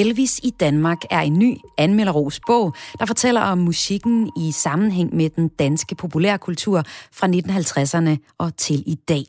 Elvis 0.00 0.40
i 0.42 0.50
Danmark 0.50 0.98
er 1.10 1.20
en 1.20 1.38
ny 1.38 1.56
anmelderos 1.78 2.40
bog, 2.46 2.74
der 2.98 3.06
fortæller 3.06 3.40
om 3.40 3.58
musikken 3.58 4.30
i 4.36 4.52
sammenhæng 4.52 5.16
med 5.16 5.30
den 5.30 5.48
danske 5.48 5.94
populærkultur 5.94 6.82
fra 7.12 7.26
1950'erne 7.26 8.34
og 8.38 8.56
til 8.56 8.82
i 8.86 8.94
dag. 8.94 9.24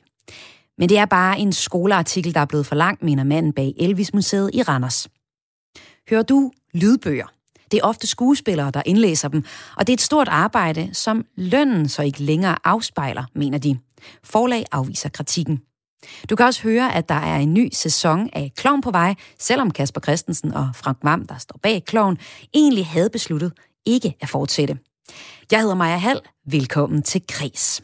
Men 0.77 0.89
det 0.89 0.97
er 0.97 1.05
bare 1.05 1.39
en 1.39 1.53
skoleartikel, 1.53 2.33
der 2.33 2.39
er 2.39 2.45
blevet 2.45 2.65
for 2.65 2.75
lang, 2.75 2.97
mener 3.01 3.23
manden 3.23 3.53
bag 3.53 3.73
Elvis-museet 3.77 4.49
i 4.53 4.61
Randers. 4.61 5.07
Hører 6.09 6.23
du 6.23 6.51
lydbøger? 6.73 7.27
Det 7.71 7.79
er 7.79 7.83
ofte 7.83 8.07
skuespillere, 8.07 8.71
der 8.71 8.81
indlæser 8.85 9.27
dem, 9.27 9.43
og 9.77 9.87
det 9.87 9.93
er 9.93 9.95
et 9.95 10.01
stort 10.01 10.27
arbejde, 10.27 10.89
som 10.93 11.25
lønnen 11.35 11.89
så 11.89 12.01
ikke 12.01 12.23
længere 12.23 12.55
afspejler, 12.63 13.23
mener 13.35 13.57
de. 13.57 13.79
Forlag 14.23 14.65
afviser 14.71 15.09
kritikken. 15.09 15.61
Du 16.29 16.35
kan 16.35 16.45
også 16.45 16.61
høre, 16.61 16.95
at 16.95 17.09
der 17.09 17.15
er 17.15 17.37
en 17.37 17.53
ny 17.53 17.69
sæson 17.73 18.29
af 18.33 18.51
Klovn 18.57 18.81
på 18.81 18.91
vej, 18.91 19.15
selvom 19.39 19.71
Kasper 19.71 20.01
Christensen 20.01 20.53
og 20.53 20.69
Frank 20.75 21.03
Mam, 21.03 21.27
der 21.27 21.37
står 21.37 21.59
bag 21.63 21.83
Klovn, 21.85 22.17
egentlig 22.53 22.87
havde 22.87 23.09
besluttet 23.09 23.53
ikke 23.85 24.15
at 24.21 24.29
fortsætte. 24.29 24.77
Jeg 25.51 25.59
hedder 25.59 25.75
Maja 25.75 25.97
Hall. 25.97 26.19
Velkommen 26.45 27.03
til 27.03 27.21
Kres. 27.27 27.83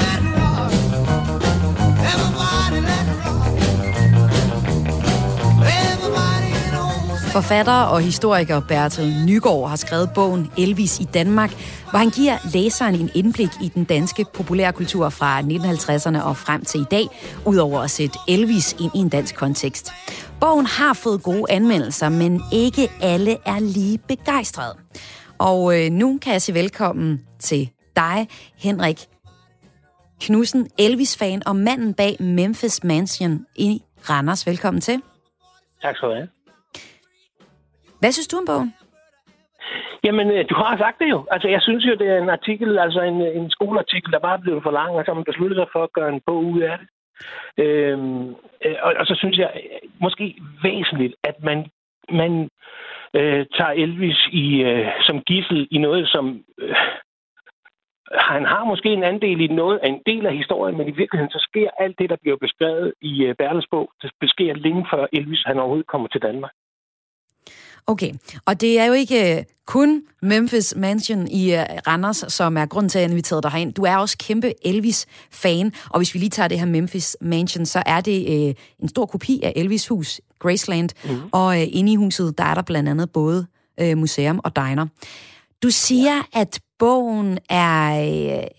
Forfatter 7.33 7.81
og 7.81 8.01
historiker 8.01 8.61
Bertel 8.67 9.25
Nygaard 9.25 9.69
har 9.69 9.75
skrevet 9.75 10.09
bogen 10.15 10.51
Elvis 10.57 10.99
i 10.99 11.03
Danmark, 11.03 11.51
hvor 11.89 11.99
han 11.99 12.09
giver 12.09 12.37
læseren 12.53 12.95
en 12.95 13.09
indblik 13.15 13.49
i 13.63 13.67
den 13.67 13.83
danske 13.83 14.25
populærkultur 14.33 15.09
fra 15.09 15.41
1950'erne 15.41 16.23
og 16.23 16.37
frem 16.37 16.65
til 16.65 16.81
i 16.81 16.85
dag, 16.91 17.05
udover 17.45 17.79
at 17.79 17.89
sætte 17.89 18.19
Elvis 18.27 18.75
ind 18.79 18.91
i 18.95 18.97
en 18.97 19.09
dansk 19.09 19.35
kontekst. 19.35 19.91
Bogen 20.39 20.65
har 20.65 20.93
fået 20.93 21.23
gode 21.23 21.45
anmeldelser, 21.49 22.09
men 22.09 22.41
ikke 22.53 22.91
alle 23.01 23.37
er 23.45 23.59
lige 23.59 23.97
begejstrede. 23.97 24.75
Og 25.37 25.79
øh, 25.79 25.91
nu 25.91 26.19
kan 26.21 26.33
jeg 26.33 26.41
sige 26.41 26.55
velkommen 26.55 27.25
til 27.39 27.69
dig, 27.95 28.27
Henrik 28.57 28.99
Knudsen, 30.21 30.69
Elvis-fan 30.79 31.47
og 31.47 31.55
manden 31.55 31.93
bag 31.93 32.17
Memphis 32.19 32.83
Mansion 32.83 33.45
i 33.55 33.81
Randers. 34.09 34.47
Velkommen 34.47 34.81
til. 34.81 35.01
Tak 35.81 35.95
skal 35.95 36.09
du 36.09 36.13
have. 36.13 36.40
Hvad 38.01 38.11
synes 38.11 38.27
du 38.27 38.37
om 38.37 38.45
bogen? 38.51 38.73
Jamen, 40.03 40.27
øh, 40.31 40.45
du 40.49 40.55
har 40.55 40.77
sagt 40.77 40.99
det 40.99 41.09
jo. 41.09 41.19
Altså, 41.31 41.47
jeg 41.47 41.61
synes 41.61 41.85
jo, 41.85 41.95
det 41.95 42.07
er 42.07 42.17
en 42.17 42.29
artikel, 42.29 42.79
altså 42.79 43.01
en, 43.01 43.21
en 43.21 43.51
skoleartikel, 43.51 44.11
der 44.11 44.19
bare 44.19 44.37
er 44.37 44.41
blevet 44.45 44.63
for 44.63 44.71
lang, 44.71 44.91
og 44.95 45.03
så 45.05 45.13
man 45.13 45.23
besluttet 45.23 45.57
sig 45.57 45.67
for 45.73 45.83
at 45.83 45.93
gøre 45.93 46.09
en 46.09 46.21
bog 46.25 46.43
ud 46.45 46.61
af 46.61 46.77
det. 46.77 46.87
Øhm, 47.57 48.29
øh, 48.65 48.77
og, 48.81 48.93
og 48.99 49.05
så 49.05 49.15
synes 49.17 49.37
jeg 49.37 49.51
øh, 49.55 49.89
måske 50.01 50.35
væsentligt, 50.63 51.15
at 51.23 51.43
man, 51.43 51.69
man 52.09 52.49
øh, 53.13 53.45
tager 53.57 53.73
Elvis 53.83 54.27
i, 54.31 54.61
øh, 54.61 54.87
som 54.99 55.21
gissel 55.21 55.67
i 55.71 55.77
noget, 55.77 56.07
som... 56.07 56.43
Øh, 56.59 56.75
han 58.19 58.45
har 58.45 58.63
måske 58.63 58.89
en 58.89 59.03
andel 59.03 59.41
i 59.41 59.47
noget, 59.47 59.79
en 59.83 60.01
del 60.05 60.25
af 60.25 60.37
historien, 60.37 60.77
men 60.77 60.87
i 60.87 60.91
virkeligheden 60.91 61.31
så 61.31 61.47
sker 61.49 61.69
alt 61.79 61.99
det, 61.99 62.09
der 62.09 62.15
bliver 62.21 62.37
beskrevet 62.37 62.93
i 63.01 63.29
uh, 63.29 63.61
bog, 63.71 63.91
det 64.01 64.29
sker 64.29 64.53
længe 64.53 64.85
før 64.91 65.05
Elvis 65.13 65.43
han 65.45 65.59
overhovedet 65.59 65.87
kommer 65.87 66.07
til 66.07 66.21
Danmark. 66.21 66.51
Okay, 67.87 68.13
og 68.45 68.61
det 68.61 68.79
er 68.79 68.85
jo 68.85 68.93
ikke 68.93 69.37
øh, 69.37 69.43
kun 69.67 70.01
Memphis 70.21 70.73
Mansion 70.77 71.27
i 71.27 71.53
uh, 71.53 71.59
Randers, 71.87 72.23
som 72.27 72.57
er 72.57 72.65
grund 72.65 72.89
til, 72.89 72.99
at 72.99 73.01
jeg 73.01 73.11
inviterede 73.11 73.41
dig 73.41 73.51
herind. 73.51 73.73
Du 73.73 73.83
er 73.83 73.97
også 73.97 74.17
kæmpe 74.17 74.53
Elvis-fan, 74.67 75.73
og 75.89 75.99
hvis 75.99 76.13
vi 76.13 76.19
lige 76.19 76.29
tager 76.29 76.47
det 76.47 76.59
her 76.59 76.65
Memphis 76.65 77.17
Mansion, 77.21 77.65
så 77.65 77.83
er 77.85 78.01
det 78.01 78.27
uh, 78.27 78.55
en 78.79 78.89
stor 78.89 79.05
kopi 79.05 79.41
af 79.43 79.53
Elvis 79.55 79.87
hus, 79.87 80.21
Graceland, 80.39 80.89
mm. 81.05 81.19
og 81.31 81.47
uh, 81.47 81.63
inde 81.77 81.91
i 81.91 81.95
huset, 81.95 82.37
der 82.37 82.43
er 82.43 82.53
der 82.53 82.61
blandt 82.61 82.89
andet 82.89 83.11
både 83.11 83.47
uh, 83.81 83.97
museum 83.97 84.39
og 84.43 84.55
diner. 84.55 84.87
Du 85.63 85.69
siger, 85.69 86.21
at 86.33 86.59
bogen 86.79 87.39
er... 87.49 88.01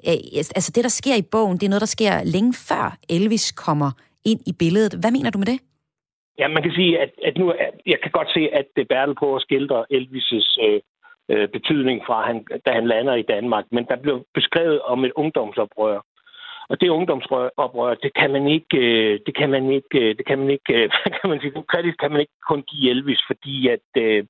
Uh, 0.06 0.38
altså 0.56 0.72
det, 0.74 0.84
der 0.84 0.90
sker 0.90 1.14
i 1.14 1.22
bogen, 1.22 1.58
det 1.58 1.66
er 1.66 1.70
noget, 1.70 1.80
der 1.80 1.86
sker 1.86 2.24
længe 2.24 2.54
før 2.54 2.98
Elvis 3.08 3.52
kommer 3.52 3.90
ind 4.24 4.40
i 4.46 4.52
billedet. 4.52 4.94
Hvad 4.94 5.10
mener 5.10 5.30
du 5.30 5.38
med 5.38 5.46
det? 5.46 5.58
Ja, 6.38 6.48
man 6.48 6.62
kan 6.62 6.72
sige, 6.72 7.00
at, 7.00 7.10
at 7.24 7.38
nu, 7.38 7.54
jeg 7.86 8.00
kan 8.00 8.10
godt 8.10 8.30
se, 8.34 8.48
at 8.52 8.66
det 8.76 8.88
Bertel 8.88 9.14
på 9.14 9.36
at 9.36 9.42
skildre 9.42 9.84
Elvis' 9.94 10.56
øh, 10.66 10.80
øh, 11.28 11.48
betydning 11.48 12.02
fra, 12.06 12.26
han, 12.26 12.44
da 12.66 12.72
han 12.72 12.86
lander 12.86 13.14
i 13.14 13.22
Danmark. 13.22 13.64
Men 13.70 13.84
der 13.84 13.96
blev 13.96 14.26
beskrevet 14.34 14.80
om 14.80 15.04
et 15.04 15.12
ungdomsoprør. 15.16 16.00
Og 16.68 16.80
det 16.80 16.88
ungdomsoprør, 16.88 17.94
det 17.94 18.14
kan 18.14 18.30
man 18.30 18.46
ikke, 18.46 18.76
øh, 18.78 19.20
det 19.26 19.36
kan 19.36 19.50
man 19.50 19.70
ikke, 19.70 19.98
øh, 20.00 20.16
det 20.16 20.26
kan 20.26 20.38
man 20.38 20.50
ikke, 20.50 20.72
øh, 20.74 20.90
hvad 21.02 21.12
kan 21.20 21.30
man 21.30 21.40
sige, 21.40 21.52
kredit 21.68 22.00
kan 22.00 22.10
man 22.10 22.20
ikke 22.20 22.38
kun 22.48 22.62
give 22.62 22.90
Elvis, 22.90 23.22
fordi 23.26 23.68
at 23.68 23.88
øh, 23.96 24.24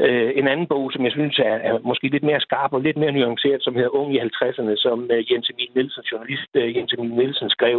Øh, 0.00 0.30
en 0.34 0.48
anden 0.48 0.66
bog, 0.66 0.92
som 0.92 1.04
jeg 1.04 1.12
synes 1.12 1.38
er, 1.38 1.56
er 1.68 1.78
måske 1.78 2.08
lidt 2.08 2.22
mere 2.22 2.40
skarp 2.40 2.72
og 2.72 2.80
lidt 2.80 2.96
mere 2.96 3.12
nuanceret, 3.12 3.62
som 3.62 3.74
hedder 3.74 3.96
Ung 3.98 4.14
i 4.14 4.20
50'erne, 4.20 4.76
som 4.76 4.98
uh, 5.12 5.32
Jens 5.32 5.50
Emil 5.50 5.70
Nielsen, 5.74 6.02
journalist 6.12 6.50
uh, 6.54 6.76
Jens 6.76 6.92
Emil 6.92 7.10
Nielsen, 7.10 7.50
skrev. 7.50 7.78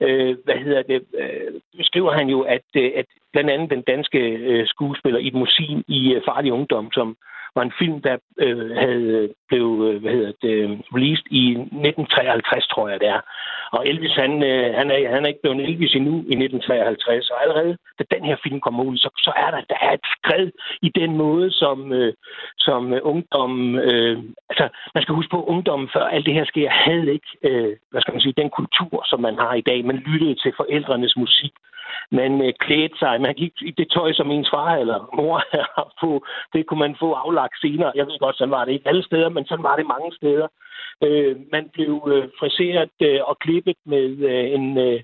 Uh, 0.00 0.32
hvad 0.44 0.58
hedder 0.64 0.82
det? 0.82 1.00
Uh, 1.22 1.60
skriver 1.80 2.12
han 2.12 2.28
jo, 2.28 2.40
at, 2.40 2.68
uh, 2.78 2.90
at 3.00 3.06
blandt 3.32 3.50
andet 3.50 3.70
den 3.70 3.82
danske 3.82 4.20
uh, 4.50 4.66
skuespiller 4.66 5.20
Ibn 5.20 5.38
Musin 5.38 5.84
i 5.88 6.16
uh, 6.16 6.22
Farlig 6.28 6.52
Ungdom, 6.52 6.92
som 6.92 7.16
var 7.56 7.62
en 7.62 7.78
film, 7.78 8.00
der 8.02 8.16
øh, 8.38 8.70
havde 8.76 9.10
øh, 9.18 9.30
blev 9.48 9.66
øh, 9.86 10.00
hvad 10.02 10.12
hedder 10.12 10.32
det, 10.42 10.54
øh, 10.62 10.70
released 10.96 11.26
i 11.30 11.44
1953, 11.50 12.66
tror 12.66 12.88
jeg 12.88 13.00
det 13.00 13.08
er. 13.08 13.20
Og 13.76 13.88
Elvis, 13.88 14.14
han, 14.24 14.32
øh, 14.50 14.74
han, 14.78 14.90
er, 14.90 15.14
han 15.14 15.22
er 15.24 15.28
ikke 15.28 15.42
blevet 15.42 15.64
Elvis 15.68 15.94
endnu 15.94 16.14
i 16.32 16.34
1953, 16.36 17.30
og 17.30 17.42
allerede 17.42 17.76
da 17.98 18.04
den 18.16 18.24
her 18.24 18.36
film 18.44 18.60
kommer 18.60 18.82
ud, 18.84 18.96
så, 18.96 19.08
så 19.26 19.32
er 19.36 19.50
der, 19.50 19.60
der 19.72 19.78
er 19.86 19.92
et 19.92 20.06
skred 20.14 20.50
i 20.82 20.90
den 21.00 21.16
måde, 21.16 21.50
som, 21.50 21.92
øh, 21.92 22.12
som 22.58 22.82
ungdommen... 23.02 23.68
Øh, 23.88 24.16
altså, 24.50 24.68
man 24.94 25.02
skal 25.02 25.14
huske 25.14 25.30
på, 25.30 25.42
at 25.42 25.50
ungdommen 25.54 25.88
før 25.92 26.04
alt 26.04 26.26
det 26.26 26.34
her 26.34 26.44
sker, 26.44 26.70
havde 26.70 27.12
ikke, 27.12 27.30
øh, 27.48 27.76
hvad 27.90 28.00
skal 28.00 28.14
man 28.14 28.20
sige, 28.20 28.40
den 28.42 28.50
kultur, 28.50 29.02
som 29.10 29.20
man 29.20 29.36
har 29.38 29.54
i 29.54 29.66
dag. 29.70 29.84
Man 29.84 29.96
lyttede 29.96 30.34
til 30.34 30.52
forældrenes 30.56 31.16
musik. 31.16 31.52
Man 32.10 32.32
øh, 32.46 32.52
klædte 32.60 32.98
sig. 32.98 33.20
Man 33.20 33.34
gik 33.34 33.52
i 33.62 33.70
det 33.70 33.90
tøj, 33.90 34.12
som 34.12 34.30
ens 34.30 34.50
far 34.50 34.74
eller 34.76 34.98
mor 35.16 35.36
har 35.76 35.92
på. 36.00 36.24
Det 36.52 36.66
kunne 36.66 36.80
man 36.86 36.96
få 37.02 37.12
aflagt 37.12 37.60
senere. 37.60 37.92
Jeg 37.94 38.06
ved 38.06 38.18
godt, 38.18 38.36
sådan 38.36 38.56
var 38.58 38.64
det 38.64 38.72
ikke 38.72 38.88
alle 38.88 39.04
steder, 39.04 39.28
men 39.28 39.46
sådan 39.46 39.62
var 39.62 39.76
det 39.76 39.86
mange 39.86 40.12
steder. 40.12 40.46
Øh, 41.04 41.36
man 41.52 41.64
blev 41.72 41.92
øh, 42.12 42.28
friseret 42.38 42.90
øh, 43.02 43.20
og 43.24 43.38
klippet 43.38 43.76
med 43.86 44.06
øh, 44.30 44.46
en... 44.58 44.78
Øh, 44.78 45.00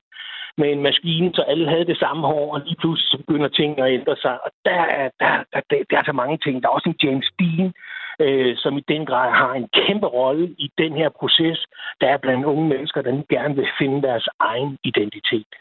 med 0.61 0.73
en 0.73 0.82
maskine, 0.82 1.31
så 1.35 1.43
alle 1.43 1.69
havde 1.69 1.87
det 1.87 1.99
samme 1.99 2.26
hår, 2.26 2.55
og 2.55 2.61
lige 2.61 2.76
pludselig 2.81 3.26
begynder 3.26 3.49
ting 3.49 3.81
at 3.81 3.93
ændre 3.93 4.17
sig. 4.17 4.44
Og 4.44 4.50
der 4.64 4.82
er, 5.00 5.11
der, 5.20 5.44
der, 5.52 5.61
der, 5.70 5.76
der 5.91 5.99
er 5.99 6.05
så 6.06 6.12
mange 6.12 6.38
ting. 6.38 6.62
Der 6.62 6.69
er 6.69 6.73
også 6.73 6.88
en 6.88 7.00
James 7.02 7.31
Dean, 7.38 7.73
øh, 8.20 8.56
som 8.56 8.79
i 8.79 8.84
den 8.88 9.06
grad 9.06 9.31
har 9.31 9.52
en 9.55 9.69
kæmpe 9.69 10.06
rolle 10.06 10.55
i 10.58 10.70
den 10.79 10.93
her 10.93 11.08
proces, 11.08 11.67
der 12.00 12.08
er 12.08 12.17
blandt 12.17 12.44
unge 12.44 12.69
mennesker, 12.69 13.02
der 13.02 13.23
gerne 13.31 13.55
vil 13.56 13.69
finde 13.79 14.02
deres 14.02 14.29
egen 14.41 14.79
identitet. 14.84 15.52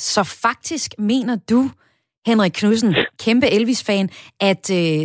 Så 0.00 0.22
faktisk 0.42 0.98
mener 0.98 1.36
du, 1.50 1.60
Henrik 2.26 2.52
Knudsen, 2.52 2.94
kæmpe 3.24 3.46
Elvis-fan, 3.56 4.08
at 4.40 4.64
øh, 4.80 5.02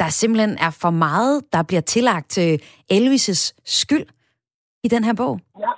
der 0.00 0.08
simpelthen 0.08 0.58
er 0.66 0.72
for 0.82 0.90
meget, 0.90 1.44
der 1.52 1.62
bliver 1.62 1.80
tillagt 1.80 2.28
til 2.30 2.62
Elvis' 2.92 3.52
skyld 3.64 4.06
i 4.84 4.88
den 4.88 5.04
her 5.04 5.14
bog? 5.14 5.40
Ja, 5.58 5.72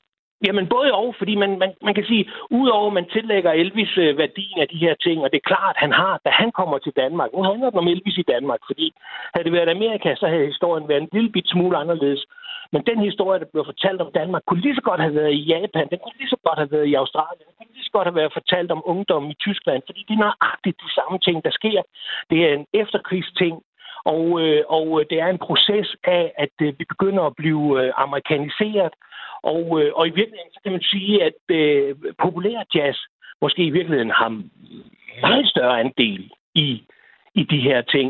Jamen 0.46 0.67
både 0.76 0.93
og, 0.93 1.14
fordi 1.19 1.34
man, 1.43 1.58
man, 1.58 1.72
man 1.82 1.94
kan 1.94 2.05
sige, 2.05 2.25
udover 2.50 2.87
at 2.87 2.93
man 2.93 3.08
tillægger 3.17 3.52
Elvis 3.52 3.99
øh, 3.99 4.19
værdien 4.19 4.58
af 4.61 4.69
de 4.69 4.82
her 4.84 4.94
ting, 4.94 5.19
og 5.22 5.31
det 5.31 5.38
er 5.38 5.50
klart, 5.52 5.76
han 5.76 5.93
har, 5.93 6.20
da 6.25 6.31
han 6.31 6.50
kommer 6.52 6.78
til 6.78 6.93
Danmark, 6.96 7.31
nu 7.32 7.43
handler 7.43 7.70
det 7.70 7.78
om 7.78 7.88
Elvis 7.88 8.19
i 8.19 8.31
Danmark, 8.34 8.61
fordi 8.67 8.87
havde 9.34 9.44
det 9.44 9.52
været 9.52 9.75
Amerika, 9.76 10.14
så 10.14 10.26
havde 10.26 10.52
historien 10.52 10.88
været 10.88 11.02
en 11.02 11.12
lille 11.12 11.31
bit 11.32 11.49
smule 11.49 11.76
anderledes. 11.76 12.26
Men 12.72 12.82
den 12.90 12.99
historie, 13.08 13.40
der 13.40 13.52
blev 13.52 13.64
fortalt 13.64 14.00
om 14.00 14.12
Danmark, 14.12 14.43
kunne 14.46 14.61
lige 14.61 14.75
så 14.75 14.84
godt 14.90 15.00
have 15.00 15.14
været 15.14 15.32
i 15.32 15.46
Japan, 15.52 15.90
den 15.90 15.99
kunne 16.02 16.19
lige 16.19 16.34
så 16.34 16.40
godt 16.46 16.58
have 16.58 16.72
været 16.76 16.87
i 16.87 16.94
Australien, 16.94 17.46
den 17.49 17.55
kunne 17.56 17.75
lige 17.75 17.88
så 17.88 17.94
godt 17.96 18.08
have 18.08 18.20
været 18.20 18.32
fortalt 18.32 18.70
om 18.70 18.82
ungdom 18.84 19.31
i 19.31 19.34
Tyskland, 19.34 19.82
fordi 19.87 20.00
det 20.08 20.14
er 20.14 20.25
nøjagtigt 20.26 20.81
de 20.84 20.90
samme 20.99 21.19
ting, 21.19 21.44
der 21.44 21.50
sker. 21.50 21.82
Det 22.31 22.38
er 22.46 22.52
en 22.55 22.67
efterkrigsting, 22.82 23.55
og, 24.05 24.25
øh, 24.43 24.62
og 24.69 24.87
øh, 25.00 25.06
det 25.11 25.19
er 25.20 25.26
en 25.28 25.44
proces 25.49 25.88
af, 26.05 26.32
at 26.44 26.55
øh, 26.62 26.78
vi 26.78 26.84
begynder 26.84 27.22
at 27.22 27.37
blive 27.37 27.64
øh, 27.81 27.93
amerikaniseret, 27.96 28.94
og, 29.43 29.64
øh, 29.81 29.90
og 29.94 30.06
i 30.06 30.14
virkeligheden 30.19 30.52
så 30.55 30.61
kan 30.62 30.72
man 30.72 30.82
sige, 30.82 31.25
at 31.28 31.40
øh, 31.49 31.96
populær 32.25 32.61
jazz 32.75 32.99
måske 33.43 33.62
i 33.64 33.70
virkeligheden 33.70 34.11
har 34.11 34.28
meget 35.20 35.49
større 35.49 35.81
andel 35.81 36.32
i 36.55 36.82
i 37.41 37.45
de 37.53 37.61
her 37.69 37.81
ting. 37.95 38.09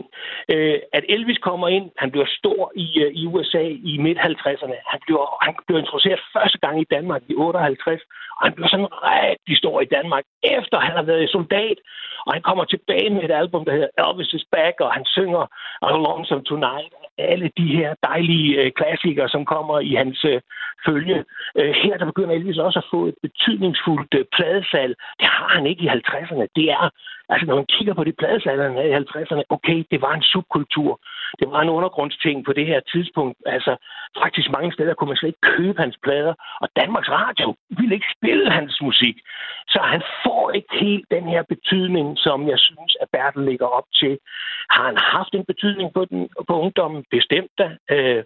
Øh, 0.53 0.79
at 0.93 1.05
Elvis 1.15 1.41
kommer 1.49 1.69
ind, 1.77 1.87
han 2.03 2.11
bliver 2.11 2.29
stor 2.39 2.73
i, 2.85 2.87
øh, 3.05 3.11
i 3.21 3.27
USA 3.27 3.65
i 3.91 3.93
midt-50'erne. 4.05 4.77
Han 4.93 5.01
bliver, 5.07 5.25
han 5.45 5.55
bliver 5.67 5.81
introduceret 5.81 6.21
første 6.37 6.59
gang 6.65 6.77
i 6.81 6.91
Danmark 6.95 7.23
i 7.29 7.35
58, 7.35 8.03
og 8.37 8.43
han 8.47 8.53
bliver 8.55 8.69
sådan 8.69 8.93
rigtig 9.15 9.57
stor 9.63 9.77
i 9.81 9.89
Danmark, 9.97 10.25
efter 10.57 10.77
han 10.87 10.95
har 10.99 11.07
været 11.11 11.31
soldat. 11.31 11.79
Og 12.27 12.31
han 12.35 12.43
kommer 12.43 12.65
tilbage 12.65 13.11
med 13.11 13.23
et 13.25 13.35
album, 13.43 13.65
der 13.65 13.73
hedder 13.77 13.93
Elvis 14.03 14.35
is 14.39 14.47
Back, 14.57 14.77
og 14.81 14.91
han 14.97 15.05
synger 15.17 15.43
All 15.87 16.27
Some 16.29 16.45
Tonight. 16.51 16.93
Alle 17.33 17.51
de 17.59 17.67
her 17.77 17.95
dejlige 18.03 18.63
øh, 18.63 18.73
klassikere, 18.73 19.29
som 19.29 19.45
kommer 19.45 19.81
i 19.81 19.95
hans 19.95 20.25
øh, 20.25 20.41
følge. 20.87 21.25
Øh, 21.59 21.75
her 21.83 21.97
der 21.97 22.07
begynder 22.07 22.35
Elvis 22.35 22.59
også 22.59 22.79
at 22.79 22.91
få 22.91 23.07
et 23.07 23.15
betydningsfuldt 23.23 24.15
øh, 24.15 24.25
pladesal. 24.37 24.95
Det 25.21 25.29
har 25.37 25.49
han 25.49 25.67
ikke 25.67 25.85
i 25.85 25.89
50'erne. 25.89 26.47
Det 26.57 26.67
er 26.71 26.91
Altså, 27.33 27.47
når 27.47 27.57
man 27.61 27.73
kigger 27.77 27.95
på 27.95 28.05
de 28.05 28.13
havde 28.21 28.91
i 28.91 29.01
50'erne, 29.03 29.43
okay, 29.57 29.79
det 29.91 30.03
var 30.03 30.13
en 30.15 30.23
subkultur. 30.33 31.01
Det 31.39 31.47
var 31.51 31.61
en 31.61 31.69
undergrundsting 31.79 32.45
på 32.45 32.53
det 32.53 32.67
her 32.67 32.81
tidspunkt. 32.93 33.39
Altså, 33.47 33.77
faktisk 34.23 34.51
mange 34.51 34.73
steder 34.73 34.95
kunne 34.95 35.09
man 35.09 35.17
slet 35.17 35.29
ikke 35.29 35.57
købe 35.57 35.79
hans 35.83 35.99
plader, 36.03 36.35
og 36.63 36.69
Danmarks 36.81 37.11
Radio 37.11 37.49
ville 37.79 37.95
ikke 37.95 38.15
spille 38.17 38.51
hans 38.51 38.81
musik. 38.81 39.17
Så 39.69 39.81
han 39.83 40.03
får 40.25 40.51
ikke 40.51 40.75
helt 40.81 41.07
den 41.11 41.25
her 41.33 41.43
betydning, 41.43 42.19
som 42.19 42.49
jeg 42.49 42.59
synes, 42.59 42.97
at 43.01 43.09
Bertel 43.13 43.45
ligger 43.45 43.67
op 43.67 43.89
til. 43.95 44.19
Har 44.71 44.85
han 44.87 44.97
haft 44.97 45.33
en 45.35 45.45
betydning 45.45 45.89
på, 45.95 46.05
den, 46.05 46.29
på 46.49 46.55
ungdommen? 46.61 47.05
Bestemt 47.11 47.53
da. 47.59 47.69
Øh, 47.91 48.23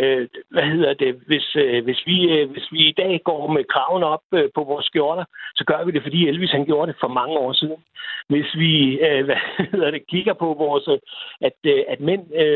øh, 0.00 0.28
hvad 0.50 0.66
hedder 0.72 0.94
det? 0.94 1.12
Hvis, 1.26 1.56
øh, 1.56 1.84
hvis, 1.84 2.00
vi, 2.06 2.16
øh, 2.34 2.50
hvis 2.50 2.66
vi 2.72 2.80
i 2.88 2.94
dag 3.02 3.20
går 3.24 3.52
med 3.56 3.64
kraven 3.64 4.02
op 4.02 4.24
øh, 4.34 4.48
på 4.54 4.62
vores 4.70 4.86
skjorter, 4.86 5.24
så 5.56 5.64
gør 5.64 5.84
vi 5.84 5.90
det, 5.92 6.02
fordi 6.02 6.28
Elvis 6.28 6.50
han 6.50 6.66
gjorde 6.66 6.92
det 6.92 7.00
for 7.00 7.08
mange 7.08 7.38
år 7.38 7.52
siden. 7.52 7.80
Hvis 8.28 8.50
vi 8.62 8.72
øh, 9.06 9.24
hvad 9.26 9.40
hedder 9.72 9.90
det, 9.90 10.06
kigger 10.12 10.32
på 10.32 10.48
vores, 10.64 10.88
øh, 10.88 10.98
at, 11.48 11.58
øh, 11.72 11.82
at 11.88 12.00
mænd 12.00 12.24
øh, 12.42 12.47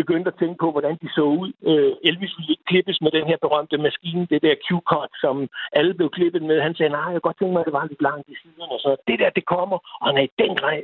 begyndte 0.00 0.28
at 0.32 0.38
tænke 0.40 0.58
på, 0.60 0.68
hvordan 0.74 0.96
de 1.02 1.08
så 1.16 1.24
ud. 1.40 1.50
Øh, 1.70 1.92
Elvis 2.08 2.34
ville 2.36 2.52
ikke 2.54 2.70
klippes 2.70 2.98
med 3.04 3.10
den 3.16 3.24
her 3.30 3.38
berømte 3.44 3.76
maskine, 3.86 4.26
det 4.32 4.40
der 4.46 4.62
Q-cut, 4.66 5.12
som 5.24 5.36
alle 5.78 5.94
blev 5.94 6.10
klippet 6.18 6.42
med. 6.42 6.56
Han 6.66 6.74
sagde, 6.74 6.92
nej, 6.96 7.06
jeg 7.06 7.16
kan 7.16 7.26
godt 7.28 7.38
tænke 7.38 7.52
mig, 7.52 7.60
at 7.62 7.68
det 7.68 7.78
var 7.78 7.86
lidt 7.90 8.02
langt 8.08 8.26
i 8.34 8.36
siden. 8.42 8.68
Og 8.74 8.80
så 8.84 8.90
det 9.08 9.16
der, 9.22 9.30
det 9.38 9.44
kommer, 9.54 9.78
og 10.00 10.04
han 10.08 10.16
er 10.20 10.24
i 10.30 10.32
den 10.42 10.52
grad, 10.60 10.78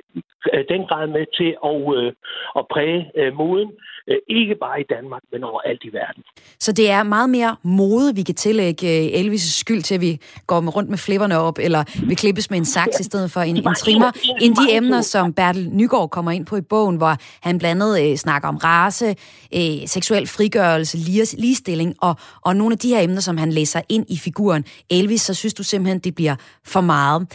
øh, 0.52 0.64
den 0.72 0.82
grad 0.90 1.06
med 1.16 1.24
til 1.38 1.50
at, 1.70 1.80
øh, 1.96 2.12
at 2.58 2.64
præge 2.72 3.00
øh, 3.20 3.30
moden, 3.40 3.70
øh, 4.10 4.18
ikke 4.28 4.54
bare 4.64 4.80
i 4.80 4.86
Danmark, 4.94 5.22
men 5.32 5.44
overalt 5.44 5.82
i 5.84 5.92
verden. 6.00 6.22
Så 6.64 6.70
det 6.72 6.90
er 6.90 7.02
meget 7.02 7.30
mere 7.30 7.56
mode, 7.62 8.14
vi 8.18 8.22
kan 8.22 8.34
tillægge 8.34 8.86
øh, 8.94 9.20
Elvis' 9.20 9.60
skyld 9.62 9.82
til, 9.82 9.94
at 9.94 10.00
vi 10.00 10.12
går 10.46 10.60
med 10.60 10.76
rundt 10.76 10.90
med 10.90 10.98
flipperne 10.98 11.36
op, 11.38 11.58
eller 11.66 11.82
vi 12.08 12.14
klippes 12.14 12.50
med 12.50 12.58
en 12.58 12.64
saks 12.64 13.00
i 13.00 13.04
stedet 13.04 13.30
for 13.30 13.40
en, 13.40 13.56
en 13.56 13.74
trimmer, 13.84 14.10
end 14.42 14.52
de 14.60 14.76
emner, 14.76 15.00
som 15.00 15.32
Bertel 15.32 15.68
Nygaard 15.72 16.10
kommer 16.10 16.30
ind 16.30 16.46
på 16.46 16.56
i 16.56 16.60
bogen, 16.60 16.96
hvor 16.96 17.14
han 17.48 17.58
blandt 17.58 17.82
andet 17.82 18.10
øh, 18.10 18.16
snakker 18.16 18.48
om 18.50 18.56
race, 18.56 19.14
øh, 19.54 19.88
seksuel 19.88 20.26
frigørelse, 20.26 20.96
ligestilling 21.38 21.94
og, 21.98 22.14
og 22.40 22.56
nogle 22.56 22.72
af 22.72 22.78
de 22.78 22.88
her 22.88 23.00
emner, 23.00 23.20
som 23.20 23.36
han 23.36 23.52
læser 23.52 23.80
ind 23.88 24.06
i 24.08 24.18
figuren 24.18 24.64
Elvis, 24.90 25.22
så 25.22 25.34
synes 25.34 25.54
du 25.54 25.62
simpelthen, 25.62 25.98
det 25.98 26.14
bliver 26.14 26.36
for 26.64 26.80
meget. 26.80 27.26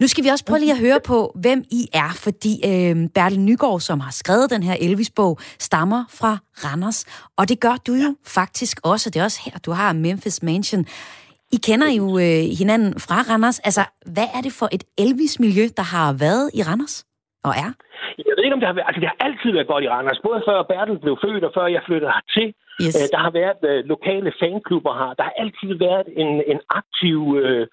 Nu 0.00 0.06
skal 0.06 0.24
vi 0.24 0.28
også 0.28 0.44
prøve 0.44 0.60
lige 0.60 0.72
at 0.72 0.78
høre 0.78 1.00
på, 1.04 1.32
hvem 1.40 1.64
I 1.70 1.88
er, 1.92 2.10
fordi 2.14 2.60
øh, 2.66 3.08
Bertel 3.14 3.40
Nygaard, 3.40 3.80
som 3.80 4.00
har 4.00 4.10
skrevet 4.10 4.50
den 4.50 4.62
her 4.62 4.76
Elvis-bog, 4.80 5.38
stammer 5.58 6.04
fra 6.10 6.38
Randers, 6.64 7.04
og 7.36 7.48
det 7.48 7.60
gør 7.60 7.76
du 7.86 7.94
jo 7.94 8.16
faktisk 8.26 8.80
også. 8.82 9.10
Det 9.10 9.20
er 9.20 9.24
også 9.24 9.40
her, 9.44 9.58
du 9.58 9.72
har 9.72 9.92
Memphis 9.92 10.42
Mansion. 10.42 10.86
I 11.52 11.56
kender 11.56 11.90
jo 11.90 12.18
øh, 12.18 12.44
hinanden 12.58 13.00
fra 13.00 13.24
Randers. 13.28 13.58
Altså, 13.58 13.84
hvad 14.06 14.26
er 14.34 14.40
det 14.40 14.52
for 14.52 14.68
et 14.72 14.84
Elvis-miljø, 14.98 15.68
der 15.76 15.82
har 15.82 16.12
været 16.12 16.50
i 16.54 16.62
Randers 16.62 17.04
og 17.48 17.52
er? 17.64 17.70
Jeg 18.18 18.32
ved 18.36 18.44
ikke, 18.44 18.56
om 18.56 18.60
det 18.60 18.70
har 18.70 18.76
været... 18.78 18.88
Altså, 18.88 19.00
det 19.00 19.10
har 19.12 19.20
altid 19.26 19.50
været 19.52 19.66
godt 19.72 19.84
i 19.84 19.88
Randers. 19.88 20.20
Både 20.28 20.42
før 20.48 20.62
Bertel 20.62 20.98
blev 20.98 21.16
født, 21.24 21.44
og 21.44 21.52
før 21.54 21.66
jeg 21.66 21.82
flyttede 21.86 22.12
hertil. 22.16 22.48
Yes. 22.82 22.94
Øh, 22.96 23.06
der 23.14 23.20
har 23.26 23.32
været 23.40 23.62
øh, 23.70 23.84
lokale 23.94 24.32
fanklubber 24.40 24.94
her. 25.00 25.10
Der 25.18 25.24
har 25.28 25.34
altid 25.42 25.72
været 25.86 26.08
en, 26.22 26.30
en 26.52 26.60
aktiv 26.80 27.18
øh, 27.42 27.66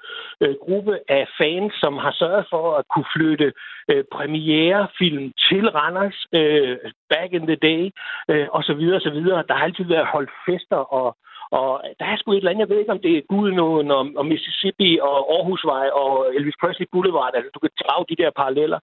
øh, 0.44 0.56
gruppe 0.66 0.96
af 1.10 1.24
fans, 1.40 1.74
som 1.84 1.94
har 2.06 2.14
sørget 2.22 2.46
for 2.54 2.66
at 2.80 2.86
kunne 2.94 3.10
flytte 3.16 3.54
øh, 3.92 4.04
premierefilm 4.16 5.26
til 5.48 5.66
Randers 5.78 6.20
øh, 6.40 6.78
back 7.10 7.30
in 7.38 7.46
the 7.52 7.60
day, 7.70 7.84
øh, 8.32 8.48
og 8.56 8.64
så 8.64 8.74
videre, 8.74 8.98
og 9.00 9.06
så 9.08 9.14
videre. 9.18 9.44
Der 9.48 9.54
har 9.54 9.64
altid 9.64 9.86
været 9.86 10.14
holdt 10.14 10.32
fester 10.48 10.82
og 11.00 11.18
og 11.51 11.83
der 12.00 12.06
er 12.06 12.18
sgu 12.18 12.31
et 12.31 12.38
eller 12.38 12.51
andet, 12.51 12.65
jeg 12.65 12.69
ved 12.69 12.80
ikke, 12.80 12.92
om 12.92 13.03
det 13.06 13.18
er 13.18 13.27
Gudenåen 13.30 13.92
og, 13.92 14.03
og 14.19 14.25
Mississippi 14.25 15.00
og 15.01 15.18
Aarhusvej 15.36 15.88
og 16.01 16.36
Elvis 16.36 16.59
Presley 16.62 16.88
Boulevard. 16.92 17.31
Altså, 17.36 17.50
du 17.53 17.59
kan 17.59 17.69
drage 17.81 18.06
de 18.09 18.21
der 18.21 18.30
paralleller. 18.42 18.80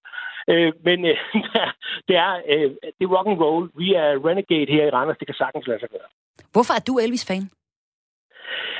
Øh, 0.53 0.73
men 0.87 0.99
øh, 1.05 1.17
det, 2.09 2.17
er, 2.27 2.33
øh, 2.53 2.71
det 2.97 3.03
er 3.05 3.15
rock 3.17 3.29
and 3.29 3.41
roll. 3.45 3.71
Vi 3.83 3.95
er 3.95 4.09
renegade 4.29 4.73
her 4.77 4.85
i 4.87 4.91
Randers. 4.91 5.19
Det 5.19 5.29
kan 5.29 5.41
sagtens 5.43 5.67
lade 5.67 5.81
sig 5.81 5.91
gøre. 5.91 6.09
Hvorfor 6.53 6.75
er 6.79 6.85
du 6.89 6.99
Elvis-fan? 6.99 7.45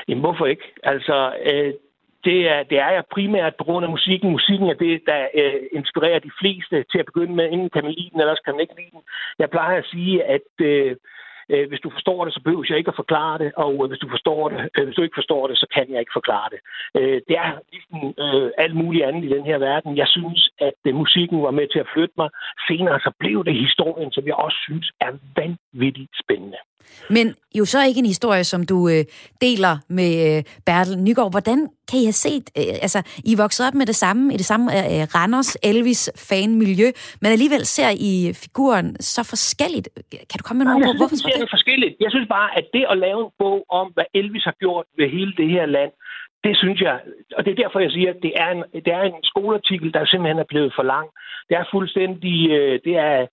Jamen, 0.07 0.23
hvorfor 0.23 0.45
ikke? 0.45 0.67
Altså, 0.83 1.33
øh, 1.51 1.73
det 2.23 2.39
er, 2.53 2.63
det 2.63 2.77
er 2.79 2.91
jeg 2.97 3.03
primært 3.11 3.53
på 3.55 3.63
grund 3.63 3.85
af 3.85 3.91
musikken. 3.91 4.31
Musikken 4.31 4.67
er 4.69 4.73
det, 4.85 5.01
der 5.05 5.21
øh, 5.33 5.61
inspirerer 5.71 6.19
de 6.19 6.31
fleste 6.41 6.85
til 6.91 6.99
at 6.99 7.05
begynde 7.05 7.35
med. 7.35 7.49
Ingen 7.49 7.69
kan 7.69 7.83
man 7.83 7.93
lide 7.93 8.09
den, 8.13 8.19
ellers 8.19 8.39
kan 8.45 8.53
man 8.53 8.61
ikke 8.61 8.75
lide 8.79 8.91
den. 8.91 9.03
Jeg 9.39 9.49
plejer 9.49 9.77
at 9.77 9.89
sige, 9.93 10.23
at 10.23 10.51
øh, 10.61 10.95
øh, 11.53 11.65
hvis 11.69 11.79
du 11.85 11.89
forstår 11.89 12.25
det, 12.25 12.33
så 12.33 12.41
behøver 12.43 12.65
jeg 12.69 12.77
ikke 12.77 12.93
at 12.93 13.01
forklare 13.03 13.37
det, 13.43 13.51
og 13.65 13.73
øh, 13.83 13.87
hvis 13.89 14.03
du 14.03 14.09
forstår 14.09 14.49
det, 14.49 14.59
øh, 14.75 14.85
hvis 14.85 14.95
du 14.95 15.01
ikke 15.01 15.19
forstår 15.21 15.47
det, 15.47 15.57
så 15.57 15.67
kan 15.75 15.85
jeg 15.91 15.99
ikke 15.99 16.17
forklare 16.19 16.49
det. 16.53 16.59
Øh, 16.97 17.21
det 17.27 17.35
er 17.45 17.51
ligesom 17.73 17.99
øh, 18.23 18.51
alt 18.63 18.75
muligt 18.81 19.05
andet 19.05 19.23
i 19.23 19.33
den 19.35 19.43
her 19.49 19.57
verden. 19.57 19.97
Jeg 19.97 20.07
synes, 20.07 20.49
at 20.59 20.79
øh, 20.87 20.95
musikken 20.95 21.41
var 21.47 21.51
med 21.51 21.67
til 21.67 21.79
at 21.79 21.91
flytte 21.93 22.15
mig. 22.17 22.29
Senere 22.67 22.99
så 22.99 23.11
blev 23.19 23.45
det 23.45 23.55
historien, 23.65 24.11
som 24.11 24.23
jeg 24.27 24.35
også 24.35 24.57
synes 24.67 24.87
er 25.01 25.11
vanvittigt 25.39 26.11
spændende. 26.23 26.59
Men 27.09 27.35
jo 27.57 27.65
så 27.65 27.85
ikke 27.87 27.99
en 27.99 28.05
historie, 28.05 28.43
som 28.43 28.65
du 28.65 28.89
øh, 28.89 29.05
deler 29.41 29.77
med 29.89 30.11
øh, 30.27 30.43
Bertel 30.65 30.97
Nygaard. 30.97 31.31
Hvordan 31.31 31.59
kan 31.89 31.99
I 31.99 32.03
have 32.03 32.19
set, 32.27 32.45
øh, 32.57 32.85
altså 32.85 32.99
I 33.31 33.35
voksede 33.35 33.67
op 33.67 33.73
med 33.73 33.85
det 33.85 33.95
samme, 33.95 34.33
i 34.33 34.37
det 34.37 34.45
samme 34.45 34.65
øh, 34.79 35.07
Randers 35.15 35.57
Elvis-fan-miljø, 35.63 36.87
men 37.21 37.31
alligevel 37.31 37.65
ser 37.65 37.89
I 38.09 38.33
figuren 38.43 38.87
så 38.99 39.21
forskelligt. 39.23 39.89
Kan 40.29 40.37
du 40.39 40.43
komme 40.43 40.59
med 40.59 40.71
nogle 40.71 40.85
på, 40.85 40.91
hvorfor 40.97 41.15
det? 41.15 41.41
det 41.41 41.55
forskelligt. 41.57 41.93
Jeg 41.99 42.11
synes 42.11 42.27
bare, 42.37 42.49
at 42.57 42.65
det 42.73 42.83
at 42.91 42.97
lave 42.97 43.19
en 43.25 43.31
bog 43.43 43.59
om, 43.79 43.87
hvad 43.95 44.07
Elvis 44.13 44.43
har 44.49 44.55
gjort 44.63 44.85
ved 44.97 45.07
hele 45.17 45.33
det 45.39 45.49
her 45.55 45.65
land, 45.65 45.91
det 46.43 46.57
synes 46.57 46.81
jeg, 46.81 46.99
og 47.37 47.45
det 47.45 47.51
er 47.51 47.63
derfor, 47.63 47.79
jeg 47.79 47.91
siger, 47.91 48.09
at 48.09 48.19
det 48.23 48.33
er 48.35 48.49
en, 48.51 48.63
det 48.85 48.93
er 48.93 49.01
en 49.01 49.23
skoleartikel, 49.23 49.93
der 49.93 50.05
simpelthen 50.05 50.39
er 50.39 50.51
blevet 50.53 50.73
for 50.75 50.83
lang. 50.83 51.09
Det 51.49 51.57
er 51.57 51.63
fuldstændig, 51.71 52.49
øh, 52.51 52.79
det 52.85 52.95
er, 52.97 53.27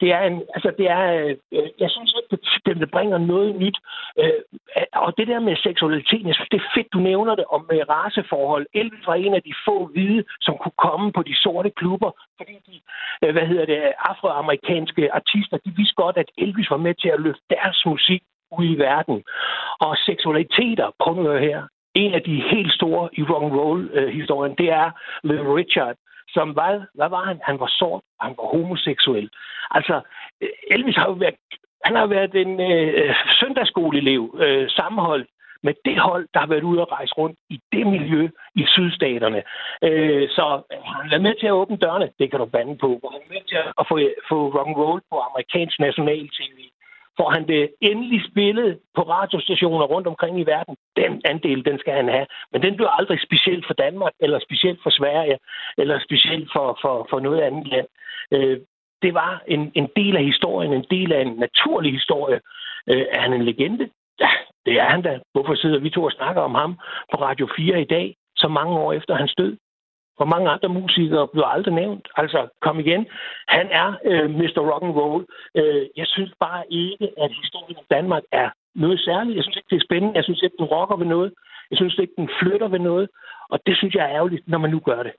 det 0.00 0.12
er 0.12 0.22
en, 0.22 0.42
altså 0.54 0.72
det 0.78 0.86
er, 0.90 1.04
øh, 1.52 1.68
jeg 1.78 1.90
synes 1.90 2.14
ikke, 2.18 2.42
det, 2.66 2.76
det 2.80 2.90
bringer 2.90 3.18
noget 3.18 3.56
nyt. 3.56 3.78
Øh, 4.18 4.40
og 4.92 5.14
det 5.18 5.28
der 5.28 5.40
med 5.40 5.56
seksualiteten, 5.56 6.26
jeg 6.28 6.34
synes, 6.34 6.48
det 6.48 6.60
er 6.60 6.72
fedt, 6.74 6.92
du 6.92 6.98
nævner 6.98 7.34
det, 7.34 7.44
om 7.44 7.70
øh, 7.72 7.80
raceforhold. 7.88 8.66
Elvis 8.74 9.06
var 9.06 9.14
en 9.14 9.34
af 9.34 9.42
de 9.42 9.54
få 9.66 9.86
hvide, 9.86 10.24
som 10.40 10.54
kunne 10.62 10.78
komme 10.86 11.12
på 11.12 11.22
de 11.22 11.36
sorte 11.36 11.70
klubber, 11.70 12.10
fordi 12.36 12.54
de, 12.66 12.74
øh, 13.24 13.32
hvad 13.32 13.46
hedder 13.46 13.66
det, 13.66 13.92
afroamerikanske 13.98 15.14
artister, 15.14 15.56
de 15.64 15.72
vidste 15.76 15.94
godt, 15.94 16.16
at 16.16 16.30
Elvis 16.38 16.70
var 16.70 16.76
med 16.86 16.94
til 16.94 17.08
at 17.08 17.20
løfte 17.20 17.44
deres 17.50 17.82
musik 17.86 18.22
ud 18.58 18.64
i 18.64 18.78
verden. 18.78 19.22
Og 19.80 19.96
seksualiteter, 19.96 20.90
prøv 21.00 21.14
nu 21.14 21.32
her, 21.48 21.62
en 21.94 22.14
af 22.14 22.22
de 22.22 22.42
helt 22.50 22.72
store 22.72 23.08
i 23.12 23.22
rock 23.22 23.44
and 23.44 23.60
roll 23.60 23.90
øh, 23.92 24.08
historien, 24.08 24.54
det 24.58 24.68
er 24.70 24.90
Little 25.22 25.54
Richard, 25.54 25.96
som 26.28 26.50
hvad, 26.50 26.80
hvad 26.94 27.08
var 27.08 27.24
han? 27.24 27.40
Han 27.42 27.60
var 27.60 27.70
sort, 27.78 28.02
og 28.18 28.26
han 28.26 28.34
var 28.38 28.46
homoseksuel. 28.56 29.30
Altså, 29.70 30.00
øh, 30.40 30.48
Elvis 30.70 30.96
har 30.96 31.06
jo 31.06 31.12
været, 31.12 31.34
han 31.84 31.96
har 31.96 32.06
været 32.06 32.34
en 32.34 32.60
øh, 32.60 32.88
øh, 33.00 33.14
søndagsskoleelev, 33.40 34.36
øh, 34.44 34.70
sammenholdt 34.70 35.28
med 35.62 35.74
det 35.84 35.98
hold, 35.98 36.28
der 36.34 36.40
har 36.40 36.46
været 36.46 36.62
ude 36.62 36.80
at 36.80 36.92
rejse 36.92 37.14
rundt 37.14 37.38
i 37.50 37.60
det 37.72 37.86
miljø 37.86 38.28
i 38.54 38.64
sydstaterne. 38.66 39.42
Øh, 39.82 40.28
så 40.28 40.62
han 40.84 41.12
er 41.12 41.18
med 41.26 41.34
til 41.40 41.46
at 41.46 41.58
åbne 41.60 41.76
dørene, 41.76 42.10
det 42.18 42.30
kan 42.30 42.40
du 42.40 42.46
bande 42.46 42.76
på. 42.78 43.00
Han 43.12 43.20
er 43.24 43.32
med 43.34 43.42
til 43.48 43.56
at 43.80 43.84
få, 43.88 43.94
få 44.28 44.38
rock 44.56 44.68
and 44.68 44.76
roll 44.76 45.00
på 45.10 45.16
amerikansk 45.28 45.80
national 45.80 46.28
tv 46.28 46.58
får 47.18 47.30
han 47.30 47.48
det 47.48 47.70
endelig 47.80 48.20
spillet 48.30 48.78
på 48.96 49.02
radiostationer 49.02 49.84
rundt 49.84 50.06
omkring 50.06 50.40
i 50.40 50.46
verden. 50.54 50.76
Den 50.96 51.22
andel, 51.24 51.64
den 51.64 51.78
skal 51.78 51.94
han 51.94 52.08
have. 52.08 52.26
Men 52.52 52.62
den 52.62 52.76
bliver 52.76 52.90
aldrig 52.90 53.20
specielt 53.20 53.66
for 53.66 53.74
Danmark, 53.74 54.12
eller 54.20 54.38
specielt 54.38 54.80
for 54.82 54.90
Sverige, 54.90 55.38
eller 55.78 55.98
specielt 56.00 56.48
for, 56.52 56.78
for, 56.82 57.06
for 57.10 57.20
noget 57.20 57.40
andet 57.40 57.66
land. 57.66 57.86
Øh, 58.32 58.58
det 59.02 59.14
var 59.14 59.42
en, 59.46 59.72
en 59.74 59.88
del 59.96 60.16
af 60.16 60.24
historien, 60.24 60.72
en 60.72 60.86
del 60.90 61.12
af 61.12 61.22
en 61.22 61.34
naturlig 61.36 61.92
historie. 61.92 62.40
Øh, 62.90 63.04
er 63.10 63.20
han 63.20 63.32
en 63.32 63.44
legende? 63.44 63.90
Ja, 64.20 64.30
det 64.66 64.74
er 64.80 64.88
han 64.88 65.02
da. 65.02 65.20
Hvorfor 65.32 65.54
sidder 65.54 65.78
vi 65.78 65.90
to 65.90 66.02
og 66.04 66.12
snakker 66.12 66.42
om 66.42 66.54
ham 66.54 66.78
på 67.12 67.16
Radio 67.22 67.48
4 67.56 67.80
i 67.80 67.84
dag, 67.84 68.16
så 68.36 68.48
mange 68.48 68.78
år 68.78 68.92
efter 68.92 69.14
hans 69.14 69.34
død? 69.38 69.56
Hvor 70.16 70.26
mange 70.26 70.50
andre 70.50 70.68
musikere 70.68 71.28
blev 71.32 71.44
aldrig 71.46 71.74
nævnt. 71.74 72.08
Altså, 72.16 72.40
kom 72.60 72.78
igen. 72.80 73.06
Han 73.48 73.66
er 73.70 73.88
øh, 74.04 74.30
Mr. 74.30 74.60
Rock 74.70 74.82
and 74.84 74.96
Roll. 75.00 75.26
Øh, 75.60 75.86
jeg 75.96 76.06
synes 76.06 76.32
bare 76.40 76.62
ikke, 76.70 77.06
at 77.22 77.30
historien 77.42 77.76
om 77.76 77.84
Danmark 77.90 78.22
er 78.32 78.48
noget 78.74 79.00
særligt. 79.00 79.36
Jeg 79.36 79.44
synes 79.44 79.56
ikke, 79.56 79.70
det 79.70 79.76
er 79.76 79.86
spændende. 79.88 80.16
Jeg 80.16 80.24
synes 80.24 80.42
ikke, 80.42 80.56
den 80.58 80.66
rocker 80.74 80.96
ved 80.96 81.06
noget. 81.06 81.32
Jeg 81.70 81.76
synes 81.76 81.98
ikke, 81.98 82.14
den 82.16 82.28
flytter 82.40 82.68
ved 82.68 82.78
noget. 82.78 83.08
Og 83.52 83.58
det 83.66 83.76
synes 83.76 83.94
jeg 83.94 84.04
er 84.04 84.14
ærgerligt, 84.18 84.48
når 84.48 84.58
man 84.58 84.70
nu 84.70 84.80
gør 84.80 85.02
det. 85.02 85.12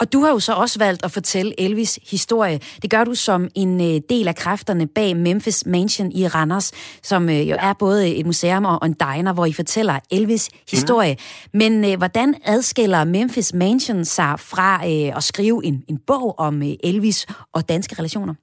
Og 0.00 0.12
du 0.12 0.18
har 0.24 0.30
jo 0.36 0.40
så 0.48 0.52
også 0.52 0.78
valgt 0.86 1.04
at 1.04 1.10
fortælle 1.10 1.60
Elvis 1.64 1.92
historie. 2.10 2.58
Det 2.82 2.90
gør 2.90 3.04
du 3.04 3.14
som 3.14 3.48
en 3.62 3.72
øh, 3.88 3.96
del 4.12 4.28
af 4.28 4.34
kræfterne 4.34 4.86
bag 4.94 5.16
Memphis 5.16 5.66
Mansion 5.66 6.12
i 6.20 6.22
Randers, 6.26 6.68
som 7.10 7.22
øh, 7.28 7.50
jo 7.50 7.56
er 7.68 7.74
både 7.78 8.16
et 8.18 8.26
museum 8.26 8.64
og 8.64 8.86
en 8.86 8.96
diner, 9.06 9.34
hvor 9.34 9.46
I 9.46 9.52
fortæller 9.52 9.96
Elvis 10.12 10.44
historie. 10.70 11.14
Mm. 11.14 11.58
Men 11.60 11.72
øh, 11.88 11.94
hvordan 11.98 12.28
adskiller 12.54 13.04
Memphis 13.04 13.54
Mansion 13.54 14.04
sig 14.04 14.32
fra 14.52 14.70
at 15.18 15.22
skrive 15.22 15.58
en, 15.64 15.84
en 15.88 15.98
bog 16.06 16.38
om 16.38 16.62
Elvis 16.84 17.26
og 17.54 17.68
danske 17.68 17.94
relationer? 17.98 18.34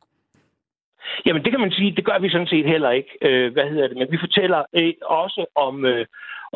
Jamen, 1.25 1.43
det 1.43 1.51
kan 1.51 1.59
man 1.59 1.71
sige, 1.71 1.95
det 1.95 2.05
gør 2.05 2.19
vi 2.19 2.29
sådan 2.29 2.47
set 2.47 2.65
heller 2.65 2.91
ikke. 2.91 3.11
Øh, 3.21 3.53
hvad 3.53 3.67
hedder 3.71 3.87
det? 3.87 3.97
Men 3.97 4.07
vi 4.11 4.17
fortæller 4.25 4.61
øh, 4.79 4.93
også 5.05 5.45
om, 5.55 5.85
øh, 5.85 6.05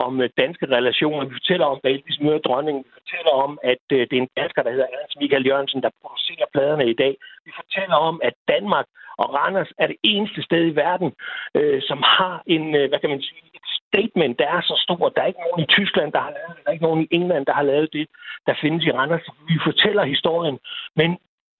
om 0.07 0.21
øh, 0.21 0.29
danske 0.37 0.65
relationer. 0.77 1.25
Vi 1.25 1.33
fortæller 1.39 1.65
om 1.65 1.79
Elvis 1.83 2.19
møder 2.25 2.41
dronningen. 2.47 2.83
Vi 2.87 2.91
fortæller 2.99 3.33
om, 3.45 3.51
at 3.63 3.85
øh, 3.91 4.01
det 4.07 4.15
er 4.17 4.21
en 4.21 4.35
dansker, 4.41 4.61
der 4.63 4.71
hedder 4.71 4.89
Ernst 4.97 5.19
Michael 5.21 5.47
Jørgensen, 5.47 5.81
der 5.85 5.91
producerer 6.01 6.47
pladerne 6.53 6.85
i 6.89 6.97
dag. 7.03 7.13
Vi 7.45 7.51
fortæller 7.61 7.97
om, 8.09 8.15
at 8.23 8.35
Danmark 8.53 8.87
og 9.21 9.27
Randers 9.37 9.71
er 9.77 9.87
det 9.87 9.99
eneste 10.03 10.41
sted 10.43 10.63
i 10.71 10.75
verden, 10.85 11.09
øh, 11.55 11.81
som 11.89 11.99
har 12.17 12.43
en, 12.55 12.75
øh, 12.75 12.89
hvad 12.89 12.99
kan 12.99 13.09
man 13.09 13.21
sige, 13.21 13.41
et 13.59 13.67
statement, 13.87 14.39
der 14.39 14.47
er 14.55 14.61
så 14.61 14.75
stort. 14.85 15.15
Der 15.15 15.21
er 15.21 15.31
ikke 15.31 15.45
nogen 15.45 15.63
i 15.65 15.71
Tyskland, 15.77 16.11
der 16.15 16.21
har 16.27 16.33
lavet 16.37 16.53
det. 16.55 16.63
Der 16.63 16.69
er 16.69 16.77
ikke 16.77 16.89
nogen 16.89 17.03
i 17.03 17.07
England, 17.11 17.45
der 17.45 17.53
har 17.53 17.67
lavet 17.71 17.89
det, 17.93 18.07
der 18.47 18.53
findes 18.61 18.85
i 18.85 18.91
Randers. 18.91 19.27
Vi 19.47 19.57
fortæller 19.67 20.03
historien, 20.03 20.57
men 20.95 21.09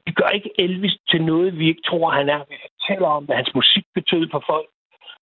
vi 0.06 0.12
gør 0.12 0.30
ikke 0.38 0.52
Elvis 0.60 0.98
til 1.10 1.22
noget, 1.24 1.60
vi 1.60 1.68
ikke 1.68 1.82
tror, 1.90 2.10
han 2.10 2.30
er. 2.30 2.42
Vi 2.50 2.56
fortæller 2.68 3.08
om, 3.08 3.24
hvad 3.26 3.36
hans 3.36 3.56
musik 3.56 3.86
betød 3.94 4.24
for 4.32 4.44
folk. 4.52 4.70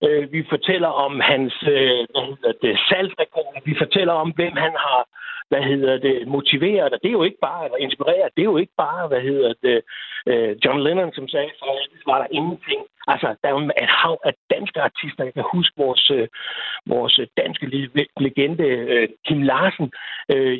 Øh, 0.05 0.31
vi 0.31 0.45
fortæller 0.49 0.87
om 0.87 1.19
hans 1.19 1.53
øh, 1.75 2.01
hvad 2.11 2.23
hedder 2.29 2.53
det, 2.61 2.73
salgsrekorder. 2.89 3.59
Vi 3.65 3.75
fortæller 3.77 4.13
om, 4.13 4.29
hvem 4.37 4.53
han 4.65 4.73
har 4.85 5.01
hvad 5.49 5.63
hedder 5.71 5.97
det, 5.97 6.27
motiveret. 6.27 6.93
Og 6.93 6.99
det 7.01 7.09
er 7.09 7.19
jo 7.19 7.23
ikke 7.23 7.41
bare, 7.41 7.65
eller 7.65 7.77
inspireret, 7.77 8.35
det 8.35 8.41
er 8.41 8.51
jo 8.53 8.57
ikke 8.57 8.75
bare, 8.77 9.07
hvad 9.07 9.21
hedder 9.21 9.53
det, 9.63 9.81
øh, 10.31 10.51
John 10.65 10.83
Lennon, 10.83 11.13
som 11.13 11.27
sagde, 11.27 11.49
for 11.59 12.11
var 12.11 12.17
der 12.21 12.27
ingenting. 12.31 12.81
Altså, 13.13 13.27
der 13.41 13.47
er 13.47 13.55
jo 13.57 13.61
et 13.83 13.93
hav 14.01 14.15
af 14.29 14.33
danske 14.55 14.79
artister. 14.81 15.23
Jeg 15.23 15.33
kan 15.33 15.53
huske 15.55 15.75
vores, 15.85 16.11
øh, 16.17 16.27
vores 16.93 17.19
danske 17.41 17.65
legende, 18.25 18.67
øh, 18.93 19.09
Kim 19.25 19.41
Larsen. 19.41 19.87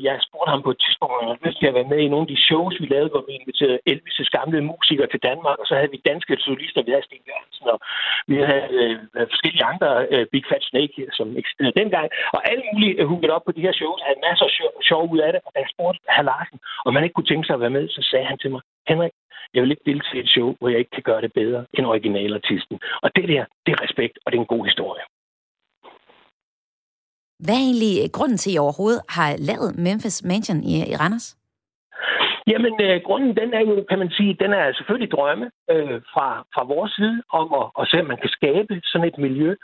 Jeg 0.08 0.16
spurgte 0.28 0.52
ham 0.54 0.62
på 0.64 0.72
et 0.72 0.80
tidspunkt, 0.86 1.16
om 1.22 1.38
han 1.44 1.54
til 1.54 1.72
at 1.72 1.78
være 1.80 1.92
med 1.94 2.00
i 2.04 2.12
nogle 2.14 2.26
af 2.26 2.32
de 2.34 2.44
shows, 2.48 2.76
vi 2.82 2.86
lavede, 2.86 3.10
hvor 3.14 3.24
vi 3.28 3.34
inviterede 3.40 3.80
Elvis' 3.92 4.34
gamle 4.38 4.62
musikere 4.72 5.08
til 5.12 5.22
Danmark, 5.30 5.58
og 5.62 5.66
så 5.68 5.76
havde 5.76 5.92
vi 5.96 6.08
danske 6.12 6.34
solister, 6.48 6.82
vi 6.88 6.92
havde 6.92 7.08
Sten 7.08 7.30
Jørgensen, 7.30 7.68
og 7.74 7.80
vi 8.32 8.36
havde 8.52 9.00
forskellige 9.34 9.66
andre 9.72 9.90
Big 10.32 10.44
Fat 10.50 10.64
Snake, 10.70 11.08
som 11.18 11.28
eksisterede 11.42 11.80
dengang, 11.82 12.08
og 12.36 12.42
alle 12.52 12.64
mulige 12.74 12.94
øh, 13.02 13.06
hugget 13.12 13.32
op 13.36 13.44
på 13.46 13.52
de 13.52 13.66
her 13.68 13.74
shows, 13.80 14.02
havde 14.06 14.24
masser 14.28 14.46
af 14.50 14.54
shows, 14.60 14.77
sjov 14.82 15.12
ud 15.14 15.20
af 15.20 15.32
det, 15.34 15.42
og 15.46 15.52
da 15.54 15.60
jeg 15.60 15.70
spurgte 15.74 16.00
herr 16.16 16.30
Larsen, 16.32 16.60
om 16.86 16.96
han 16.96 17.04
ikke 17.04 17.14
kunne 17.14 17.32
tænke 17.32 17.46
sig 17.46 17.54
at 17.54 17.64
være 17.66 17.78
med, 17.78 17.90
så 17.90 18.02
sagde 18.12 18.26
han 18.26 18.38
til 18.38 18.52
mig, 18.52 18.62
Henrik, 18.88 19.12
jeg 19.54 19.62
vil 19.62 19.72
ikke 19.72 19.90
deltage 19.92 20.18
i 20.18 20.24
et 20.24 20.30
show, 20.30 20.56
hvor 20.60 20.70
jeg 20.70 20.80
ikke 20.80 20.96
kan 20.98 21.04
gøre 21.10 21.22
det 21.22 21.34
bedre 21.34 21.66
end 21.74 21.86
originalartisten. 21.86 22.80
Og 23.04 23.10
det 23.16 23.26
der, 23.30 23.46
det 23.66 23.72
er 23.72 23.84
respekt, 23.86 24.20
og 24.24 24.32
det 24.32 24.38
er 24.38 24.42
en 24.42 24.54
god 24.56 24.66
historie. 24.66 25.04
Hvad 27.46 27.56
er 27.56 27.66
egentlig 27.70 27.94
øh, 28.04 28.10
grunden 28.18 28.38
til, 28.38 28.50
at 28.50 28.56
I 28.56 28.58
overhovedet 28.58 29.02
har 29.10 29.30
lavet 29.50 29.70
Memphis 29.86 30.24
Mansion 30.24 30.64
i, 30.64 30.74
i 30.92 30.96
Randers? 30.96 31.28
Jamen, 32.48 32.74
øh, 32.82 33.02
grunden, 33.02 33.38
den 33.38 33.54
er 33.54 33.60
jo, 33.60 33.86
kan 33.90 34.00
man 34.00 34.12
sige, 34.12 34.34
den 34.34 34.54
er 34.54 34.74
selvfølgelig 34.74 35.12
drømme 35.12 35.52
øh, 35.72 36.02
fra, 36.14 36.28
fra 36.54 36.64
vores 36.64 36.92
side 36.92 37.24
om 37.30 37.54
at, 37.62 37.68
at 37.80 37.88
se, 37.88 37.98
at 37.98 38.08
man 38.08 38.18
kan 38.18 38.30
skabe 38.30 38.82
sådan 38.84 39.08
et 39.08 39.18
miljø. 39.18 39.56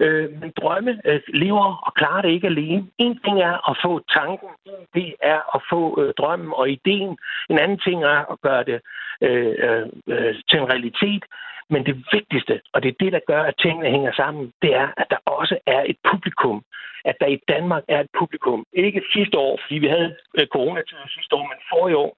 Øh, 0.00 0.40
men 0.40 0.52
drømme 0.60 1.00
øh, 1.04 1.20
lever 1.28 1.68
og 1.86 1.94
klarer 1.94 2.22
det 2.22 2.30
ikke 2.30 2.46
alene. 2.46 2.86
En 2.98 3.18
ting 3.24 3.42
er 3.42 3.70
at 3.70 3.78
få 3.84 4.00
tanken, 4.18 4.48
det 4.94 5.14
er 5.22 5.40
at 5.56 5.60
få 5.70 6.00
øh, 6.00 6.14
drømmen 6.18 6.52
og 6.56 6.70
ideen. 6.70 7.16
En 7.50 7.58
anden 7.58 7.78
ting 7.78 8.04
er 8.04 8.32
at 8.32 8.40
gøre 8.40 8.64
det 8.64 8.80
øh, 9.22 9.54
øh, 9.58 9.86
øh, 10.08 10.34
til 10.48 10.58
en 10.58 10.70
realitet. 10.72 11.24
Men 11.70 11.86
det 11.86 11.96
vigtigste, 12.12 12.60
og 12.72 12.82
det 12.82 12.88
er 12.88 13.00
det, 13.00 13.12
der 13.12 13.20
gør, 13.26 13.42
at 13.42 13.54
tingene 13.58 13.90
hænger 13.90 14.12
sammen, 14.12 14.52
det 14.62 14.74
er, 14.74 14.88
at 14.96 15.06
der 15.10 15.16
også 15.26 15.58
er 15.66 15.82
et 15.86 15.96
publikum. 16.10 16.64
At 17.04 17.16
der 17.20 17.26
i 17.26 17.38
Danmark 17.48 17.84
er 17.88 18.00
et 18.00 18.10
publikum. 18.18 18.64
Ikke 18.72 19.02
sidste 19.12 19.38
år, 19.38 19.58
fordi 19.62 19.78
vi 19.78 19.86
havde 19.86 20.16
øh, 20.38 20.46
coronatid 20.46 20.96
sidste 21.08 21.36
år, 21.36 21.46
men 21.50 21.58
forrige 21.72 21.96
år 21.96 22.16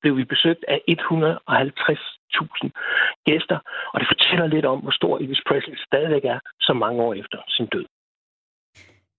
blev 0.00 0.16
vi 0.16 0.24
besøgt 0.24 0.64
af 0.68 0.78
150.000 0.90 2.68
gæster, 3.28 3.58
og 3.92 4.00
det 4.00 4.08
fortæller 4.12 4.46
lidt 4.46 4.66
om, 4.72 4.78
hvor 4.80 4.90
stor 4.90 5.18
Elvis 5.18 5.42
Presley 5.48 5.76
stadigvæk 5.86 6.24
er, 6.24 6.38
så 6.60 6.72
mange 6.72 7.02
år 7.02 7.14
efter 7.14 7.38
sin 7.48 7.66
død. 7.66 7.84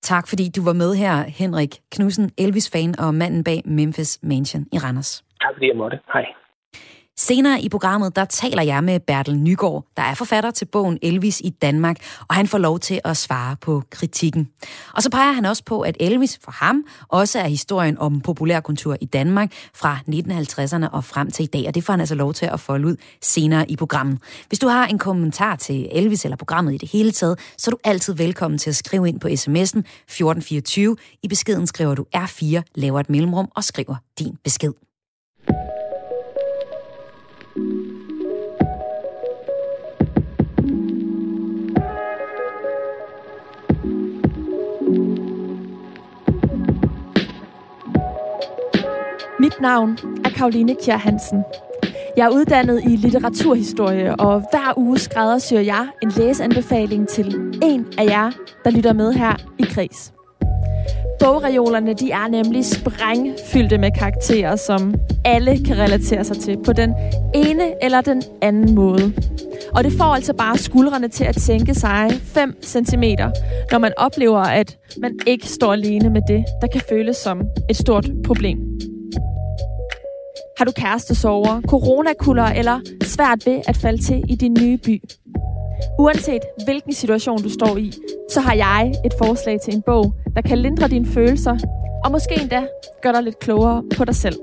Tak 0.02 0.26
fordi 0.30 0.46
du 0.56 0.62
var 0.64 0.74
med 0.74 0.96
her, 0.96 1.16
Henrik 1.42 1.74
Knudsen, 1.92 2.32
Elvis-fan 2.38 3.00
og 3.00 3.14
manden 3.14 3.44
bag 3.44 3.62
Memphis 3.66 4.20
Mansion 4.24 4.66
i 4.76 4.78
Randers. 4.78 5.24
Tak 5.42 5.54
fordi 5.54 5.68
jeg 5.68 5.78
måtte. 5.78 6.00
Hej. 6.14 6.26
Senere 7.18 7.62
i 7.62 7.70
programmet, 7.70 8.16
der 8.16 8.26
taler 8.26 8.64
jeg 8.64 8.84
med 8.84 9.00
Bertel 9.00 9.38
Nygaard, 9.38 9.86
der 9.98 10.04
er 10.04 10.14
forfatter 10.14 10.52
til 10.52 10.66
bogen 10.66 11.00
Elvis 11.02 11.42
i 11.44 11.50
Danmark, 11.50 11.98
og 12.30 12.36
han 12.36 12.48
får 12.48 12.58
lov 12.58 12.80
til 12.80 13.02
at 13.04 13.18
svare 13.18 13.56
på 13.62 13.84
kritikken. 13.90 14.50
Og 14.94 15.04
så 15.04 15.10
peger 15.10 15.32
han 15.32 15.46
også 15.46 15.64
på, 15.66 15.82
at 15.82 15.98
Elvis 16.00 16.40
for 16.44 16.52
ham 16.52 16.84
også 17.10 17.40
er 17.40 17.48
historien 17.48 17.98
om 17.98 18.22
populærkultur 18.22 18.98
i 19.02 19.06
Danmark 19.06 19.54
fra 19.76 19.98
1950'erne 20.10 20.90
og 20.90 21.04
frem 21.04 21.32
til 21.32 21.44
i 21.44 21.48
dag, 21.48 21.68
og 21.68 21.76
det 21.76 21.84
får 21.84 21.94
han 21.94 22.00
altså 22.00 22.16
lov 22.16 22.34
til 22.34 22.46
at 22.46 22.60
folde 22.60 22.88
ud 22.88 22.96
senere 23.22 23.72
i 23.72 23.76
programmet. 23.76 24.20
Hvis 24.48 24.60
du 24.60 24.68
har 24.68 24.88
en 24.88 25.00
kommentar 25.00 25.56
til 25.56 25.90
Elvis 25.92 26.26
eller 26.26 26.38
programmet 26.38 26.74
i 26.74 26.78
det 26.78 26.90
hele 26.90 27.12
taget, 27.12 27.40
så 27.58 27.70
er 27.70 27.72
du 27.72 27.78
altid 27.84 28.14
velkommen 28.14 28.58
til 28.58 28.70
at 28.70 28.76
skrive 28.76 29.10
ind 29.10 29.20
på 29.20 29.28
sms'en 29.28 29.80
1424. 29.80 30.96
I 31.24 31.28
beskeden 31.28 31.68
skriver 31.68 31.96
du 31.96 32.06
R4, 32.16 32.62
laver 32.76 33.00
et 33.00 33.10
mellemrum 33.10 33.48
og 33.56 33.64
skriver 33.64 33.96
din 34.20 34.38
besked. 34.44 34.93
Mit 49.44 49.62
navn 49.62 49.98
er 50.26 50.30
Karoline 50.30 50.76
Kjær 50.84 50.98
Hansen. 50.98 51.44
Jeg 52.18 52.26
er 52.26 52.30
uddannet 52.30 52.82
i 52.84 52.96
litteraturhistorie, 52.96 54.16
og 54.16 54.40
hver 54.40 54.74
uge 54.78 54.98
skræddersyr 55.00 55.60
jeg 55.60 55.88
en 56.04 56.12
læseanbefaling 56.18 57.08
til 57.08 57.36
en 57.64 57.86
af 57.98 58.06
jer, 58.06 58.32
der 58.64 58.72
lytter 58.72 58.94
med 58.94 59.14
her 59.14 59.36
i 59.60 59.64
Kris. 59.64 60.14
Bogreolerne 61.20 61.94
de 61.94 62.12
er 62.12 62.28
nemlig 62.28 62.66
sprængfyldte 62.66 63.78
med 63.78 63.92
karakterer, 64.00 64.56
som 64.56 64.96
alle 65.26 65.66
kan 65.66 65.78
relatere 65.78 66.24
sig 66.24 66.38
til 66.38 66.58
på 66.66 66.74
den 66.74 66.94
ene 67.34 67.84
eller 67.84 68.02
den 68.02 68.22
anden 68.42 68.76
måde. 68.76 69.14
Og 69.76 69.84
det 69.84 69.94
får 69.94 70.16
altså 70.16 70.34
bare 70.34 70.58
skuldrene 70.58 71.08
til 71.08 71.24
at 71.24 71.36
tænke 71.36 71.76
sig 71.76 72.12
5 72.24 72.56
cm, 72.64 73.04
når 73.72 73.78
man 73.78 73.94
oplever, 73.98 74.40
at 74.40 74.78
man 75.02 75.20
ikke 75.28 75.48
står 75.48 75.74
alene 75.74 76.10
med 76.10 76.22
det, 76.28 76.46
der 76.62 76.68
kan 76.68 76.82
føles 76.90 77.18
som 77.18 77.42
et 77.70 77.78
stort 77.78 78.10
problem. 78.26 78.58
Har 80.58 80.66
du 80.66 80.72
kærestesover, 80.72 81.62
coronakuller 81.68 82.44
eller 82.44 82.80
svært 83.04 83.46
ved 83.46 83.62
at 83.68 83.78
falde 83.78 84.04
til 84.04 84.24
i 84.30 84.36
din 84.36 84.58
nye 84.62 84.78
by? 84.78 85.02
Uanset 86.00 86.42
hvilken 86.66 86.94
situation 86.94 87.44
du 87.44 87.50
står 87.50 87.78
i, 87.78 87.94
så 88.32 88.40
har 88.42 88.54
jeg 88.54 88.94
et 89.06 89.14
forslag 89.18 89.62
til 89.62 89.76
en 89.76 89.82
bog, 89.82 90.14
der 90.36 90.42
kan 90.42 90.58
lindre 90.58 90.88
dine 90.88 91.06
følelser, 91.06 91.58
og 92.06 92.12
måske 92.12 92.42
endda 92.42 92.68
gøre 93.02 93.14
dig 93.14 93.24
lidt 93.24 93.40
klogere 93.40 93.84
på 93.98 94.06
dig 94.06 94.16
selv. 94.16 94.36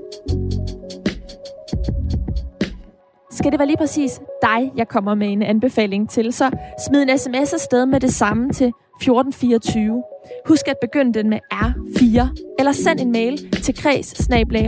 Skal 3.31 3.51
det 3.51 3.59
være 3.59 3.67
lige 3.67 3.77
præcis 3.77 4.21
dig, 4.41 4.71
jeg 4.77 4.87
kommer 4.87 5.15
med 5.15 5.27
en 5.27 5.41
anbefaling 5.41 6.09
til, 6.09 6.33
så 6.33 6.51
smid 6.87 7.01
en 7.01 7.17
sms 7.17 7.53
afsted 7.53 7.85
med 7.85 7.99
det 7.99 8.13
samme 8.13 8.53
til 8.53 8.71
1424. 9.01 10.03
Husk 10.47 10.67
at 10.67 10.75
begynde 10.81 11.13
den 11.13 11.29
med 11.29 11.39
R4, 11.53 12.27
eller 12.59 12.71
send 12.71 12.99
en 12.99 13.11
mail 13.11 13.51
til 13.51 13.75
kreds 13.75 14.07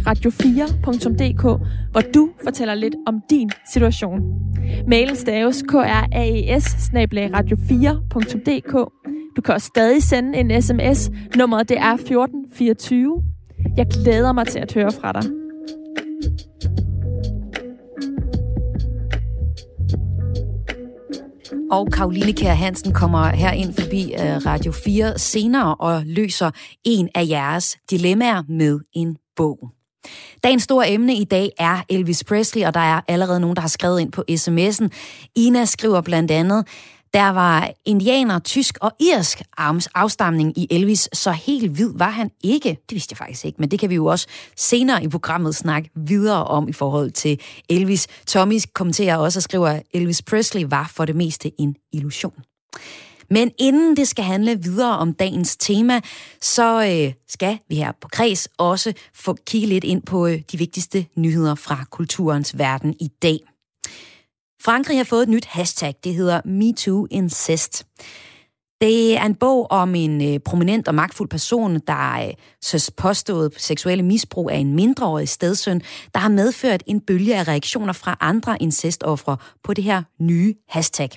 radio4.dk, 0.07 1.41
hvor 1.91 2.01
du 2.13 2.29
fortæller 2.43 2.73
lidt 2.73 2.95
om 3.07 3.21
din 3.29 3.49
situation. 3.73 4.21
Mailen 4.87 5.15
staves 5.15 5.63
kraes 5.69 6.07
radio4.dk. 7.37 8.73
Du 9.35 9.41
kan 9.41 9.53
også 9.53 9.67
stadig 9.67 10.03
sende 10.03 10.37
en 10.37 10.61
sms. 10.61 11.11
Nummeret 11.37 11.69
det 11.69 11.77
er 11.77 11.93
1424. 11.93 13.23
Jeg 13.77 13.87
glæder 13.87 14.33
mig 14.33 14.47
til 14.47 14.59
at 14.59 14.73
høre 14.73 14.91
fra 14.91 15.11
dig. 15.11 15.42
Og 21.73 21.87
Karoline 21.91 22.33
Kjær 22.33 22.53
Hansen 22.53 22.93
kommer 22.93 23.27
her 23.27 23.51
ind 23.51 23.73
forbi 23.73 24.13
øh, 24.13 24.45
Radio 24.45 24.71
4 24.71 25.19
senere 25.19 25.75
og 25.75 26.03
løser 26.05 26.51
en 26.83 27.09
af 27.15 27.27
jeres 27.29 27.77
dilemmaer 27.89 28.43
med 28.49 28.79
en 28.93 29.17
bog. 29.35 29.69
Dagens 30.43 30.63
store 30.63 30.89
emne 30.89 31.15
i 31.15 31.23
dag 31.23 31.49
er 31.57 31.85
Elvis 31.89 32.23
Presley, 32.23 32.65
og 32.65 32.73
der 32.73 32.79
er 32.79 33.01
allerede 33.07 33.39
nogen, 33.39 33.55
der 33.55 33.61
har 33.61 33.69
skrevet 33.69 33.99
ind 33.99 34.11
på 34.11 34.23
sms'en. 34.31 34.87
Ina 35.35 35.65
skriver 35.65 36.01
blandt 36.01 36.31
andet, 36.31 36.67
der 37.13 37.29
var 37.29 37.71
indianer, 37.85 38.39
tysk 38.39 38.77
og 38.81 38.91
irsk 38.99 39.41
afstamning 39.95 40.57
i 40.57 40.67
Elvis, 40.71 41.09
så 41.13 41.31
helt 41.31 41.71
hvid 41.71 41.93
var 41.95 42.09
han 42.09 42.31
ikke. 42.43 42.69
Det 42.69 42.95
vidste 42.95 43.13
jeg 43.13 43.17
faktisk 43.17 43.45
ikke, 43.45 43.57
men 43.59 43.71
det 43.71 43.79
kan 43.79 43.89
vi 43.89 43.95
jo 43.95 44.05
også 44.05 44.27
senere 44.57 45.03
i 45.03 45.07
programmet 45.07 45.55
snakke 45.55 45.89
videre 45.95 46.43
om 46.43 46.69
i 46.69 46.73
forhold 46.73 47.11
til 47.11 47.41
Elvis. 47.69 48.07
Tommy 48.27 48.59
kommenterer 48.73 49.17
også 49.17 49.39
og 49.39 49.43
skriver, 49.43 49.69
at 49.69 49.83
Elvis 49.93 50.21
Presley 50.21 50.63
var 50.67 50.91
for 50.95 51.05
det 51.05 51.15
meste 51.15 51.61
en 51.61 51.75
illusion. 51.93 52.33
Men 53.29 53.51
inden 53.59 53.97
det 53.97 54.07
skal 54.07 54.25
handle 54.25 54.63
videre 54.63 54.97
om 54.97 55.13
dagens 55.13 55.57
tema, 55.57 56.01
så 56.41 56.83
øh, 56.83 57.13
skal 57.27 57.57
vi 57.69 57.75
her 57.75 57.91
på 58.01 58.07
Kreds 58.07 58.47
også 58.57 58.93
få 59.13 59.37
kigge 59.47 59.67
lidt 59.67 59.83
ind 59.83 60.01
på 60.01 60.27
øh, 60.27 60.41
de 60.51 60.57
vigtigste 60.57 61.05
nyheder 61.15 61.55
fra 61.55 61.85
kulturens 61.91 62.57
verden 62.57 62.95
i 62.99 63.07
dag. 63.21 63.52
Frankrig 64.65 64.97
har 64.97 65.03
fået 65.03 65.23
et 65.23 65.29
nyt 65.29 65.45
hashtag. 65.45 65.95
Det 66.03 66.15
hedder 66.15 66.41
MeTooIncest. 66.45 67.85
Det 68.81 69.17
er 69.17 69.25
en 69.25 69.35
bog 69.35 69.71
om 69.71 69.95
en 69.95 70.33
øh, 70.33 70.39
prominent 70.39 70.87
og 70.87 70.95
magtfuld 70.95 71.29
person, 71.29 71.79
der 71.79 72.27
øh, 72.27 72.33
søs 72.61 72.91
påstået 72.97 73.53
seksuelle 73.57 74.03
misbrug 74.03 74.49
af 74.51 74.57
en 74.57 74.75
mindreårig 74.75 75.29
stedsøn, 75.29 75.81
der 76.13 76.19
har 76.19 76.29
medført 76.29 76.83
en 76.87 77.01
bølge 77.01 77.39
af 77.39 77.47
reaktioner 77.47 77.93
fra 77.93 78.17
andre 78.19 78.61
incestoffre 78.61 79.37
på 79.63 79.73
det 79.73 79.83
her 79.83 80.03
nye 80.19 80.55
hashtag. 80.69 81.09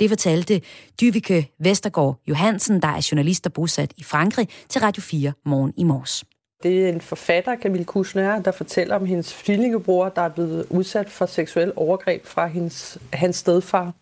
Det 0.00 0.08
fortalte 0.08 0.60
Dyvike 1.00 1.52
Vestergaard 1.60 2.20
Johansen, 2.28 2.82
der 2.82 2.88
er 2.88 3.08
journalist 3.12 3.46
og 3.46 3.52
bosat 3.52 3.92
i 3.96 4.02
Frankrig, 4.02 4.48
til 4.68 4.80
Radio 4.80 5.02
4 5.02 5.32
morgen 5.44 5.72
i 5.76 5.84
morges. 5.84 6.24
Det 6.62 6.84
er 6.84 6.88
en 6.88 7.00
forfatter, 7.00 7.56
Camille 7.56 7.84
Kushner, 7.84 8.42
der 8.42 8.50
fortæller 8.50 8.96
om 8.96 9.06
hendes 9.06 9.32
tvillingebror, 9.32 10.08
der 10.08 10.22
er 10.22 10.28
blevet 10.28 10.66
udsat 10.70 11.10
for 11.10 11.26
seksuel 11.26 11.72
overgreb 11.76 12.26
fra 12.26 12.46
hendes, 12.46 12.98
hans 13.12 13.36
stedfar. 13.36 13.92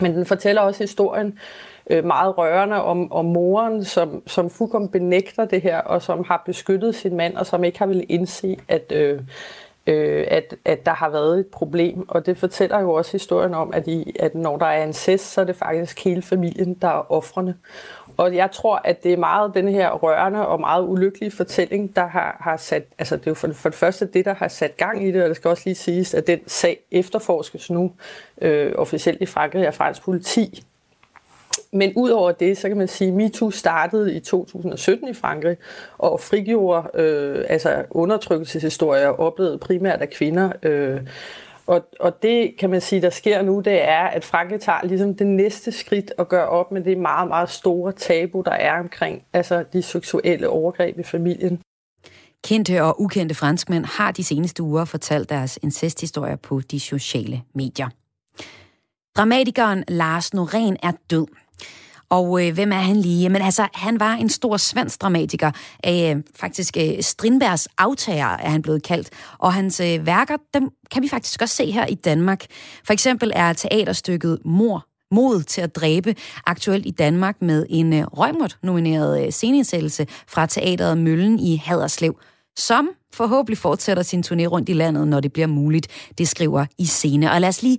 Men 0.00 0.14
den 0.14 0.26
fortæller 0.26 0.62
også 0.62 0.82
historien 0.82 1.38
øh, 1.90 2.04
meget 2.04 2.38
rørende 2.38 2.82
om, 2.82 3.12
om 3.12 3.24
moren, 3.24 3.84
som, 3.84 4.22
som 4.26 4.50
fuldkommen 4.50 4.88
benægter 4.88 5.44
det 5.44 5.62
her, 5.62 5.78
og 5.78 6.02
som 6.02 6.24
har 6.28 6.42
beskyttet 6.46 6.94
sin 6.94 7.16
mand, 7.16 7.36
og 7.36 7.46
som 7.46 7.64
ikke 7.64 7.78
har 7.78 7.86
ville 7.86 8.02
indse, 8.02 8.56
at, 8.68 8.92
øh, 8.92 9.20
øh, 9.86 10.26
at, 10.28 10.54
at 10.64 10.86
der 10.86 10.94
har 10.94 11.08
været 11.08 11.38
et 11.38 11.46
problem. 11.46 12.08
Og 12.08 12.26
det 12.26 12.38
fortæller 12.38 12.80
jo 12.80 12.92
også 12.92 13.12
historien 13.12 13.54
om, 13.54 13.74
at, 13.74 13.86
i, 13.88 14.16
at 14.20 14.34
når 14.34 14.56
der 14.56 14.66
er 14.66 14.84
incest, 14.84 15.32
så 15.32 15.40
er 15.40 15.44
det 15.44 15.56
faktisk 15.56 16.04
hele 16.04 16.22
familien, 16.22 16.74
der 16.74 16.88
er 16.88 17.12
offrene. 17.12 17.54
Og 18.16 18.34
jeg 18.34 18.50
tror, 18.50 18.80
at 18.84 19.04
det 19.04 19.12
er 19.12 19.16
meget 19.16 19.54
den 19.54 19.68
her 19.68 19.90
rørende 19.90 20.46
og 20.46 20.60
meget 20.60 20.84
ulykkelige 20.88 21.30
fortælling, 21.30 21.96
der 21.96 22.06
har, 22.06 22.36
har 22.40 22.56
sat, 22.56 22.84
altså 22.98 23.16
det 23.16 23.26
er 23.26 23.30
jo 23.30 23.34
for, 23.34 23.52
for 23.52 23.68
det 23.68 23.78
første 23.78 24.06
det, 24.06 24.24
der 24.24 24.34
har 24.34 24.48
sat 24.48 24.76
gang 24.76 25.06
i 25.06 25.12
det, 25.12 25.22
og 25.22 25.28
det 25.28 25.36
skal 25.36 25.48
også 25.48 25.62
lige 25.66 25.74
siges, 25.74 26.14
at 26.14 26.26
den 26.26 26.40
sag 26.46 26.78
efterforskes 26.90 27.70
nu 27.70 27.92
øh, 28.40 28.72
officielt 28.76 29.22
i 29.22 29.26
Frankrig 29.26 29.66
af 29.66 29.74
fransk 29.74 30.02
politi. 30.02 30.64
Men 31.72 31.92
udover 31.96 32.32
det, 32.32 32.58
så 32.58 32.68
kan 32.68 32.76
man 32.76 32.88
sige, 32.88 33.08
at 33.08 33.14
MeToo 33.14 33.50
startede 33.50 34.14
i 34.14 34.20
2017 34.20 35.08
i 35.08 35.14
Frankrig, 35.14 35.56
og 35.98 36.20
frigjorde 36.20 36.90
øh, 36.94 37.44
altså 37.48 37.84
undertrykkelseshistorier 37.90 39.08
oplevet 39.08 39.60
primært 39.60 40.00
af 40.00 40.10
kvinder, 40.10 40.52
øh, 40.62 41.00
og, 41.66 41.84
og 42.00 42.22
det 42.22 42.54
kan 42.58 42.70
man 42.70 42.80
sige, 42.80 43.02
der 43.02 43.10
sker 43.10 43.42
nu, 43.42 43.60
det 43.60 43.82
er, 43.88 44.02
at 44.02 44.24
Frankrig 44.24 44.60
tager 44.60 44.84
ligesom 44.84 45.14
det 45.14 45.26
næste 45.26 45.72
skridt 45.72 46.12
og 46.18 46.28
gør 46.28 46.44
op 46.44 46.72
med 46.72 46.84
det 46.84 46.98
meget, 46.98 47.28
meget 47.28 47.50
store 47.50 47.92
tabu, 47.92 48.42
der 48.44 48.52
er 48.52 48.80
omkring 48.80 49.22
altså 49.32 49.64
de 49.72 49.82
seksuelle 49.82 50.48
overgreb 50.48 50.98
i 50.98 51.02
familien. 51.02 51.60
Kendte 52.44 52.82
og 52.82 53.00
ukendte 53.00 53.34
franskmænd 53.34 53.84
har 53.84 54.12
de 54.12 54.24
seneste 54.24 54.62
uger 54.62 54.84
fortalt 54.84 55.28
deres 55.28 55.58
incesthistorier 55.62 56.36
på 56.36 56.60
de 56.60 56.80
sociale 56.80 57.42
medier. 57.54 57.88
Dramatikeren 59.16 59.84
Lars 59.88 60.34
Norén 60.34 60.76
er 60.82 60.92
død. 61.10 61.26
Og 62.10 62.46
øh, 62.46 62.54
hvem 62.54 62.72
er 62.72 62.76
han 62.76 62.96
lige? 62.96 63.28
Men 63.28 63.42
altså, 63.42 63.68
han 63.74 64.00
var 64.00 64.12
en 64.12 64.28
stor 64.28 64.56
svensk 64.56 65.02
dramatiker. 65.02 65.50
Øh, 65.86 66.16
faktisk 66.36 66.76
øh, 66.76 67.02
Strindbergs 67.02 67.68
aftager 67.78 68.26
er 68.26 68.50
han 68.50 68.62
blevet 68.62 68.82
kaldt. 68.82 69.10
Og 69.38 69.52
hans 69.52 69.80
øh, 69.80 70.06
værker, 70.06 70.36
dem 70.54 70.70
kan 70.90 71.02
vi 71.02 71.08
faktisk 71.08 71.42
også 71.42 71.54
se 71.54 71.70
her 71.70 71.86
i 71.86 71.94
Danmark. 71.94 72.44
For 72.84 72.92
eksempel 72.92 73.32
er 73.34 73.52
teaterstykket 73.52 74.38
Mor 74.44 74.86
mod 75.14 75.42
til 75.42 75.60
at 75.60 75.76
dræbe 75.76 76.14
aktuelt 76.46 76.86
i 76.86 76.90
Danmark 76.90 77.42
med 77.42 77.66
en 77.70 77.92
øh, 77.92 78.04
Røgmort-nomineret 78.04 79.24
øh, 79.24 79.32
sceneindsættelse 79.32 80.06
fra 80.28 80.46
teateret 80.46 80.98
Møllen 80.98 81.38
i 81.38 81.56
Haderslev, 81.56 82.18
som 82.56 82.88
forhåbentlig 83.12 83.58
fortsætter 83.58 84.02
sin 84.02 84.24
turné 84.26 84.44
rundt 84.46 84.68
i 84.68 84.72
landet, 84.72 85.08
når 85.08 85.20
det 85.20 85.32
bliver 85.32 85.46
muligt. 85.46 85.88
Det 86.18 86.28
skriver 86.28 86.66
i 86.78 86.86
scene. 86.86 87.32
Og 87.32 87.40
lad 87.40 87.48
os 87.48 87.62
lige 87.62 87.78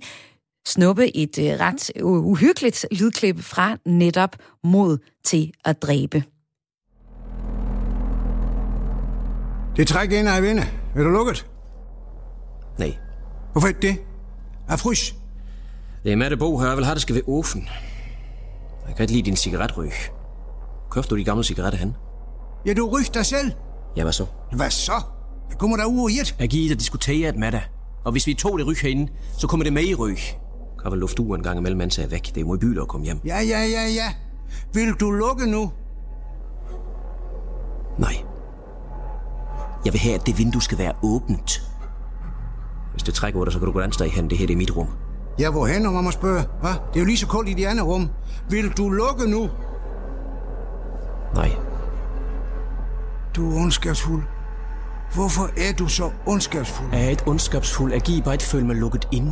snuppe 0.66 1.16
et 1.16 1.38
øh, 1.38 1.60
ret 1.60 1.90
uhyggeligt 2.02 2.86
lydklip 2.90 3.40
fra 3.40 3.76
netop 3.86 4.36
mod 4.64 4.98
til 5.24 5.52
at 5.64 5.82
dræbe. 5.82 6.22
Det 9.76 9.88
trækker 9.88 10.18
ind 10.18 10.28
af 10.28 10.42
vinde. 10.42 10.62
Er 10.96 11.02
du 11.02 11.10
lukket? 11.10 11.46
Nej. 12.78 12.96
Hvorfor 13.52 13.68
ikke 13.68 13.80
det? 13.80 13.96
Er 14.68 14.76
frys? 14.76 15.14
Det 16.04 16.12
er 16.12 16.16
Mette 16.16 16.36
Bo 16.36 16.58
her. 16.58 16.68
Jeg 16.68 16.76
vil 16.76 16.84
have, 16.84 16.94
det 16.94 17.02
skal 17.02 17.14
være 17.14 17.24
åben. 17.26 17.68
Jeg 18.88 18.96
kan 18.96 19.02
ikke 19.02 19.12
lide 19.12 19.22
din 19.22 19.36
cigaretryg. 19.36 19.90
Købte 20.90 21.10
du 21.10 21.16
de 21.16 21.24
gamle 21.24 21.44
cigaretter 21.44 21.78
hen? 21.78 21.94
Ja, 22.66 22.74
du 22.74 22.88
ryger 22.88 23.10
dig 23.14 23.26
selv. 23.26 23.52
Ja, 23.96 24.02
hvad 24.02 24.12
så? 24.12 24.26
Hvad 24.52 24.70
så? 24.70 24.92
Jeg 25.50 25.58
kommer 25.58 25.76
der 25.76 25.84
ud 25.84 26.00
og 26.00 26.10
et. 26.20 26.36
Jeg 26.38 26.48
giver 26.48 26.68
dig 26.68 26.78
diskutere 26.78 27.32
med 27.32 27.52
dig. 27.52 27.64
Og 28.04 28.12
hvis 28.12 28.26
vi 28.26 28.34
tog 28.34 28.58
det 28.58 28.66
ryg 28.66 28.76
herinde, 28.82 29.12
så 29.38 29.46
kommer 29.46 29.64
det 29.64 29.72
med 29.72 29.84
i 29.84 29.94
ryg 29.94 30.18
kan 30.82 30.90
vel 30.92 31.00
lufte 31.00 31.22
ud 31.22 31.36
en 31.36 31.42
gang 31.42 31.58
imellem, 31.58 31.78
mens 31.78 31.98
jeg 31.98 32.04
er 32.04 32.08
væk. 32.08 32.26
Det 32.26 32.36
er 32.36 32.40
jo 32.40 32.56
byler 32.60 32.82
at 32.82 32.88
komme 32.88 33.04
hjem. 33.06 33.20
Ja, 33.24 33.40
ja, 33.40 33.60
ja, 33.60 33.86
ja. 33.88 34.12
Vil 34.72 34.92
du 34.92 35.10
lukke 35.10 35.50
nu? 35.50 35.72
Nej. 37.98 38.16
Jeg 39.84 39.92
vil 39.92 40.00
have, 40.00 40.14
at 40.14 40.26
det 40.26 40.38
vindue 40.38 40.62
skal 40.62 40.78
være 40.78 40.92
åbent. 41.02 41.62
Hvis 42.92 43.02
det 43.02 43.14
trækker 43.14 43.44
dig, 43.44 43.52
så 43.52 43.58
kan 43.58 43.66
du 43.66 43.72
gå 43.72 43.80
andet 43.80 43.94
sted 43.94 44.08
hen. 44.08 44.30
Det 44.30 44.38
her 44.38 44.46
det 44.46 44.54
er 44.54 44.58
mit 44.58 44.76
rum. 44.76 44.88
Ja, 45.38 45.50
hvorhen, 45.50 45.86
om 45.86 45.92
man 45.92 46.04
må 46.04 46.10
spørge? 46.10 46.44
Hva? 46.60 46.68
Det 46.68 46.96
er 46.96 47.00
jo 47.00 47.04
lige 47.04 47.16
så 47.16 47.26
koldt 47.26 47.48
i 47.48 47.52
de 47.52 47.68
andre 47.68 47.82
rum. 47.84 48.08
Vil 48.50 48.70
du 48.70 48.88
lukke 48.88 49.30
nu? 49.30 49.48
Nej. 51.34 51.50
Du 53.36 53.52
er 53.52 53.60
ondskabsfuld. 53.62 54.22
Hvorfor 55.14 55.50
er 55.56 55.72
du 55.78 55.88
så 55.88 56.10
ondskabsfuld? 56.26 56.88
Jeg 56.92 57.06
er 57.06 57.10
et 57.10 57.22
ondskabsfuld. 57.26 57.92
Jeg 57.92 58.00
giver 58.00 58.22
bare 58.22 58.34
et 58.34 58.42
følge 58.42 58.66
mig 58.66 58.76
lukket 58.76 59.08
ind 59.12 59.28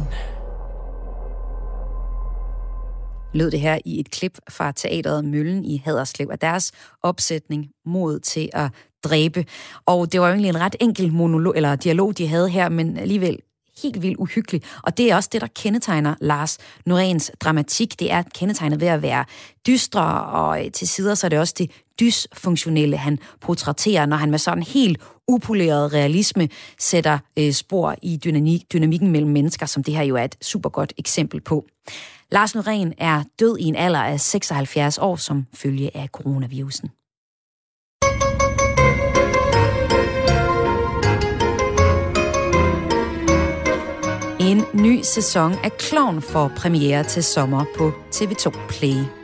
lød 3.34 3.50
det 3.50 3.60
her 3.60 3.78
i 3.84 4.00
et 4.00 4.10
klip 4.10 4.38
fra 4.48 4.72
teateret 4.72 5.24
Møllen 5.24 5.64
i 5.64 5.82
Haderslev 5.84 6.28
af 6.30 6.38
deres 6.38 6.72
opsætning 7.02 7.68
mod 7.86 8.20
til 8.20 8.50
at 8.52 8.70
dræbe. 9.04 9.44
Og 9.86 10.12
det 10.12 10.20
var 10.20 10.26
jo 10.26 10.32
egentlig 10.32 10.48
en 10.48 10.60
ret 10.60 10.76
enkel 10.80 11.12
monolog, 11.12 11.52
eller 11.56 11.76
dialog, 11.76 12.18
de 12.18 12.26
havde 12.26 12.48
her, 12.48 12.68
men 12.68 12.96
alligevel 12.98 13.38
helt 13.82 14.02
vildt 14.02 14.16
uhyggelig. 14.16 14.62
Og 14.82 14.96
det 14.96 15.10
er 15.10 15.16
også 15.16 15.28
det, 15.32 15.40
der 15.40 15.46
kendetegner 15.46 16.14
Lars 16.20 16.58
Noréns 16.90 17.30
dramatik. 17.40 18.00
Det 18.00 18.12
er 18.12 18.22
kendetegnet 18.34 18.80
ved 18.80 18.88
at 18.88 19.02
være 19.02 19.24
dystre, 19.66 20.24
og 20.24 20.58
til 20.72 20.88
sider 20.88 21.14
så 21.14 21.26
er 21.26 21.28
det 21.28 21.38
også 21.38 21.54
det 21.58 21.70
dysfunktionelle, 22.00 22.96
han 22.96 23.18
portrætterer, 23.40 24.06
når 24.06 24.16
han 24.16 24.30
med 24.30 24.38
sådan 24.38 24.62
helt 24.62 25.00
upoleret 25.28 25.92
realisme 25.92 26.48
sætter 26.78 27.18
øh, 27.38 27.52
spor 27.52 27.96
i 28.02 28.20
dynamik, 28.24 28.72
dynamikken 28.72 29.10
mellem 29.10 29.30
mennesker, 29.30 29.66
som 29.66 29.84
det 29.84 29.96
her 29.96 30.02
jo 30.02 30.16
er 30.16 30.24
et 30.24 30.36
super 30.42 30.68
godt 30.68 30.92
eksempel 30.98 31.40
på. 31.40 31.64
Lars 32.34 32.54
Norén 32.54 32.92
er 32.98 33.22
død 33.40 33.58
i 33.58 33.64
en 33.64 33.76
alder 33.76 34.02
af 34.02 34.20
76 34.20 34.98
år 34.98 35.16
som 35.16 35.46
følge 35.54 35.96
af 35.96 36.08
coronavirusen. 36.12 36.90
En 44.40 44.82
ny 44.84 45.02
sæson 45.02 45.52
af 45.64 45.72
Klovn 45.78 46.22
får 46.22 46.52
premiere 46.56 47.04
til 47.04 47.24
sommer 47.24 47.64
på 47.76 47.92
TV2 48.14 48.66
Play. 48.68 49.23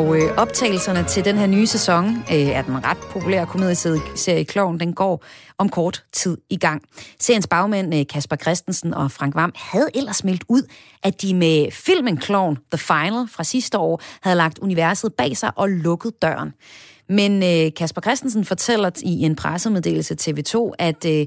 Og 0.00 0.16
øh, 0.16 0.36
optagelserne 0.36 1.04
til 1.04 1.24
den 1.24 1.38
her 1.38 1.46
nye 1.46 1.66
sæson 1.66 2.16
øh, 2.16 2.56
af 2.56 2.64
den 2.64 2.84
ret 2.84 2.98
populære 2.98 3.46
komedieserie 3.46 4.44
Kloven, 4.44 4.80
den 4.80 4.92
går 4.92 5.24
om 5.58 5.68
kort 5.68 6.04
tid 6.12 6.38
i 6.50 6.56
gang. 6.56 6.82
Seriens 7.18 7.46
bagmænd 7.46 7.94
øh, 7.94 8.06
Kasper 8.06 8.36
Christensen 8.36 8.94
og 8.94 9.10
Frank 9.10 9.34
Vam 9.34 9.52
havde 9.56 9.88
ellers 9.94 10.24
meldt 10.24 10.44
ud, 10.48 10.62
at 11.02 11.22
de 11.22 11.34
med 11.34 11.70
filmen 11.70 12.16
Kloven 12.16 12.56
The 12.72 12.78
Final 12.78 13.28
fra 13.28 13.44
sidste 13.44 13.78
år 13.78 14.00
havde 14.22 14.36
lagt 14.36 14.58
universet 14.58 15.14
bag 15.14 15.36
sig 15.36 15.52
og 15.56 15.68
lukket 15.68 16.22
døren. 16.22 16.52
Men 17.08 17.42
øh, 17.42 17.72
Kasper 17.76 18.00
Christensen 18.00 18.44
fortæller 18.44 18.90
i 19.02 19.24
en 19.24 19.36
pressemeddelelse 19.36 20.14
til 20.14 20.32
TV2, 20.32 20.72
at 20.78 21.04
øh, 21.06 21.26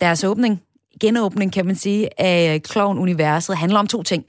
deres 0.00 0.24
åbning, 0.24 0.62
genåbning 1.00 1.52
kan 1.52 1.66
man 1.66 1.76
sige, 1.76 2.20
af 2.20 2.54
øh, 2.54 2.60
Kloven-universet 2.60 3.56
handler 3.56 3.78
om 3.78 3.86
to 3.86 4.02
ting. 4.02 4.24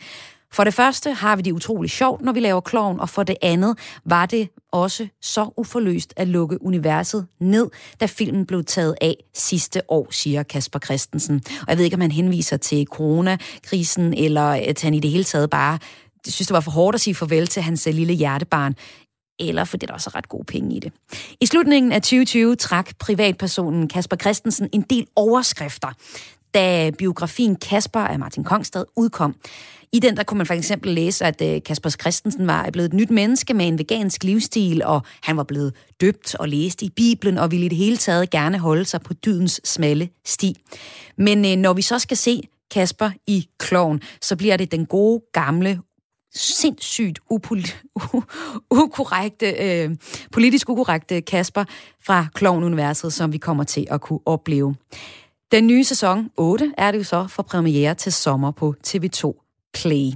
For 0.54 0.64
det 0.64 0.74
første 0.74 1.14
har 1.14 1.36
vi 1.36 1.42
det 1.42 1.52
utrolig 1.52 1.92
sjovt, 1.92 2.22
når 2.22 2.32
vi 2.32 2.40
laver 2.40 2.62
kloven, 2.62 3.00
og 3.00 3.10
for 3.10 3.24
det 3.24 3.36
andet 3.42 3.78
var 4.06 4.26
det 4.26 4.50
også 4.72 5.08
så 5.22 5.50
uforløst 5.58 6.14
at 6.18 6.28
lukke 6.28 6.62
universet 6.62 7.28
ned, 7.40 7.70
da 8.00 8.06
filmen 8.06 8.46
blev 8.46 8.64
taget 8.64 8.96
af 9.02 9.16
sidste 9.34 9.82
år, 9.88 10.08
siger 10.12 10.44
Kasper 10.44 10.80
Christensen. 10.80 11.42
Og 11.62 11.66
jeg 11.68 11.78
ved 11.78 11.86
ikke, 11.86 11.96
om 11.96 12.02
han 12.02 12.12
henviser 12.12 12.58
til 12.58 12.86
coronakrisen, 12.86 14.14
eller 14.14 14.50
at 14.52 14.82
han 14.82 14.94
i 14.94 15.00
det 15.00 15.12
hele 15.12 15.24
taget 15.24 15.50
bare 15.50 15.80
synes, 16.28 16.48
det 16.48 16.54
var 16.54 16.60
for 16.60 16.72
hårdt 16.72 16.96
at 16.96 17.02
sige 17.02 17.16
farvel 17.16 17.48
til 17.48 17.62
hans 17.62 17.88
øh, 17.88 17.94
lille 17.94 18.14
hjertebarn 18.14 18.76
eller 19.40 19.64
fordi 19.64 19.86
der 19.86 19.94
også 19.94 20.10
er 20.14 20.18
ret 20.18 20.30
gode 20.30 20.44
penge 20.44 20.76
i 20.76 20.80
det. 20.80 20.94
I 21.40 21.46
slutningen 21.46 21.92
af 21.92 22.02
2020 22.02 22.56
trak 22.56 22.98
privatpersonen 23.00 23.88
Kasper 23.88 24.16
Christensen 24.16 24.70
en 24.72 24.82
del 24.82 25.08
overskrifter, 25.16 25.90
da 26.54 26.92
biografien 26.98 27.56
Kasper 27.56 28.00
af 28.00 28.20
Martin 28.20 28.44
Kongstad 28.44 28.86
udkom. 28.96 29.36
I 29.94 30.00
den 30.00 30.18
der 30.18 30.24
kunne 30.24 30.38
man 30.38 30.48
for 30.48 30.54
eksempel 30.54 30.94
læse, 30.94 31.26
at 31.26 31.42
øh, 31.42 31.64
Kasper 31.64 31.90
Christensen 31.90 32.48
var 32.48 32.70
blevet 32.70 32.88
et 32.88 32.94
nyt 32.94 33.10
menneske 33.10 33.54
med 33.54 33.68
en 33.68 33.80
vegansk 33.80 34.24
livsstil, 34.24 34.84
og 34.84 35.02
han 35.24 35.38
var 35.38 35.44
blevet 35.44 35.74
døbt 36.02 36.36
og 36.36 36.50
læst 36.50 36.82
i 36.82 36.90
Bibelen, 36.90 37.38
og 37.38 37.52
ville 37.52 37.66
i 37.66 37.70
det 37.70 37.78
hele 37.78 37.98
taget 37.98 38.30
gerne 38.30 38.58
holde 38.60 38.86
sig 38.86 39.02
på 39.02 39.14
dydens 39.14 39.62
smalle 39.64 40.10
sti. 40.26 40.56
Men 41.18 41.46
øh, 41.46 41.56
når 41.56 41.74
vi 41.74 41.82
så 41.82 42.00
skal 42.00 42.18
se 42.18 42.42
Kasper 42.72 43.10
i 43.28 43.48
kloven, 43.60 44.02
så 44.22 44.36
bliver 44.36 44.58
det 44.58 44.72
den 44.72 44.86
gode, 44.86 45.24
gamle, 45.34 45.80
sindssygt 46.36 47.20
upol- 47.34 47.92
ukorrekte, 48.82 49.50
øh, 49.50 49.96
politisk 50.32 50.70
ukorrekte 50.70 51.22
Kasper 51.22 51.64
fra 52.06 52.26
Kloven-universet, 52.36 53.14
som 53.14 53.34
vi 53.34 53.38
kommer 53.38 53.64
til 53.64 53.88
at 53.92 54.02
kunne 54.02 54.20
opleve. 54.26 54.76
Den 55.52 55.68
nye 55.68 55.84
sæson 55.84 56.30
8 56.38 56.74
er 56.78 56.92
det 56.92 56.98
jo 56.98 57.04
så 57.04 57.28
for 57.28 57.44
premiere 57.44 57.96
til 57.96 58.12
sommer 58.12 58.52
på 58.52 58.76
TV2 58.88 59.51
Play. 59.74 60.12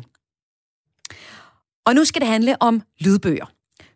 Og 1.86 1.96
nu 1.96 2.06
skal 2.06 2.22
det 2.22 2.30
handle 2.30 2.62
om 2.62 2.82
lydbøger. 3.00 3.46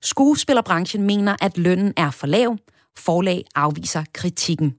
Skuespillerbranchen 0.01 1.03
mener, 1.03 1.35
at 1.41 1.57
lønnen 1.57 1.93
er 1.97 2.11
for 2.11 2.27
lav. 2.27 2.57
Forlag 2.97 3.45
afviser 3.55 4.03
kritikken. 4.13 4.75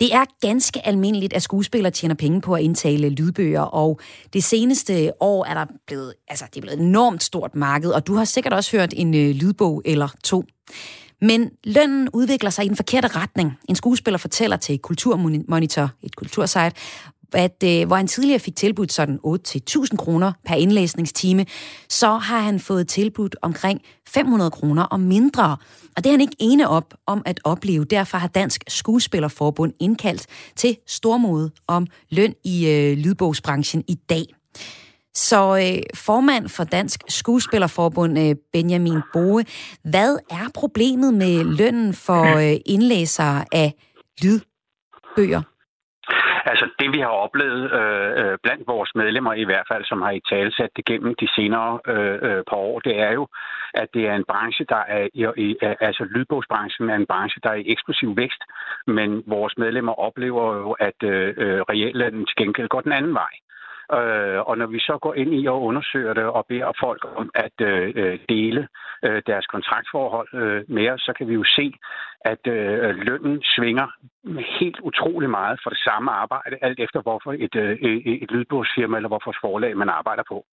Det 0.00 0.14
er 0.14 0.24
ganske 0.40 0.86
almindeligt, 0.86 1.32
at 1.32 1.42
skuespillere 1.42 1.90
tjener 1.90 2.14
penge 2.14 2.40
på 2.40 2.54
at 2.54 2.62
indtale 2.62 3.08
lydbøger, 3.08 3.60
og 3.60 4.00
det 4.32 4.44
seneste 4.44 5.12
år 5.20 5.44
er 5.44 5.54
der 5.54 5.66
blevet, 5.86 6.14
altså 6.28 6.44
det 6.50 6.56
er 6.56 6.60
blevet 6.60 6.80
et 6.80 6.86
enormt 6.86 7.22
stort 7.22 7.54
marked, 7.54 7.90
og 7.90 8.06
du 8.06 8.14
har 8.14 8.24
sikkert 8.24 8.52
også 8.52 8.76
hørt 8.76 8.94
en 8.96 9.14
øh, 9.14 9.30
lydbog 9.30 9.82
eller 9.84 10.08
to. 10.24 10.44
Men 11.20 11.50
lønnen 11.64 12.08
udvikler 12.12 12.50
sig 12.50 12.64
i 12.64 12.68
den 12.68 12.76
forkerte 12.76 13.08
retning. 13.08 13.52
En 13.68 13.74
skuespiller 13.76 14.18
fortæller 14.18 14.56
til 14.56 14.78
Kulturmonitor, 14.78 15.90
et 16.02 16.16
kultursite, 16.16 16.72
at 17.32 17.62
øh, 17.64 17.86
hvor 17.86 17.96
han 17.96 18.06
tidligere 18.06 18.38
fik 18.38 18.56
tilbudt 18.56 18.92
sådan 18.92 19.18
8-1000 19.26 19.96
kroner 19.96 20.32
per 20.46 20.54
indlæsningstime, 20.54 21.46
så 21.88 22.16
har 22.16 22.40
han 22.40 22.60
fået 22.60 22.88
tilbudt 22.88 23.36
omkring 23.42 23.80
500 24.08 24.50
kroner 24.50 24.82
og 24.82 25.00
mindre. 25.00 25.56
Og 25.96 26.04
det 26.04 26.06
er 26.06 26.10
han 26.10 26.20
ikke 26.20 26.36
ene 26.38 26.68
op 26.68 26.94
om 27.06 27.22
at 27.26 27.40
opleve. 27.44 27.84
Derfor 27.84 28.18
har 28.18 28.28
Dansk 28.28 28.64
Skuespillerforbund 28.68 29.72
indkaldt 29.80 30.26
til 30.56 30.76
stormode 30.86 31.50
om 31.66 31.86
løn 32.10 32.34
i 32.44 32.68
øh, 32.68 32.96
lydbogsbranchen 32.98 33.84
i 33.88 33.94
dag. 33.94 34.24
Så 35.14 35.56
øh, 35.56 35.82
formand 35.94 36.48
for 36.48 36.64
Dansk 36.64 37.02
Skuespillerforbund, 37.08 38.18
øh, 38.18 38.34
Benjamin 38.52 39.00
Boe, 39.12 39.44
hvad 39.84 40.16
er 40.30 40.50
problemet 40.54 41.14
med 41.14 41.44
lønnen 41.44 41.94
for 41.94 42.36
øh, 42.36 42.56
indlæsere 42.66 43.44
af 43.52 43.74
lydbøger? 44.22 45.53
Altså 46.46 46.66
det, 46.78 46.92
vi 46.92 47.00
har 47.00 47.14
oplevet 47.24 47.72
øh, 47.72 48.10
øh, 48.20 48.38
blandt 48.42 48.66
vores 48.66 48.90
medlemmer 48.94 49.32
i 49.32 49.44
hvert 49.44 49.66
fald, 49.72 49.84
som 49.84 50.02
har 50.02 50.10
i 50.10 50.20
talsat 50.30 50.70
det 50.76 50.84
gennem 50.84 51.14
de 51.20 51.28
senere 51.36 51.80
øh, 51.88 52.18
øh, 52.22 52.42
par 52.50 52.56
år, 52.56 52.80
det 52.80 53.00
er 53.00 53.12
jo, 53.12 53.28
at 53.74 53.88
det 53.94 54.06
er 54.08 54.14
en 54.14 54.24
branche, 54.24 54.64
der 54.68 54.82
er 54.96 55.08
i, 55.14 55.26
i 55.36 55.56
altså 55.80 56.04
lydbogsbranchen 56.04 56.90
er 56.90 56.96
en 56.96 57.06
branche, 57.06 57.40
der 57.42 57.50
er 57.50 57.54
i 57.54 57.70
eksplosiv 57.72 58.16
vækst, 58.16 58.42
men 58.86 59.22
vores 59.26 59.58
medlemmer 59.58 59.92
oplever 59.92 60.56
jo, 60.56 60.70
at 60.72 60.98
øh, 61.02 61.34
øh 61.36 61.60
reallønnen 61.60 62.26
til 62.26 62.36
gengæld 62.36 62.68
går 62.68 62.80
den 62.80 62.92
anden 62.92 63.14
vej. 63.14 63.32
Øh, 63.92 64.40
og 64.48 64.58
når 64.58 64.66
vi 64.66 64.78
så 64.78 64.98
går 65.02 65.14
ind 65.14 65.34
i 65.34 65.46
og 65.46 65.62
undersøger 65.62 66.14
det 66.14 66.24
og 66.24 66.46
beder 66.48 66.72
folk 66.80 67.02
om 67.16 67.30
at 67.34 67.56
øh, 67.60 67.92
øh, 67.96 68.18
dele 68.28 68.68
øh, 69.04 69.22
deres 69.26 69.46
kontraktforhold 69.46 70.28
øh, 70.34 70.62
med 70.68 70.90
os, 70.90 71.00
så 71.00 71.12
kan 71.18 71.28
vi 71.28 71.34
jo 71.34 71.44
se, 71.44 71.74
at 72.20 72.46
øh, 72.46 72.96
lønnen 72.96 73.42
svinger 73.42 73.86
helt 74.60 74.80
utrolig 74.80 75.30
meget 75.30 75.60
for 75.62 75.70
det 75.70 75.78
samme 75.78 76.10
arbejde, 76.10 76.56
alt 76.62 76.80
efter 76.80 77.00
hvorfor 77.02 77.32
et, 77.32 77.54
øh, 77.54 77.72
et 78.22 78.30
lydbogsfirma 78.30 78.96
eller 78.96 79.08
hvorfor 79.08 79.34
forlag 79.40 79.76
man 79.76 79.88
arbejder 79.88 80.22
på. 80.28 80.44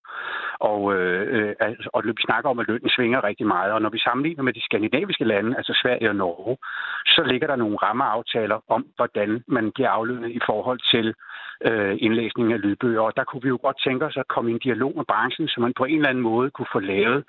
Og, 0.60 0.96
øh, 0.96 1.56
altså, 1.60 1.90
og 1.94 2.04
vi 2.06 2.14
snakker 2.26 2.50
om, 2.50 2.60
at 2.60 2.68
lønnen 2.68 2.90
svinger 2.90 3.24
rigtig 3.24 3.48
meget, 3.48 3.72
og 3.72 3.82
når 3.82 3.90
vi 3.90 4.00
sammenligner 4.00 4.44
med 4.44 4.54
de 4.54 4.64
skandinaviske 4.64 5.24
lande, 5.24 5.58
altså 5.58 5.80
Sverige 5.82 6.10
og 6.10 6.16
Norge, 6.16 6.58
så 7.06 7.24
ligger 7.24 7.48
der 7.48 7.56
nogle 7.56 7.78
rammeaftaler 7.78 8.60
om, 8.68 8.86
hvordan 8.96 9.44
man 9.48 9.72
giver 9.76 9.90
aflønnet 9.90 10.30
i 10.30 10.40
forhold 10.46 10.80
til 10.92 11.14
øh, 11.66 11.98
indlæsning 12.00 12.54
af 12.54 12.62
lydbøger. 12.62 13.02
Og 13.02 13.16
der 13.22 13.30
kunne 13.30 13.44
vi 13.46 13.54
jo 13.56 13.60
godt 13.68 13.80
tænke 13.88 14.04
os 14.10 14.18
at 14.24 14.32
komme 14.34 14.48
i 14.50 14.54
en 14.54 14.66
dialog 14.68 14.94
med 15.00 15.06
branchen, 15.12 15.48
så 15.48 15.58
man 15.66 15.74
på 15.80 15.86
en 15.86 16.00
eller 16.00 16.12
anden 16.12 16.28
måde 16.32 16.48
kunne 16.56 16.74
få 16.76 16.80
lavet 16.94 17.22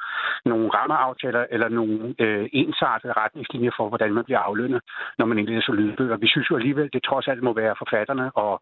nogle 0.51 0.67
rammeaftaler 0.77 1.43
eller 1.55 1.69
nogle 1.79 2.15
øh, 2.25 2.45
ensartede 2.53 3.13
retningslinjer 3.23 3.73
for, 3.79 3.87
hvordan 3.89 4.13
man 4.17 4.25
bliver 4.25 4.43
aflønnet, 4.49 4.81
når 5.19 5.27
man 5.27 5.39
indlæser 5.39 5.73
lydbøger. 5.73 6.17
Vi 6.25 6.29
synes 6.33 6.51
jo 6.51 6.57
alligevel, 6.61 6.89
det 6.93 7.03
trods 7.09 7.27
alt 7.29 7.43
må 7.43 7.53
være 7.63 7.75
forfatterne 7.83 8.27
og, 8.45 8.53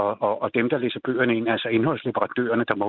og, 0.00 0.08
og, 0.26 0.34
og 0.42 0.48
dem, 0.58 0.66
der 0.72 0.78
læser 0.78 1.00
bøgerne 1.06 1.36
ind, 1.36 1.48
altså 1.54 1.68
indholdsleverandørerne, 1.68 2.64
der 2.70 2.76
må 2.82 2.88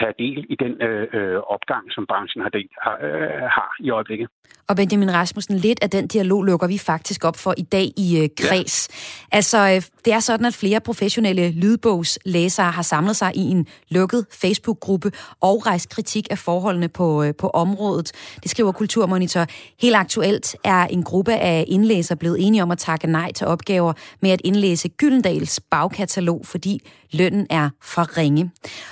have 0.00 0.14
del 0.18 0.40
i 0.54 0.56
den 0.64 0.72
øh, 0.86 1.06
øh, 1.18 1.38
opgang, 1.54 1.84
som 1.94 2.06
branchen 2.10 2.42
har, 2.42 2.52
del, 2.56 2.68
har, 2.84 2.96
øh, 3.06 3.42
har 3.56 3.70
i 3.86 3.90
øjeblikket. 3.90 4.28
Og 4.68 4.76
Benjamin 4.76 5.14
Rasmussen, 5.14 5.56
lidt 5.56 5.82
af 5.82 5.90
den 5.90 6.08
dialog 6.08 6.44
lukker 6.44 6.68
vi 6.74 6.78
faktisk 6.78 7.24
op 7.24 7.36
for 7.44 7.54
i 7.56 7.66
dag 7.76 7.86
i 8.04 8.08
øh, 8.22 8.28
Kreds. 8.40 8.76
Ja. 8.88 9.36
Altså, 9.36 9.58
øh, 9.58 9.82
det 10.04 10.12
er 10.12 10.22
sådan, 10.30 10.46
at 10.46 10.56
flere 10.62 10.80
professionelle 10.80 11.46
lydbogslæsere 11.62 12.70
har 12.70 12.82
samlet 12.82 13.16
sig 13.16 13.25
i 13.34 13.40
en 13.40 13.66
lukket 13.88 14.26
Facebook-gruppe 14.30 15.12
og 15.40 15.66
rejst 15.66 15.88
kritik 15.88 16.26
af 16.30 16.38
forholdene 16.38 16.88
på, 16.88 17.22
øh, 17.22 17.34
på 17.34 17.48
området. 17.48 18.12
Det 18.42 18.50
skriver 18.50 18.72
Kulturmonitor. 18.72 19.46
Helt 19.80 19.96
aktuelt 19.96 20.56
er 20.64 20.86
en 20.86 21.02
gruppe 21.02 21.34
af 21.34 21.64
indlæsere 21.68 22.16
blevet 22.16 22.46
enige 22.46 22.62
om 22.62 22.70
at 22.70 22.78
takke 22.78 23.06
nej 23.06 23.32
til 23.32 23.46
opgaver 23.46 23.92
med 24.22 24.30
at 24.30 24.40
indlæse 24.44 24.88
Gyldendals 24.88 25.60
bagkatalog, 25.60 26.46
fordi 26.46 26.80
lønnen 27.12 27.46
er 27.50 27.70
for 27.82 28.18
ringe. 28.18 28.50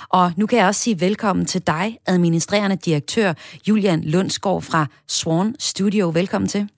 Og 0.09 0.31
nu 0.37 0.45
kan 0.45 0.59
jeg 0.59 0.67
også 0.67 0.81
sige 0.81 1.01
velkommen 1.01 1.45
til 1.45 1.67
dig, 1.67 1.97
administrerende 2.07 2.75
direktør 2.75 3.33
Julian 3.67 4.03
Lundsgaard 4.03 4.61
fra 4.61 4.85
Swan 5.07 5.55
Studio. 5.59 6.09
Velkommen 6.09 6.47
til. 6.47 6.69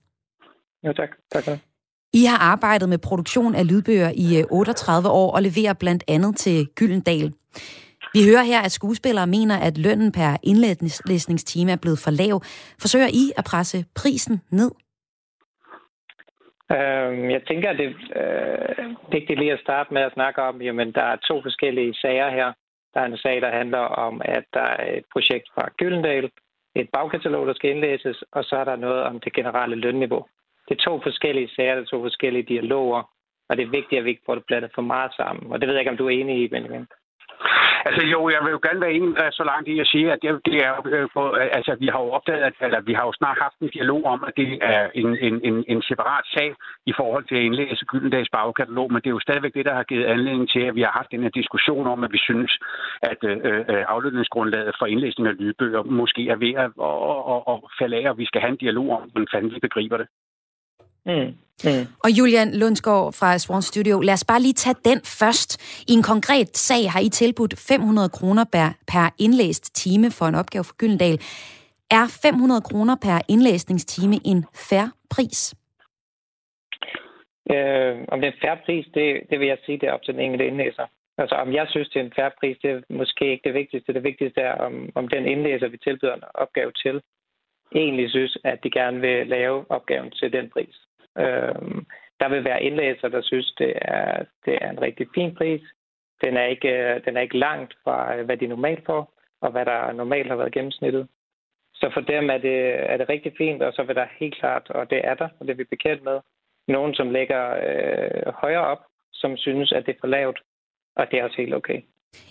Ja, 0.82 0.92
tak. 0.92 1.08
Tak 1.32 1.44
for 1.44 1.50
det. 1.50 1.67
I 2.12 2.24
har 2.24 2.38
arbejdet 2.52 2.88
med 2.88 2.98
produktion 2.98 3.54
af 3.54 3.68
lydbøger 3.70 4.10
i 4.24 4.40
øh, 4.40 4.44
38 4.50 5.08
år 5.08 5.30
og 5.36 5.42
leverer 5.42 5.74
blandt 5.80 6.04
andet 6.08 6.36
til 6.36 6.66
Gyldendal. 6.76 7.32
Vi 8.14 8.20
hører 8.30 8.44
her, 8.52 8.60
at 8.60 8.72
skuespillere 8.72 9.26
mener, 9.26 9.56
at 9.56 9.78
lønnen 9.78 10.12
per 10.12 10.36
indlæsningstime 10.42 11.72
er 11.72 11.80
blevet 11.82 11.98
for 12.04 12.10
lav. 12.10 12.40
Forsøger 12.80 13.10
I 13.22 13.24
at 13.38 13.44
presse 13.50 13.84
prisen 13.96 14.40
ned? 14.50 14.70
Uh, 16.74 17.32
jeg 17.34 17.42
tænker, 17.48 17.70
at 17.70 17.78
det 17.78 17.86
er 17.86 18.94
vigtigt 19.12 19.38
lige 19.38 19.52
at 19.52 19.60
starte 19.60 19.94
med 19.94 20.02
at 20.02 20.12
snakke 20.12 20.42
om, 20.42 20.62
jamen 20.62 20.92
der 20.92 21.02
er 21.02 21.16
to 21.16 21.42
forskellige 21.42 21.94
sager 21.94 22.30
her. 22.30 22.52
Der 22.94 23.00
er 23.00 23.04
en 23.04 23.18
sag, 23.18 23.40
der 23.40 23.50
handler 23.50 23.78
om, 23.78 24.22
at 24.24 24.44
der 24.54 24.60
er 24.60 24.96
et 24.98 25.04
projekt 25.12 25.46
fra 25.54 25.68
Gyldendal, 25.78 26.30
et 26.74 26.88
bagkatalog, 26.92 27.46
der 27.46 27.54
skal 27.54 27.70
indlæses, 27.70 28.24
og 28.32 28.44
så 28.44 28.56
er 28.56 28.64
der 28.64 28.76
noget 28.76 29.02
om 29.02 29.20
det 29.20 29.32
generelle 29.32 29.76
lønniveau. 29.76 30.26
Det 30.68 30.74
er 30.74 30.84
to 30.90 31.00
forskellige 31.02 31.50
sager, 31.56 31.74
det 31.74 31.82
er 31.82 31.86
to 31.96 32.02
forskellige 32.02 32.42
dialoger, 32.42 33.02
og 33.48 33.56
det 33.56 33.62
er 33.62 33.76
vigtigt, 33.78 33.98
at 33.98 34.04
vi 34.04 34.10
ikke 34.10 34.26
får 34.26 34.34
det 34.34 34.44
blandet 34.46 34.70
for 34.74 34.82
meget 34.82 35.12
sammen. 35.16 35.52
Og 35.52 35.60
det 35.60 35.66
ved 35.66 35.74
jeg 35.74 35.80
ikke, 35.80 35.90
om 35.90 35.96
du 35.96 36.06
er 36.06 36.10
enig 36.10 36.42
i, 36.42 36.48
Benjamin. 36.48 36.86
Altså 37.88 38.02
jo, 38.14 38.20
jeg 38.34 38.40
vil 38.44 38.50
jo 38.56 38.60
gerne 38.66 38.80
være 38.80 38.92
enig 38.92 39.08
så 39.32 39.44
langt 39.50 39.68
i 39.68 39.80
at 39.80 39.86
sige, 39.86 40.12
at 40.12 40.18
det, 40.22 40.40
det 40.48 40.56
er 40.66 40.72
øh, 40.94 41.08
altså 41.58 41.76
vi 41.80 41.86
har 41.92 42.00
jo 42.04 42.10
opdaget, 42.18 42.42
at 42.48 42.54
eller, 42.60 42.80
vi 42.80 42.94
har 42.98 43.04
jo 43.06 43.12
snart 43.12 43.38
haft 43.44 43.58
en 43.60 43.70
dialog 43.76 44.04
om, 44.04 44.24
at 44.28 44.32
det 44.36 44.58
er 44.62 44.88
en, 44.94 45.10
en, 45.26 45.34
en, 45.48 45.64
en 45.68 45.82
separat 45.82 46.26
sag 46.36 46.54
i 46.86 46.92
forhold 46.96 47.24
til 47.24 47.36
at 47.36 47.42
indlæse 47.42 47.84
Gyldendags 47.84 48.30
bagkatalog, 48.32 48.92
men 48.92 49.00
det 49.02 49.06
er 49.06 49.16
jo 49.18 49.26
stadigvæk 49.26 49.54
det, 49.54 49.64
der 49.64 49.74
har 49.74 49.82
givet 49.82 50.04
anledning 50.04 50.50
til, 50.50 50.60
at 50.60 50.74
vi 50.74 50.82
har 50.82 50.92
haft 50.98 51.10
den 51.10 51.22
her 51.22 51.30
diskussion 51.40 51.86
om, 51.86 52.04
at 52.04 52.12
vi 52.12 52.18
synes, 52.18 52.52
at 53.02 53.20
øh, 53.24 53.36
øh 53.70 53.84
aflønningsgrundlaget 53.94 54.74
for 54.78 54.86
indlæsning 54.86 55.28
af 55.28 55.38
lydbøger 55.38 55.82
måske 55.82 56.28
er 56.28 56.36
ved 56.36 56.54
at, 56.54 56.70
og, 56.76 57.26
og, 57.32 57.48
og 57.48 57.70
falde 57.80 57.96
af, 57.96 58.10
og 58.10 58.18
vi 58.18 58.26
skal 58.26 58.40
have 58.40 58.50
en 58.50 58.64
dialog 58.64 58.88
om, 58.96 59.02
hvordan 59.10 59.28
fanden 59.32 59.54
vi 59.54 59.60
begriber 59.60 59.96
det. 59.96 60.08
Mm. 61.08 61.34
Mm. 61.64 61.84
Og 62.04 62.10
Julian 62.18 62.48
Lundsgaard 62.60 63.12
fra 63.12 63.38
Swan 63.38 63.62
Studio, 63.62 64.00
lad 64.00 64.14
os 64.14 64.24
bare 64.24 64.42
lige 64.42 64.52
tage 64.52 64.76
den 64.84 65.00
først. 65.20 65.50
I 65.90 65.92
en 65.92 66.02
konkret 66.02 66.56
sag 66.56 66.90
har 66.92 67.00
I 67.00 67.08
tilbudt 67.08 67.54
500 67.68 68.08
kroner 68.08 68.44
per, 68.52 68.68
per 68.92 69.14
indlæst 69.18 69.74
time 69.74 70.10
for 70.10 70.26
en 70.26 70.34
opgave 70.34 70.64
for 70.64 70.76
Gyldendal. 70.80 71.18
Er 71.90 72.04
500 72.22 72.60
kroner 72.60 72.96
per 73.06 73.18
indlæsningstime 73.28 74.16
en 74.24 74.44
fair 74.68 74.86
pris? 75.10 75.54
Øh, 77.54 77.96
om 78.12 78.20
det 78.20 78.26
er 78.28 78.32
en 78.32 78.42
fair 78.44 78.56
pris, 78.66 78.86
det, 78.94 79.06
det 79.30 79.40
vil 79.40 79.48
jeg 79.48 79.58
sige, 79.64 79.78
det 79.78 79.88
er 79.88 79.92
op 79.92 80.02
til 80.02 80.14
den 80.14 80.22
enkelte 80.22 80.46
indlæser. 80.46 80.86
Altså 81.18 81.34
om 81.34 81.52
jeg 81.52 81.66
synes, 81.70 81.88
det 81.88 82.00
er 82.00 82.04
en 82.04 82.16
fair 82.16 82.30
pris, 82.40 82.56
det 82.62 82.70
er 82.70 82.80
måske 82.90 83.30
ikke 83.30 83.46
det 83.48 83.54
vigtigste. 83.54 83.94
Det 83.94 84.02
vigtigste 84.02 84.40
er, 84.40 84.54
om, 84.54 84.88
om 84.94 85.08
den 85.08 85.26
indlæser, 85.26 85.68
vi 85.68 85.76
tilbyder 85.76 86.14
en 86.14 86.22
opgave 86.34 86.72
til, 86.72 87.02
egentlig 87.74 88.10
synes, 88.10 88.38
at 88.44 88.58
de 88.64 88.70
gerne 88.70 89.00
vil 89.00 89.26
lave 89.26 89.64
opgaven 89.70 90.10
til 90.10 90.32
den 90.32 90.50
pris. 90.50 90.76
Øh, 91.18 91.82
der 92.20 92.28
vil 92.28 92.44
være 92.44 92.62
indlæsere, 92.62 93.10
der 93.10 93.22
synes, 93.22 93.54
det 93.58 93.72
er, 93.82 94.24
det 94.44 94.58
er 94.60 94.70
en 94.70 94.80
rigtig 94.80 95.06
fin 95.14 95.34
pris. 95.34 95.62
Den 96.24 96.36
er, 96.36 96.44
ikke, 96.44 96.68
øh, 96.68 97.04
den 97.04 97.16
er 97.16 97.20
ikke 97.20 97.38
langt 97.38 97.74
fra, 97.84 98.16
øh, 98.16 98.24
hvad 98.24 98.36
de 98.36 98.46
normalt 98.46 98.86
får, 98.86 99.12
og 99.40 99.50
hvad 99.50 99.64
der 99.64 99.92
normalt 99.92 100.28
har 100.28 100.36
været 100.36 100.52
gennemsnittet. 100.52 101.08
Så 101.74 101.90
for 101.94 102.00
dem 102.00 102.30
er 102.30 102.38
det, 102.38 102.58
er 102.92 102.96
det 102.96 103.08
rigtig 103.08 103.32
fint, 103.38 103.62
og 103.62 103.72
så 103.72 103.82
vil 103.82 103.96
der 103.96 104.06
helt 104.18 104.34
klart, 104.34 104.70
og 104.70 104.90
det 104.90 105.00
er 105.04 105.14
der, 105.14 105.28
og 105.40 105.46
det 105.46 105.50
er 105.52 105.56
vi 105.56 105.64
bekendt 105.64 106.04
med, 106.04 106.20
nogen, 106.68 106.94
som 106.94 107.10
ligger 107.10 107.44
øh, 107.50 108.32
højere 108.34 108.66
op, 108.66 108.82
som 109.12 109.36
synes, 109.36 109.72
at 109.72 109.86
det 109.86 109.94
er 109.94 110.00
for 110.00 110.06
lavt, 110.06 110.40
og 110.96 111.10
det 111.10 111.18
er 111.18 111.24
også 111.24 111.36
helt 111.36 111.54
okay. 111.54 111.82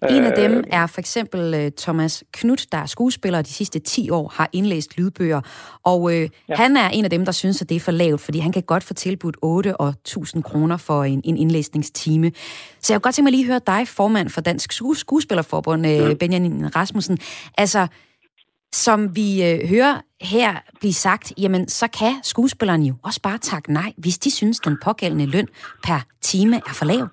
En 0.10 0.24
af 0.24 0.34
dem 0.36 0.58
øh, 0.58 0.64
er 0.72 0.88
for 0.88 1.00
eksempel 1.00 1.54
øh, 1.54 1.72
Thomas 1.78 2.24
Knudt, 2.32 2.72
der 2.72 2.78
er 2.78 2.86
skuespiller 2.86 3.42
de 3.42 3.50
sidste 3.50 3.80
10 3.80 4.10
år, 4.10 4.34
har 4.36 4.50
indlæst 4.54 4.98
lydbøger. 4.98 5.42
Og 5.84 6.14
øh, 6.14 6.30
ja. 6.50 6.56
han 6.56 6.78
er 6.78 6.90
en 6.90 7.04
af 7.04 7.10
dem, 7.10 7.26
der 7.26 7.32
synes, 7.32 7.62
at 7.62 7.70
det 7.70 7.76
er 7.76 7.80
for 7.80 7.92
lavt, 7.92 8.22
fordi 8.22 8.40
han 8.40 8.52
kan 8.52 8.64
godt 8.64 8.84
få 8.84 8.94
tilbudt 8.94 9.38
8 9.42 9.78
og 9.78 9.90
1000 9.90 10.44
kroner 10.44 10.78
for 10.78 11.04
en, 11.04 11.22
en 11.24 11.38
indlæsningstime. 11.38 12.32
Så 12.82 12.94
jeg 12.94 12.98
kunne 12.98 13.02
godt 13.02 13.16
tænke 13.16 13.26
mig 13.26 13.32
lige 13.32 13.46
høre 13.46 13.62
dig, 13.68 13.88
formand 13.88 14.30
for 14.30 14.42
Dansk 14.42 14.72
Skuespillerforbund, 14.94 15.88
øh, 15.88 15.94
ja. 15.94 16.14
Benjamin 16.14 16.76
Rasmussen. 16.76 17.18
Altså, 17.58 17.88
som 18.74 19.16
vi 19.16 19.44
øh, 19.44 19.70
hører 19.70 20.02
her 20.22 20.56
blive 20.80 20.94
sagt, 20.94 21.34
jamen 21.38 21.70
så 21.70 21.88
kan 21.88 22.16
skuespilleren 22.24 22.84
jo 22.84 22.96
også 23.04 23.22
bare 23.22 23.38
takke 23.38 23.74
nej, 23.74 23.94
hvis 23.98 24.18
de 24.18 24.32
synes, 24.32 24.60
den 24.60 24.78
pågældende 24.84 25.26
løn 25.26 25.48
per 25.84 26.00
time 26.22 26.56
er 26.56 26.74
for 26.74 26.86
lav. 26.86 27.08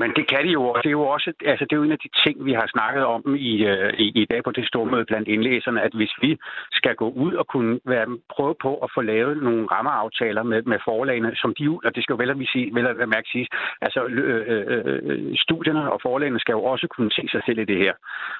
Men 0.00 0.10
det 0.16 0.24
kan 0.32 0.44
de 0.46 0.50
jo, 0.58 0.62
og 0.74 0.78
det 0.82 0.90
er 0.90 0.98
jo 1.00 1.06
også 1.16 1.32
altså, 1.44 1.64
det 1.64 1.72
er 1.72 1.80
jo 1.80 1.82
en 1.82 1.96
af 1.98 2.02
de 2.04 2.10
ting, 2.24 2.44
vi 2.44 2.52
har 2.52 2.66
snakket 2.74 3.04
om 3.04 3.22
i, 3.36 3.52
øh, 3.72 3.92
i, 4.04 4.06
i 4.22 4.24
dag 4.30 4.40
på 4.44 4.50
det 4.50 4.68
store 4.68 4.86
møde 4.92 5.04
blandt 5.04 5.28
indlæserne, 5.28 5.82
at 5.82 5.92
hvis 5.94 6.12
vi 6.22 6.38
skal 6.72 6.94
gå 6.94 7.08
ud 7.10 7.32
og 7.32 7.46
kunne 7.46 7.80
være, 7.84 8.06
prøve 8.34 8.54
på 8.62 8.72
at 8.84 8.90
få 8.94 9.00
lavet 9.00 9.42
nogle 9.42 9.66
rammeaftaler 9.66 10.42
med, 10.42 10.62
med 10.62 10.78
forlagene, 10.84 11.30
som 11.36 11.54
de, 11.58 11.64
og 11.84 11.94
det 11.94 12.02
skal 12.02 12.12
jo 12.14 12.20
vel 12.22 12.30
at, 12.30 12.36
sige, 12.52 12.74
vel 12.74 12.86
at 12.86 13.08
mærke 13.08 13.28
sige, 13.32 13.46
altså 13.80 14.00
øh, 14.04 14.44
øh, 14.52 14.98
øh, 15.08 15.36
studierne 15.36 15.92
og 15.92 15.98
forlagene 16.02 16.40
skal 16.40 16.52
jo 16.52 16.64
også 16.64 16.86
kunne 16.94 17.12
se 17.12 17.28
sig 17.32 17.42
selv 17.46 17.58
i 17.58 17.64
det 17.64 17.78
her. 17.78 17.94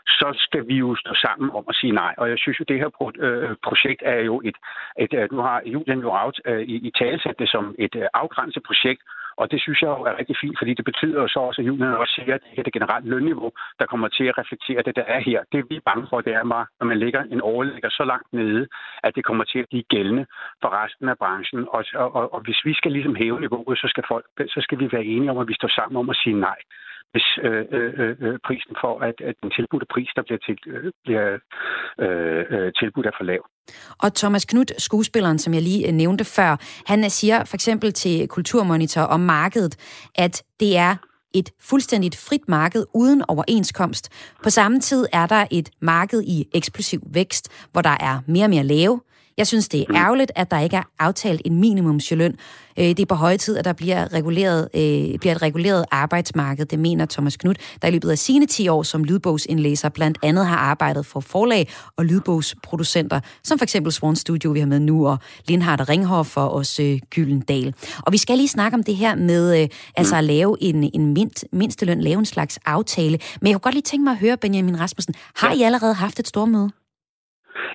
Så 0.06 0.28
skal 0.46 0.68
vi 0.68 0.74
jo 0.74 0.96
stå 0.96 1.12
sammen 1.14 1.50
om 1.50 1.64
at 1.68 1.74
sige 1.74 1.92
nej, 1.92 2.14
og 2.18 2.30
jeg 2.30 2.38
synes 2.38 2.60
jo, 2.60 2.64
det 2.68 2.78
her 2.78 2.88
pro, 2.88 3.10
øh, 3.18 3.56
projekt 3.62 4.02
er 4.04 4.20
jo 4.30 4.40
et, 4.44 4.56
et, 4.98 5.12
et 5.14 5.32
nu 5.32 5.40
har 5.48 5.62
Julian 5.66 6.00
jo 6.00 6.10
out, 6.22 6.40
øh, 6.44 6.62
i, 6.62 6.74
i 6.88 6.90
talesat 6.98 7.38
det 7.38 7.48
som 7.50 7.74
et 7.78 7.94
øh, 7.96 8.06
afgrænset 8.14 8.62
projekt, 8.62 9.02
og 9.40 9.50
det 9.50 9.60
synes 9.64 9.82
jeg 9.82 9.88
jo 9.88 10.02
er 10.10 10.18
rigtig 10.20 10.36
fint, 10.42 10.58
fordi 10.58 10.72
det 10.74 10.84
betyder 10.84 11.20
jo 11.22 11.28
så 11.28 11.40
også, 11.48 11.60
at 11.60 11.66
Julian 11.66 12.00
også 12.02 12.14
siger, 12.16 12.34
at 12.34 12.40
det 12.50 12.58
er 12.58 12.62
det 12.62 12.72
generelle 12.72 13.10
lønniveau, 13.10 13.50
der 13.78 13.86
kommer 13.86 14.08
til 14.08 14.24
at 14.24 14.38
reflektere 14.38 14.82
det, 14.86 14.96
der 14.96 15.06
er 15.14 15.20
her. 15.20 15.40
Det 15.52 15.64
vi 15.70 15.76
er 15.76 15.88
bange 15.90 16.06
for, 16.10 16.20
det 16.20 16.32
er, 16.34 16.44
når 16.80 16.86
man 16.86 16.98
lægger 16.98 17.22
en 17.22 17.40
overlægger 17.40 17.90
så 17.90 18.04
langt 18.04 18.32
nede, 18.32 18.66
at 19.02 19.14
det 19.16 19.24
kommer 19.24 19.44
til 19.44 19.58
at 19.58 19.68
blive 19.70 19.82
gældende 19.94 20.26
for 20.62 20.70
resten 20.82 21.08
af 21.08 21.18
branchen. 21.18 21.66
Og, 21.76 21.84
og, 21.94 22.14
og, 22.16 22.34
og 22.34 22.40
hvis 22.40 22.60
vi 22.64 22.74
skal 22.74 22.92
ligesom 22.92 23.14
hæve 23.14 23.40
niveauet, 23.40 23.78
så 23.78 23.88
skal, 23.88 24.04
folk, 24.08 24.24
så 24.54 24.60
skal 24.64 24.78
vi 24.78 24.88
være 24.92 25.04
enige 25.04 25.30
om, 25.30 25.38
at 25.38 25.48
vi 25.48 25.54
står 25.54 25.68
sammen 25.68 25.96
om 25.96 26.10
at 26.10 26.16
sige 26.16 26.40
nej 26.40 26.60
hvis 27.12 27.28
øh, 27.42 27.64
øh, 27.76 27.92
øh, 28.00 28.16
øh, 28.20 28.38
prisen 28.46 28.74
for, 28.82 28.92
at, 29.08 29.16
at 29.28 29.34
den 29.42 29.50
tilbudte 29.56 29.86
pris, 29.94 30.10
der 30.16 30.22
bliver, 30.26 30.40
til, 30.46 30.56
øh, 30.66 30.92
bliver 31.04 31.26
øh, 32.04 32.44
øh 32.54 32.72
tilbudt, 32.78 33.06
er 33.06 33.16
for 33.18 33.24
lav. 33.24 33.42
Og 34.02 34.14
Thomas 34.14 34.44
Knudt, 34.44 34.72
skuespilleren, 34.82 35.38
som 35.38 35.54
jeg 35.54 35.62
lige 35.62 35.86
øh, 35.88 35.92
nævnte 35.92 36.24
før, 36.24 36.50
han 36.86 36.98
øh, 37.04 37.10
siger 37.10 37.44
for 37.44 37.56
eksempel 37.56 37.92
til 37.92 38.28
Kulturmonitor 38.28 39.02
om 39.02 39.20
markedet, 39.20 39.74
at 40.14 40.42
det 40.60 40.76
er 40.76 40.96
et 41.34 41.50
fuldstændigt 41.60 42.16
frit 42.28 42.48
marked 42.48 42.86
uden 42.94 43.22
overenskomst. 43.28 44.32
På 44.44 44.50
samme 44.50 44.80
tid 44.80 45.06
er 45.12 45.26
der 45.26 45.46
et 45.50 45.70
marked 45.80 46.22
i 46.22 46.48
eksplosiv 46.54 47.00
vækst, 47.14 47.68
hvor 47.72 47.82
der 47.82 47.96
er 48.00 48.20
mere 48.26 48.44
og 48.44 48.50
mere 48.50 48.64
lave. 48.64 49.00
Jeg 49.38 49.46
synes, 49.46 49.68
det 49.68 49.80
er 49.80 49.84
mm. 49.88 49.96
ærgerligt, 49.96 50.32
at 50.36 50.50
der 50.50 50.60
ikke 50.60 50.76
er 50.76 50.82
aftalt 50.98 51.42
en 51.44 51.60
minimumsløn, 51.60 52.36
Øh, 52.78 52.84
det 52.84 53.00
er 53.00 53.06
på 53.06 53.14
høje 53.14 53.36
tid, 53.36 53.56
at 53.56 53.64
der 53.64 53.72
bliver, 53.72 54.12
reguleret, 54.12 54.68
øh, 54.74 55.18
bliver 55.18 55.34
et 55.34 55.42
reguleret 55.42 55.84
arbejdsmarked, 55.90 56.66
det 56.66 56.78
mener 56.78 57.06
Thomas 57.06 57.36
Knudt, 57.36 57.58
der 57.82 57.88
i 57.88 57.90
løbet 57.90 58.10
af 58.10 58.18
sine 58.18 58.46
10 58.46 58.68
år 58.68 58.82
som 58.82 59.04
lydbogsindlæser 59.04 59.88
blandt 59.88 60.18
andet 60.22 60.46
har 60.46 60.56
arbejdet 60.56 61.06
for 61.06 61.20
forlag 61.20 61.68
og 61.96 62.04
lydbogsproducenter, 62.04 63.20
som 63.44 63.58
for 63.58 63.64
eksempel 63.64 63.92
Swan 63.92 64.16
Studio, 64.16 64.50
vi 64.50 64.58
har 64.58 64.66
med 64.66 64.80
nu, 64.80 65.08
og 65.08 65.18
Lindhardt 65.48 65.88
Ringhoff 65.88 66.30
for 66.30 66.48
os 66.48 66.80
øh, 66.80 67.00
Gyldendal. 67.10 67.74
Og 68.06 68.12
vi 68.12 68.18
skal 68.18 68.36
lige 68.36 68.48
snakke 68.48 68.74
om 68.74 68.82
det 68.82 68.96
her 68.96 69.14
med 69.14 69.68
altså 69.96 70.16
at 70.16 70.24
lave 70.24 70.56
en, 70.60 70.90
en 70.94 71.12
mindst, 71.12 71.44
mindsteløn, 71.52 72.00
lave 72.00 72.18
en 72.18 72.26
slags 72.26 72.58
aftale. 72.66 73.18
Men 73.40 73.46
jeg 73.46 73.54
kunne 73.54 73.60
godt 73.60 73.74
lige 73.74 73.82
tænke 73.82 74.04
mig 74.04 74.10
at 74.10 74.18
høre, 74.18 74.36
Benjamin 74.36 74.80
Rasmussen, 74.80 75.14
har 75.34 75.52
I 75.52 75.62
allerede 75.62 75.94
haft 75.94 76.18
et 76.18 76.28
stort 76.28 76.48
møde? 76.48 76.70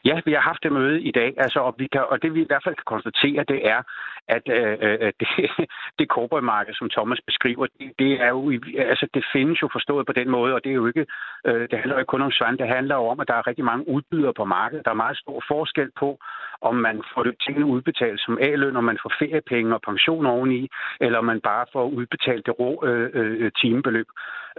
Ja, 0.05 0.21
vi 0.25 0.33
har 0.33 0.41
haft 0.41 0.63
det 0.63 0.71
møde 0.71 1.01
i 1.01 1.11
dag, 1.11 1.33
altså, 1.37 1.59
og, 1.59 1.75
vi 1.77 1.87
kan, 1.87 2.03
og 2.09 2.21
det 2.21 2.33
vi 2.35 2.41
i 2.41 2.49
hvert 2.49 2.63
fald 2.63 2.75
kan 2.75 2.91
konstatere, 2.93 3.43
det 3.47 3.59
er, 3.67 3.81
at 4.27 4.43
øh, 4.47 4.77
øh, 4.81 4.97
øh 5.01 5.11
det, 5.19 5.29
det 5.99 6.07
corporate 6.07 6.73
som 6.73 6.89
Thomas 6.89 7.21
beskriver, 7.25 7.65
det, 7.79 7.91
det, 7.99 8.21
er 8.21 8.29
jo, 8.29 8.51
altså, 8.77 9.07
det 9.13 9.25
findes 9.33 9.61
jo 9.61 9.69
forstået 9.71 10.05
på 10.05 10.13
den 10.13 10.29
måde, 10.29 10.53
og 10.53 10.63
det 10.63 10.69
er 10.69 10.75
jo 10.75 10.87
ikke, 10.87 11.05
øh, 11.47 11.61
det 11.69 11.79
handler 11.79 11.95
jo 11.95 11.99
ikke 11.99 12.13
kun 12.13 12.21
om 12.21 12.31
svand, 12.31 12.57
det 12.57 12.67
handler 12.67 12.95
jo 12.95 13.05
om, 13.07 13.19
at 13.19 13.27
der 13.27 13.33
er 13.33 13.47
rigtig 13.47 13.65
mange 13.65 13.87
udbydere 13.87 14.33
på 14.33 14.45
markedet. 14.45 14.85
Der 14.85 14.91
er 14.91 15.03
meget 15.05 15.17
stor 15.17 15.43
forskel 15.47 15.89
på, 15.99 16.19
om 16.61 16.75
man 16.75 17.03
får 17.13 17.23
det 17.23 17.35
tingene 17.45 17.65
udbetalt 17.65 18.19
som 18.21 18.37
A-løn, 18.41 18.75
om 18.75 18.83
man 18.83 18.99
får 19.03 19.11
feriepenge 19.19 19.73
og 19.73 19.81
pension 19.81 20.25
oveni, 20.25 20.69
eller 21.01 21.17
om 21.19 21.25
man 21.25 21.41
bare 21.41 21.65
får 21.73 21.85
udbetalt 21.85 22.45
det 22.45 22.59
rå 22.59 22.83
øh, 22.85 23.09
øh, 23.13 23.51
timebeløb. 23.61 24.07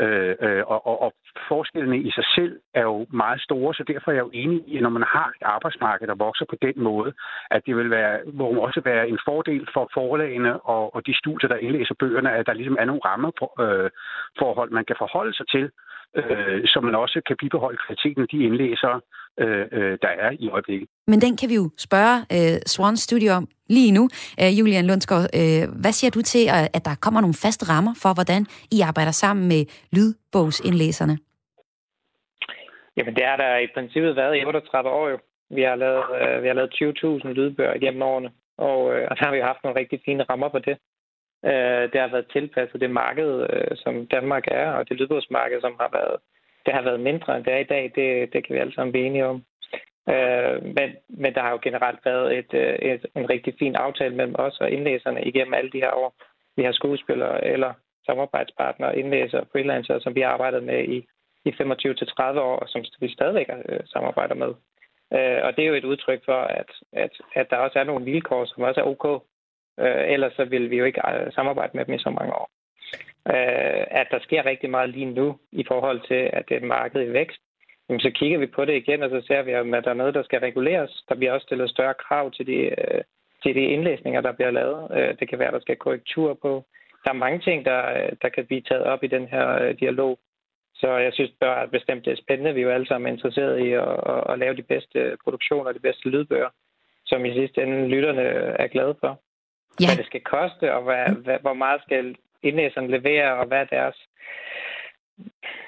Øh, 0.01 0.35
øh, 0.41 0.63
og, 0.67 0.87
og, 0.87 1.03
og 1.03 1.13
forskellene 1.49 1.99
i 1.99 2.11
sig 2.11 2.25
selv 2.37 2.61
er 2.75 2.83
jo 2.83 3.07
meget 3.11 3.41
store, 3.41 3.75
så 3.75 3.85
derfor 3.89 4.11
er 4.11 4.15
jeg 4.15 4.23
jo 4.23 4.31
enig 4.33 4.63
i, 4.67 4.77
at 4.77 4.83
når 4.83 4.91
man 4.91 5.05
har 5.09 5.29
et 5.29 5.43
arbejdsmarked, 5.43 6.07
der 6.07 6.15
vokser 6.15 6.45
på 6.51 6.57
den 6.63 6.75
måde, 6.77 7.13
at 7.51 7.63
det 7.67 7.77
vil 7.77 7.91
være, 7.91 8.19
må 8.33 8.47
også 8.47 8.81
være 8.85 9.09
en 9.09 9.19
fordel 9.25 9.54
for 9.75 9.91
forlagene 9.95 10.53
og, 10.61 10.95
og 10.95 11.07
de 11.07 11.19
studier, 11.23 11.49
der 11.49 11.57
indlæser 11.57 11.95
bøgerne, 12.03 12.31
at 12.33 12.47
der 12.47 12.53
ligesom 12.53 12.77
er 12.81 12.85
nogle 12.85 13.05
rammeforhold, 13.05 14.71
øh, 14.71 14.75
man 14.75 14.85
kan 14.85 14.97
forholde 14.99 15.35
sig 15.35 15.47
til, 15.55 15.65
øh, 16.19 16.63
så 16.67 16.81
man 16.81 16.95
også 16.95 17.21
kan 17.27 17.37
bibeholde 17.43 17.79
kvaliteten 17.87 18.23
af 18.23 18.29
de 18.29 18.39
indlæsere, 18.49 19.01
øh, 19.43 19.67
øh, 19.73 19.99
der 20.03 20.13
er 20.25 20.31
i 20.39 20.49
øjeblikket. 20.49 20.89
Men 21.07 21.21
den 21.21 21.37
kan 21.37 21.49
vi 21.49 21.55
jo 21.55 21.71
spørge 21.79 22.17
øh, 22.37 22.57
Swan 22.67 22.97
Studio 22.97 23.33
om 23.33 23.49
lige 23.77 23.93
nu. 23.93 24.05
Øh, 24.41 24.59
Julian 24.59 24.87
Lundsgaard, 24.87 25.27
øh, 25.41 25.65
hvad 25.83 25.93
siger 25.99 26.11
du 26.11 26.23
til, 26.23 26.45
at 26.77 26.83
der 26.89 26.95
kommer 27.05 27.21
nogle 27.21 27.41
faste 27.45 27.65
rammer 27.73 27.95
for, 28.03 28.11
hvordan 28.19 28.43
I 28.77 28.79
arbejder 28.91 29.15
sammen 29.23 29.49
med 29.49 29.63
lydbogsindlæserne? 29.97 31.17
Jamen, 32.97 33.15
det 33.15 33.25
er 33.25 33.37
der 33.37 33.59
i 33.59 33.69
princippet 33.75 34.17
været 34.17 34.37
i 34.37 34.45
38 34.45 34.91
år 34.91 35.09
jo. 35.09 35.19
Vi 35.51 35.63
har 35.63 35.77
lavet, 35.77 36.05
øh, 36.21 36.43
vi 36.43 36.47
har 36.49 36.55
lavet 36.55 36.75
20.000 36.75 37.29
lydbøger 37.29 37.79
gennem 37.79 38.03
årene, 38.03 38.31
og, 38.59 38.95
øh, 38.95 39.09
og 39.11 39.19
der 39.19 39.25
har 39.25 39.33
vi 39.35 39.41
haft 39.41 39.65
nogle 39.65 39.81
rigtig 39.81 40.01
fine 40.05 40.23
rammer 40.23 40.49
på 40.49 40.59
det. 40.59 40.77
Øh, 41.45 41.85
det 41.93 42.01
har 42.01 42.09
været 42.09 42.33
tilpasset 42.33 42.81
det 42.81 42.91
marked, 42.91 43.47
øh, 43.53 43.77
som 43.77 44.07
Danmark 44.07 44.45
er, 44.47 44.71
og 44.73 44.89
det 44.89 44.97
lydbogsmarked, 44.97 45.61
som 45.61 45.77
har 45.81 45.91
været, 45.93 46.17
det 46.67 46.75
har 46.75 46.83
været 46.83 47.01
mindre 47.01 47.37
end 47.37 47.45
det 47.45 47.53
er 47.53 47.59
i 47.59 47.71
dag. 47.75 47.93
Det, 47.95 48.33
det 48.33 48.47
kan 48.47 48.55
vi 48.55 48.61
alle 48.61 48.75
sammen 48.75 48.93
blive 48.93 49.07
enige 49.07 49.27
om. 49.27 49.45
Øh, 50.09 50.63
men, 50.63 50.89
men 51.09 51.35
der 51.35 51.41
har 51.41 51.51
jo 51.51 51.59
generelt 51.63 52.01
været 52.05 52.39
et, 52.39 52.55
øh, 52.55 52.75
et, 52.75 53.07
en 53.17 53.31
rigtig 53.31 53.55
fin 53.59 53.75
aftale 53.75 54.15
mellem 54.15 54.35
os 54.39 54.61
og 54.61 54.71
indlæserne 54.71 55.25
igennem 55.25 55.55
alle 55.55 55.71
de 55.71 55.81
her 55.81 55.93
år. 55.93 56.15
Vi 56.57 56.63
har 56.65 56.73
skuespillere 56.73 57.45
eller 57.45 57.73
samarbejdspartnere, 58.07 58.99
indlæsere, 58.99 59.45
freelancere, 59.53 60.01
som 60.01 60.15
vi 60.15 60.21
har 60.21 60.29
arbejdet 60.29 60.63
med 60.63 60.85
i, 60.85 61.07
i 61.45 61.51
25-30 61.51 61.61
år, 62.49 62.57
og 62.57 62.69
som 62.69 62.85
vi 63.01 63.13
stadigvæk 63.13 63.49
øh, 63.69 63.81
samarbejder 63.87 64.35
med. 64.35 64.53
Øh, 65.13 65.41
og 65.45 65.57
det 65.57 65.65
er 65.65 65.69
jo 65.69 65.75
et 65.75 65.85
udtryk 65.85 66.25
for, 66.25 66.41
at, 66.61 66.71
at, 66.93 67.11
at 67.35 67.51
der 67.51 67.57
også 67.57 67.79
er 67.79 67.85
nogle 67.85 68.05
vilkår, 68.05 68.45
som 68.45 68.63
også 68.63 68.81
er 68.81 68.85
ok. 68.85 69.23
Øh, 69.81 70.13
ellers 70.13 70.33
så 70.33 70.45
vil 70.45 70.71
vi 70.71 70.77
jo 70.77 70.85
ikke 70.85 71.03
øh, 71.09 71.33
samarbejde 71.33 71.77
med 71.77 71.85
dem 71.85 71.95
i 71.95 71.99
så 71.99 72.11
mange 72.11 72.33
år. 72.35 72.51
øh, 73.29 73.85
at 74.01 74.07
der 74.11 74.19
sker 74.23 74.47
rigtig 74.47 74.71
meget 74.71 74.91
lige 74.91 75.07
nu 75.07 75.39
i 75.53 75.65
forhold 75.69 76.01
til, 76.09 76.31
at 76.33 76.45
det 76.49 76.57
er 76.57 76.67
markedet 76.67 77.07
i 77.07 77.13
vækst, 77.13 77.41
jamen, 77.89 78.01
så 78.01 78.11
kigger 78.11 78.39
vi 78.39 78.47
på 78.47 78.65
det 78.65 78.77
igen, 78.77 79.03
og 79.03 79.11
så 79.11 79.27
ser 79.27 79.43
vi, 79.43 79.53
at 79.53 79.85
der 79.85 79.91
er 79.91 79.95
noget, 80.03 80.15
der 80.15 80.23
skal 80.23 80.41
reguleres. 80.41 81.05
Der 81.09 81.15
bliver 81.15 81.33
også 81.33 81.45
stillet 81.45 81.71
større 81.71 81.95
krav 81.95 82.31
til 82.31 82.47
de, 82.47 82.53
øh, 82.53 83.03
til 83.43 83.55
de 83.55 83.61
indlæsninger, 83.61 84.21
der 84.21 84.33
bliver 84.33 84.51
lavet. 84.51 84.91
Øh, 84.97 85.19
det 85.21 85.29
kan 85.29 85.39
være, 85.39 85.49
at 85.49 85.55
der 85.55 85.61
skal 85.61 85.77
korrektur 85.77 86.35
på. 86.43 86.65
Der 87.05 87.11
er 87.11 87.25
mange 87.25 87.39
ting, 87.39 87.65
der, 87.65 88.11
der 88.23 88.29
kan 88.29 88.47
blive 88.47 88.61
taget 88.61 88.83
op 88.83 89.05
i 89.05 89.07
den 89.07 89.27
her 89.29 89.63
øh, 89.63 89.81
dialog. 89.81 90.19
Så 90.75 90.89
jeg 90.97 91.13
synes 91.13 91.33
bare 91.41 91.69
bestemt, 91.69 92.05
det 92.05 92.13
er 92.13 92.23
spændende. 92.25 92.55
Vi 92.55 92.61
er 92.61 92.65
jo 92.65 92.71
alle 92.71 92.87
sammen 92.87 93.13
interesserede 93.13 93.69
i 93.69 93.73
at, 93.73 93.89
at, 94.13 94.33
at 94.33 94.39
lave 94.39 94.57
de 94.57 94.63
bedste 94.63 95.17
produktioner, 95.25 95.73
de 95.73 95.87
bedste 95.89 96.09
lydbøger, 96.09 96.51
som 97.07 97.25
i 97.25 97.35
sidste 97.35 97.63
ende 97.63 97.89
lytterne 97.89 98.23
er 98.65 98.67
glade 98.67 98.95
for. 99.01 99.21
Ja. 99.81 99.87
Hvad 99.87 99.97
det 99.97 100.07
skal 100.07 100.21
koste, 100.21 100.75
og 100.75 100.83
hvad, 100.83 101.07
hvad, 101.25 101.39
hvor 101.41 101.53
meget 101.53 101.83
skal 101.83 102.17
indlæserne 102.43 102.89
levere, 102.89 103.35
og 103.35 103.47
hvad 103.47 103.61
er 103.61 103.65
deres 103.65 103.97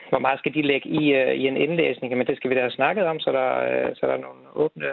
hvor 0.08 0.18
meget 0.18 0.38
skal 0.38 0.54
de 0.54 0.62
lægge 0.62 0.88
i, 0.88 1.02
uh, 1.20 1.32
i 1.40 1.46
en 1.46 1.56
indlæsning? 1.56 2.16
Men 2.16 2.26
det 2.26 2.36
skal 2.36 2.50
vi 2.50 2.54
da 2.54 2.60
have 2.60 2.78
snakket 2.80 3.04
om, 3.04 3.20
så 3.20 3.32
der, 3.32 3.48
uh, 3.66 3.96
så 3.96 4.06
der 4.06 4.12
er 4.12 4.20
nogle 4.26 4.42
åbne, 4.54 4.86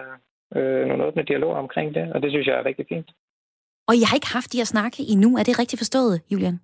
uh, 0.56 0.88
nogle 0.90 1.06
åbne 1.06 1.24
dialoger 1.24 1.58
omkring 1.58 1.96
det, 1.96 2.14
og 2.14 2.22
det 2.22 2.32
synes 2.32 2.48
jeg 2.48 2.56
er 2.56 2.66
rigtig 2.66 2.86
fint. 2.90 3.10
Og 3.88 3.94
jeg 4.00 4.08
har 4.10 4.16
ikke 4.16 4.34
haft 4.34 4.54
de 4.54 4.62
at 4.62 4.68
snakke 4.68 4.98
endnu. 5.14 5.38
Er 5.38 5.44
det 5.44 5.60
rigtigt 5.60 5.80
forstået, 5.80 6.22
Julian? 6.32 6.60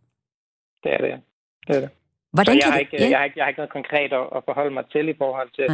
Det 0.84 0.94
er 0.94 0.98
det, 0.98 1.22
det, 1.68 1.76
er 1.76 1.80
det. 1.80 1.90
Hvordan 2.36 2.56
jeg, 2.56 2.64
kan 2.64 2.72
har 2.72 2.80
ikke, 2.80 2.98
ja. 3.00 3.10
jeg, 3.10 3.18
har 3.20 3.26
ikke, 3.26 3.38
jeg 3.38 3.44
har 3.46 3.50
ikke 3.50 3.62
noget 3.64 3.78
konkret 3.80 4.12
at, 4.20 4.26
at 4.38 4.42
forholde 4.48 4.74
mig 4.78 4.86
til 4.94 5.06
i 5.14 5.18
forhold 5.24 5.50
til, 5.60 5.68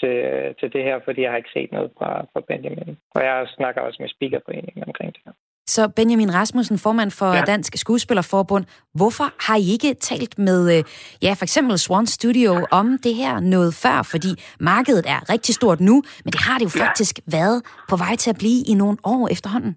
til, 0.00 0.14
til 0.60 0.68
det 0.74 0.82
her, 0.88 0.96
fordi 1.06 1.20
jeg 1.22 1.30
har 1.30 1.40
ikke 1.42 1.56
set 1.58 1.70
noget 1.72 1.90
fra, 1.98 2.10
fra 2.32 2.40
Benjamin. 2.48 2.96
Og 3.14 3.20
jeg 3.24 3.36
snakker 3.56 3.80
også 3.80 3.98
med 4.02 4.08
Speakerforeningen 4.08 4.84
omkring 4.88 5.10
det 5.14 5.22
her. 5.26 5.32
Så 5.74 5.88
Benjamin 5.88 6.34
Rasmussen, 6.34 6.78
formand 6.78 7.10
for 7.10 7.32
ja. 7.34 7.40
Dansk 7.40 7.72
Skuespillerforbund, 7.76 8.64
hvorfor 8.94 9.24
har 9.46 9.56
I 9.56 9.66
ikke 9.72 9.94
talt 9.94 10.38
med 10.38 10.78
øh, 10.78 10.84
ja, 11.22 11.32
for 11.38 11.44
eksempel 11.44 11.78
Swan 11.78 12.06
Studio 12.06 12.66
om 12.70 12.98
det 13.04 13.14
her 13.14 13.40
noget 13.40 13.74
før? 13.74 14.02
Fordi 14.02 14.28
markedet 14.60 15.04
er 15.14 15.32
rigtig 15.32 15.54
stort 15.54 15.80
nu, 15.80 16.02
men 16.24 16.32
det 16.32 16.40
har 16.40 16.58
det 16.58 16.64
jo 16.64 16.70
ja. 16.78 16.84
faktisk 16.84 17.20
været 17.32 17.62
på 17.90 17.96
vej 17.96 18.16
til 18.16 18.30
at 18.30 18.38
blive 18.38 18.60
i 18.72 18.74
nogle 18.74 18.96
år 19.04 19.28
efterhånden. 19.32 19.76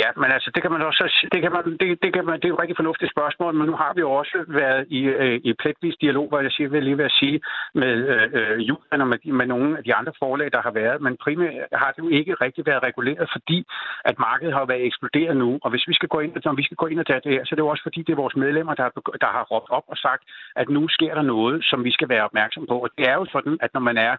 Ja, 0.00 0.08
men 0.16 0.32
altså, 0.32 0.50
det 0.54 0.62
kan 0.62 0.72
man 0.72 0.82
også, 0.82 1.02
det 1.32 1.40
kan 1.42 1.52
man, 1.52 1.64
det, 1.80 2.02
det 2.02 2.10
kan 2.14 2.24
man, 2.26 2.36
det 2.40 2.44
er 2.44 2.48
jo 2.48 2.54
et 2.54 2.62
rigtig 2.62 2.76
fornuftigt 2.76 3.12
spørgsmål, 3.12 3.54
men 3.54 3.66
nu 3.66 3.76
har 3.82 3.92
vi 3.94 4.00
jo 4.00 4.10
også 4.12 4.44
været 4.48 4.86
i, 4.88 5.00
øh, 5.22 5.40
i 5.44 5.52
pletvis 5.52 5.96
dialog, 6.00 6.28
hvor 6.28 6.40
jeg 6.40 6.52
siger, 6.52 6.68
vil 6.68 6.84
lige 6.84 6.98
ved 6.98 7.04
at 7.04 7.18
sige, 7.20 7.40
med 7.74 7.94
øh, 8.14 8.28
øh 8.38 8.58
Julian 8.68 9.00
og 9.04 9.08
med, 9.08 9.18
med 9.40 9.46
nogle 9.46 9.78
af 9.78 9.84
de 9.84 9.94
andre 9.94 10.12
forlag, 10.18 10.52
der 10.52 10.62
har 10.62 10.70
været, 10.70 11.02
men 11.02 11.16
primært 11.24 11.52
har 11.72 11.90
det 11.92 11.98
jo 11.98 12.08
ikke 12.08 12.34
rigtig 12.34 12.66
været 12.66 12.82
reguleret, 12.82 13.28
fordi 13.32 13.58
at 14.04 14.18
markedet 14.18 14.54
har 14.54 14.64
været 14.64 14.86
eksploderet 14.86 15.36
nu, 15.36 15.58
og 15.62 15.70
hvis 15.70 15.88
vi 15.88 15.94
skal 15.94 16.08
gå 16.08 16.20
ind, 16.20 16.32
når 16.44 16.54
vi 16.60 16.64
skal 16.64 16.76
gå 16.76 16.86
ind 16.86 17.00
og 17.00 17.06
tage 17.06 17.20
det 17.24 17.32
her, 17.32 17.44
så 17.44 17.50
er 17.52 17.56
det 17.56 17.66
jo 17.66 17.72
også 17.74 17.82
fordi, 17.82 18.00
det 18.02 18.12
er 18.12 18.22
vores 18.24 18.36
medlemmer, 18.36 18.74
der 18.74 18.82
har, 18.82 18.92
der 19.24 19.30
har 19.36 19.44
råbt 19.52 19.70
op 19.70 19.86
og 19.92 19.96
sagt, 19.96 20.22
at 20.56 20.68
nu 20.68 20.88
sker 20.88 21.14
der 21.14 21.22
noget, 21.22 21.64
som 21.64 21.84
vi 21.84 21.92
skal 21.92 22.08
være 22.08 22.24
opmærksom 22.24 22.66
på, 22.66 22.76
og 22.84 22.90
det 22.98 23.08
er 23.08 23.14
jo 23.14 23.26
sådan, 23.34 23.58
at 23.60 23.70
når 23.74 23.80
man 23.80 23.96
er 23.96 24.16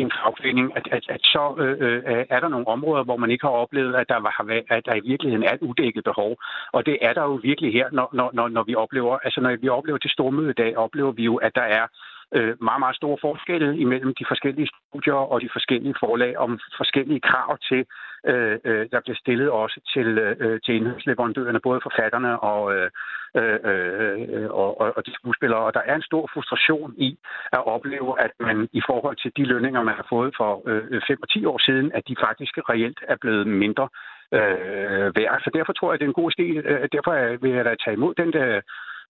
en 0.00 0.12
fagforening, 0.18 0.76
at, 0.76 0.88
at, 0.96 1.04
at 1.08 1.20
så 1.22 1.54
øh, 1.58 1.76
øh 1.80 2.24
er 2.30 2.40
der 2.40 2.48
nogle 2.48 2.68
områder, 2.68 3.04
hvor 3.04 3.16
man 3.16 3.30
ikke 3.30 3.46
har 3.46 3.54
oplevet, 3.64 3.94
at 3.94 4.08
der, 4.08 4.20
har 4.38 4.44
været, 4.44 4.64
at 4.68 4.86
der 4.86 4.94
i 4.94 5.06
virkeligheden 5.10 5.44
er 5.44 5.54
et 5.54 5.66
udækket 5.68 6.04
behov. 6.04 6.36
Og 6.72 6.86
det 6.86 6.96
er 7.00 7.12
der 7.12 7.22
jo 7.22 7.34
virkelig 7.50 7.72
her, 7.72 7.88
når, 7.92 8.08
når, 8.12 8.48
når 8.48 8.62
vi 8.62 8.74
oplever, 8.74 9.18
altså 9.24 9.40
når 9.40 9.56
vi 9.56 9.68
oplever 9.68 9.98
til 9.98 10.10
stormøde 10.10 10.50
i 10.50 10.60
dag, 10.62 10.76
oplever 10.76 11.12
vi 11.12 11.24
jo, 11.24 11.36
at 11.36 11.54
der 11.54 11.66
er 11.78 11.86
øh, 12.34 12.54
meget, 12.68 12.80
meget 12.80 12.96
store 12.96 13.18
forskelle 13.20 13.78
imellem 13.78 14.14
de 14.14 14.24
forskellige 14.28 14.68
studier 14.72 15.14
og 15.32 15.40
de 15.40 15.48
forskellige 15.52 15.94
forlag 16.00 16.36
om 16.36 16.58
forskellige 16.76 17.20
krav 17.20 17.58
til, 17.68 17.86
øh, 18.26 18.58
øh, 18.64 18.86
der 18.92 19.00
bliver 19.00 19.16
stillet 19.16 19.50
også 19.50 19.80
til, 19.94 20.08
øh, 20.18 20.60
til 20.64 20.74
indholdsleverandørerne, 20.74 21.60
både 21.60 21.80
forfatterne 21.82 22.40
og, 22.40 22.74
øh, 22.76 22.90
øh, 23.36 23.58
øh, 23.70 24.50
og, 24.50 24.80
og, 24.80 24.92
og 24.96 25.06
de 25.06 25.14
skuespillere. 25.14 25.60
Og 25.60 25.74
der 25.74 25.80
er 25.80 25.94
en 25.94 26.08
stor 26.10 26.30
frustration 26.34 26.94
i 26.96 27.18
at 27.52 27.66
opleve, 27.66 28.20
at 28.20 28.32
man 28.40 28.68
i 28.72 28.82
forhold 28.86 29.16
til 29.16 29.32
de 29.36 29.44
lønninger, 29.44 29.82
man 29.82 29.94
har 29.94 30.06
fået 30.08 30.34
for 30.36 30.62
øh, 30.66 31.00
5 31.06 31.18
og 31.22 31.28
10 31.28 31.44
år 31.44 31.58
siden, 31.58 31.92
at 31.94 32.08
de 32.08 32.16
faktisk 32.26 32.58
reelt 32.70 33.00
er 33.08 33.16
blevet 33.20 33.46
mindre 33.46 33.88
øh, 34.32 35.16
værd. 35.16 35.40
Så 35.44 35.50
derfor 35.54 35.72
tror 35.72 35.92
jeg, 35.92 35.98
det 35.98 36.04
er 36.04 36.14
en 36.14 36.22
god 36.22 36.30
stil. 36.30 36.56
Øh, 36.56 36.88
derfor 36.92 37.36
vil 37.42 37.50
jeg 37.50 37.64
da 37.64 37.74
tage 37.84 37.96
imod 37.96 38.14
den 38.14 38.32
der 38.32 38.60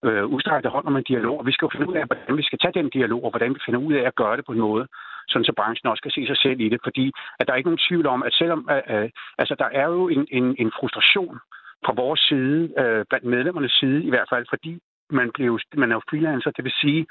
øh, 0.05 0.25
udstrækte 0.25 0.69
hånd 0.69 0.87
om 0.87 0.95
en 0.95 1.03
dialog. 1.03 1.39
Og 1.39 1.45
vi 1.45 1.51
skal 1.51 1.65
jo 1.65 1.71
finde 1.73 1.89
ud 1.89 1.95
af, 1.95 2.05
hvordan 2.05 2.37
vi 2.37 2.43
skal 2.43 2.59
tage 2.59 2.77
den 2.79 2.89
dialog, 2.89 3.23
og 3.23 3.29
hvordan 3.29 3.53
vi 3.53 3.59
finder 3.65 3.79
ud 3.79 3.93
af 3.93 4.03
at 4.07 4.15
gøre 4.15 4.37
det 4.37 4.45
på 4.45 4.51
en 4.51 4.59
måde, 4.59 4.87
sådan 5.27 5.45
så 5.45 5.53
branchen 5.55 5.89
også 5.89 6.03
kan 6.03 6.11
se 6.11 6.27
sig 6.27 6.37
selv 6.37 6.59
i 6.59 6.69
det. 6.69 6.79
Fordi 6.83 7.11
at 7.39 7.47
der 7.47 7.53
er 7.53 7.57
ikke 7.57 7.69
nogen 7.69 7.85
tvivl 7.87 8.07
om, 8.07 8.23
at 8.23 8.33
selvom 8.33 8.69
øh, 8.71 9.03
øh 9.03 9.09
altså, 9.37 9.55
der 9.59 9.69
er 9.79 9.87
jo 9.87 10.07
en, 10.07 10.27
en, 10.31 10.55
en 10.59 10.71
frustration 10.79 11.39
fra 11.85 11.93
vores 11.95 12.19
side, 12.19 12.59
øh, 12.81 13.05
blandt 13.09 13.25
medlemmernes 13.25 13.71
side 13.71 14.03
i 14.03 14.09
hvert 14.09 14.29
fald, 14.33 14.45
fordi 14.49 14.79
man, 15.09 15.31
bliver, 15.33 15.57
man 15.81 15.91
er 15.91 15.95
jo 15.95 16.01
freelancer, 16.09 16.51
det 16.51 16.63
vil 16.63 16.73
sige, 16.81 17.05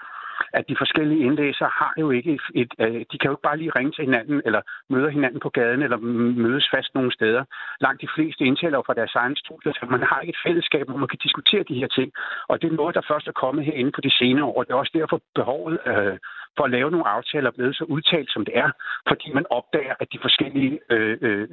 at 0.53 0.64
de 0.68 0.77
forskellige 0.79 1.25
indlæsere 1.27 1.70
har 1.81 1.92
jo 2.01 2.11
ikke 2.11 2.31
et, 2.35 2.46
et, 2.55 2.72
øh, 2.79 3.01
de 3.11 3.18
kan 3.18 3.29
jo 3.29 3.35
ikke 3.35 3.49
bare 3.49 3.57
lige 3.57 3.77
ringe 3.77 3.92
til 3.92 4.05
hinanden, 4.05 4.42
eller 4.44 4.61
møde 4.90 5.11
hinanden 5.11 5.40
på 5.40 5.49
gaden, 5.49 5.83
eller 5.83 5.96
mødes 6.44 6.66
fast 6.75 6.94
nogle 6.94 7.12
steder. 7.12 7.44
Langt 7.81 8.03
de 8.03 8.09
fleste 8.14 8.44
indtaler 8.44 8.83
fra 8.87 8.94
deres 8.94 9.14
egen 9.14 9.37
studier, 9.37 9.72
så 9.72 9.87
man 9.90 10.03
har 10.03 10.20
ikke 10.20 10.31
et 10.31 10.44
fællesskab, 10.46 10.88
hvor 10.88 10.99
man 10.99 11.09
kan 11.09 11.18
diskutere 11.27 11.64
de 11.70 11.81
her 11.81 11.87
ting. 11.87 12.12
Og 12.49 12.62
det 12.62 12.68
er 12.68 12.77
noget, 12.77 12.94
der 12.94 13.09
først 13.11 13.27
er 13.29 13.33
kommet 13.33 13.64
herinde 13.64 13.92
på 13.92 14.01
de 14.01 14.11
senere 14.11 14.44
år. 14.44 14.62
Det 14.62 14.72
er 14.72 14.83
også 14.85 14.96
derfor 15.01 15.20
behovet 15.35 15.79
øh, 15.87 16.18
for 16.57 16.64
at 16.69 16.71
lave 16.77 16.88
nogle 16.90 17.09
aftaler 17.16 17.49
er 17.51 17.57
blevet 17.59 17.77
så 17.81 17.85
udtalt, 17.95 18.29
som 18.35 18.45
det 18.49 18.55
er, 18.64 18.71
fordi 19.11 19.27
man 19.38 19.45
opdager, 19.59 19.95
at 20.03 20.09
de 20.12 20.19
forskellige 20.27 20.73
øh, 20.95 21.16
øh, 21.27 21.45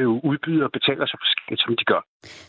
øh, 0.00 0.08
udbydere 0.30 0.70
betaler 0.76 1.06
sig 1.10 1.18
forskelligt, 1.24 1.60
som 1.64 1.72
de 1.80 1.84
gør. 1.92 2.02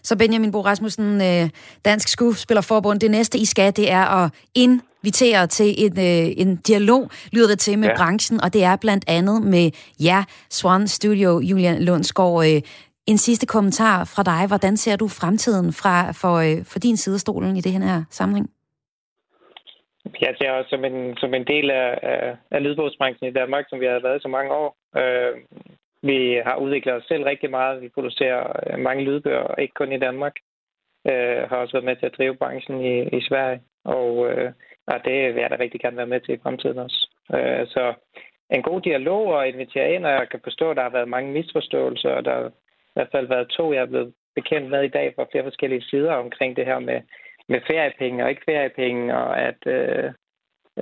Så 0.07 0.13
Benjamin 0.17 0.51
Bo 0.51 0.61
Rasmussen, 0.61 1.09
øh, 1.29 1.45
Dansk 1.85 2.07
Skuespillerforbund, 2.07 2.99
det 2.99 3.11
næste 3.11 3.37
I 3.37 3.45
skal, 3.45 3.75
det 3.75 3.91
er 3.91 4.05
at 4.19 4.25
invitere 4.55 5.47
til 5.47 5.69
en, 5.83 5.93
øh, 6.09 6.27
en 6.43 6.49
dialog, 6.69 7.09
lyder 7.33 7.47
det 7.47 7.59
til, 7.59 7.79
med 7.79 7.89
ja. 7.89 7.97
branchen, 7.97 8.41
og 8.43 8.53
det 8.53 8.63
er 8.63 8.75
blandt 8.75 9.05
andet 9.07 9.37
med 9.43 9.65
ja, 9.99 10.23
Swan 10.49 10.87
Studio, 10.87 11.39
Julian 11.39 11.83
Lundsgaard. 11.83 12.45
Øh, 12.45 12.61
en 13.05 13.17
sidste 13.17 13.45
kommentar 13.45 14.03
fra 14.03 14.23
dig. 14.23 14.47
Hvordan 14.47 14.77
ser 14.77 14.95
du 14.95 15.07
fremtiden 15.07 15.73
fra, 15.73 16.11
for, 16.11 16.35
øh, 16.35 16.65
for 16.65 16.79
din 16.79 16.97
side 16.97 17.15
af 17.15 17.19
stolen 17.19 17.57
i 17.57 17.61
det 17.61 17.71
her 17.71 18.03
sammenhæng? 18.09 18.49
Jeg 20.21 20.35
ser 20.37 20.51
også 20.51 20.69
som 20.69 20.85
en, 20.85 21.17
som 21.17 21.33
en 21.33 21.47
del 21.47 21.71
af, 21.71 21.99
af, 22.01 22.35
af 22.51 22.63
lydbogsbranchen 22.63 23.27
i 23.27 23.33
Danmark, 23.33 23.65
som 23.69 23.79
vi 23.79 23.85
har 23.85 23.99
været 23.99 24.21
så 24.21 24.27
mange 24.27 24.51
år. 24.51 24.77
Øh, 24.97 25.35
vi 26.01 26.41
har 26.45 26.55
udviklet 26.55 26.95
os 26.95 27.03
selv 27.03 27.23
rigtig 27.23 27.49
meget. 27.49 27.81
Vi 27.81 27.89
producerer 27.89 28.41
øh, 28.67 28.79
mange 28.79 29.03
lydbøger, 29.03 29.55
ikke 29.55 29.73
kun 29.73 29.91
i 29.91 29.99
Danmark. 29.99 30.35
Øh, 31.09 31.49
har 31.49 31.57
også 31.57 31.73
været 31.73 31.85
med 31.85 31.95
til 31.95 32.05
at 32.05 32.17
drive 32.17 32.35
branchen 32.35 32.81
i, 32.81 33.17
i 33.17 33.21
Sverige, 33.21 33.61
og, 33.85 34.31
øh, 34.31 34.51
og 34.87 35.05
det 35.05 35.33
vil 35.33 35.41
jeg 35.41 35.49
da 35.49 35.55
rigtig 35.59 35.81
gerne 35.81 35.97
være 35.97 36.13
med 36.13 36.19
til 36.19 36.33
i 36.33 36.39
fremtiden 36.43 36.79
også. 36.79 37.09
Øh, 37.35 37.67
så 37.67 37.93
en 38.49 38.61
god 38.61 38.81
dialog 38.81 39.27
og 39.27 39.47
invitere 39.47 39.93
ind, 39.93 40.05
og 40.05 40.11
jeg 40.11 40.29
kan 40.29 40.39
forstå, 40.43 40.69
at 40.69 40.77
der 40.77 40.83
har 40.83 40.89
været 40.89 41.07
mange 41.07 41.31
misforståelser, 41.31 42.09
og 42.09 42.25
der 42.25 42.33
har 42.33 42.47
i 42.49 42.93
hvert 42.93 43.11
fald 43.11 43.27
været 43.27 43.47
to, 43.49 43.73
jeg 43.73 43.81
er 43.81 43.85
blevet 43.93 44.13
bekendt 44.35 44.69
med 44.69 44.83
i 44.83 44.95
dag 44.97 45.13
fra 45.15 45.27
flere 45.31 45.43
forskellige 45.43 45.81
sider 45.81 46.13
omkring 46.13 46.55
det 46.55 46.65
her 46.65 46.79
med 46.79 47.01
med 47.49 47.61
feriepenge 47.67 48.23
og 48.23 48.29
ikke 48.29 48.41
feriepenge, 48.45 49.17
og 49.17 49.39
at, 49.41 49.67
øh, 49.67 50.11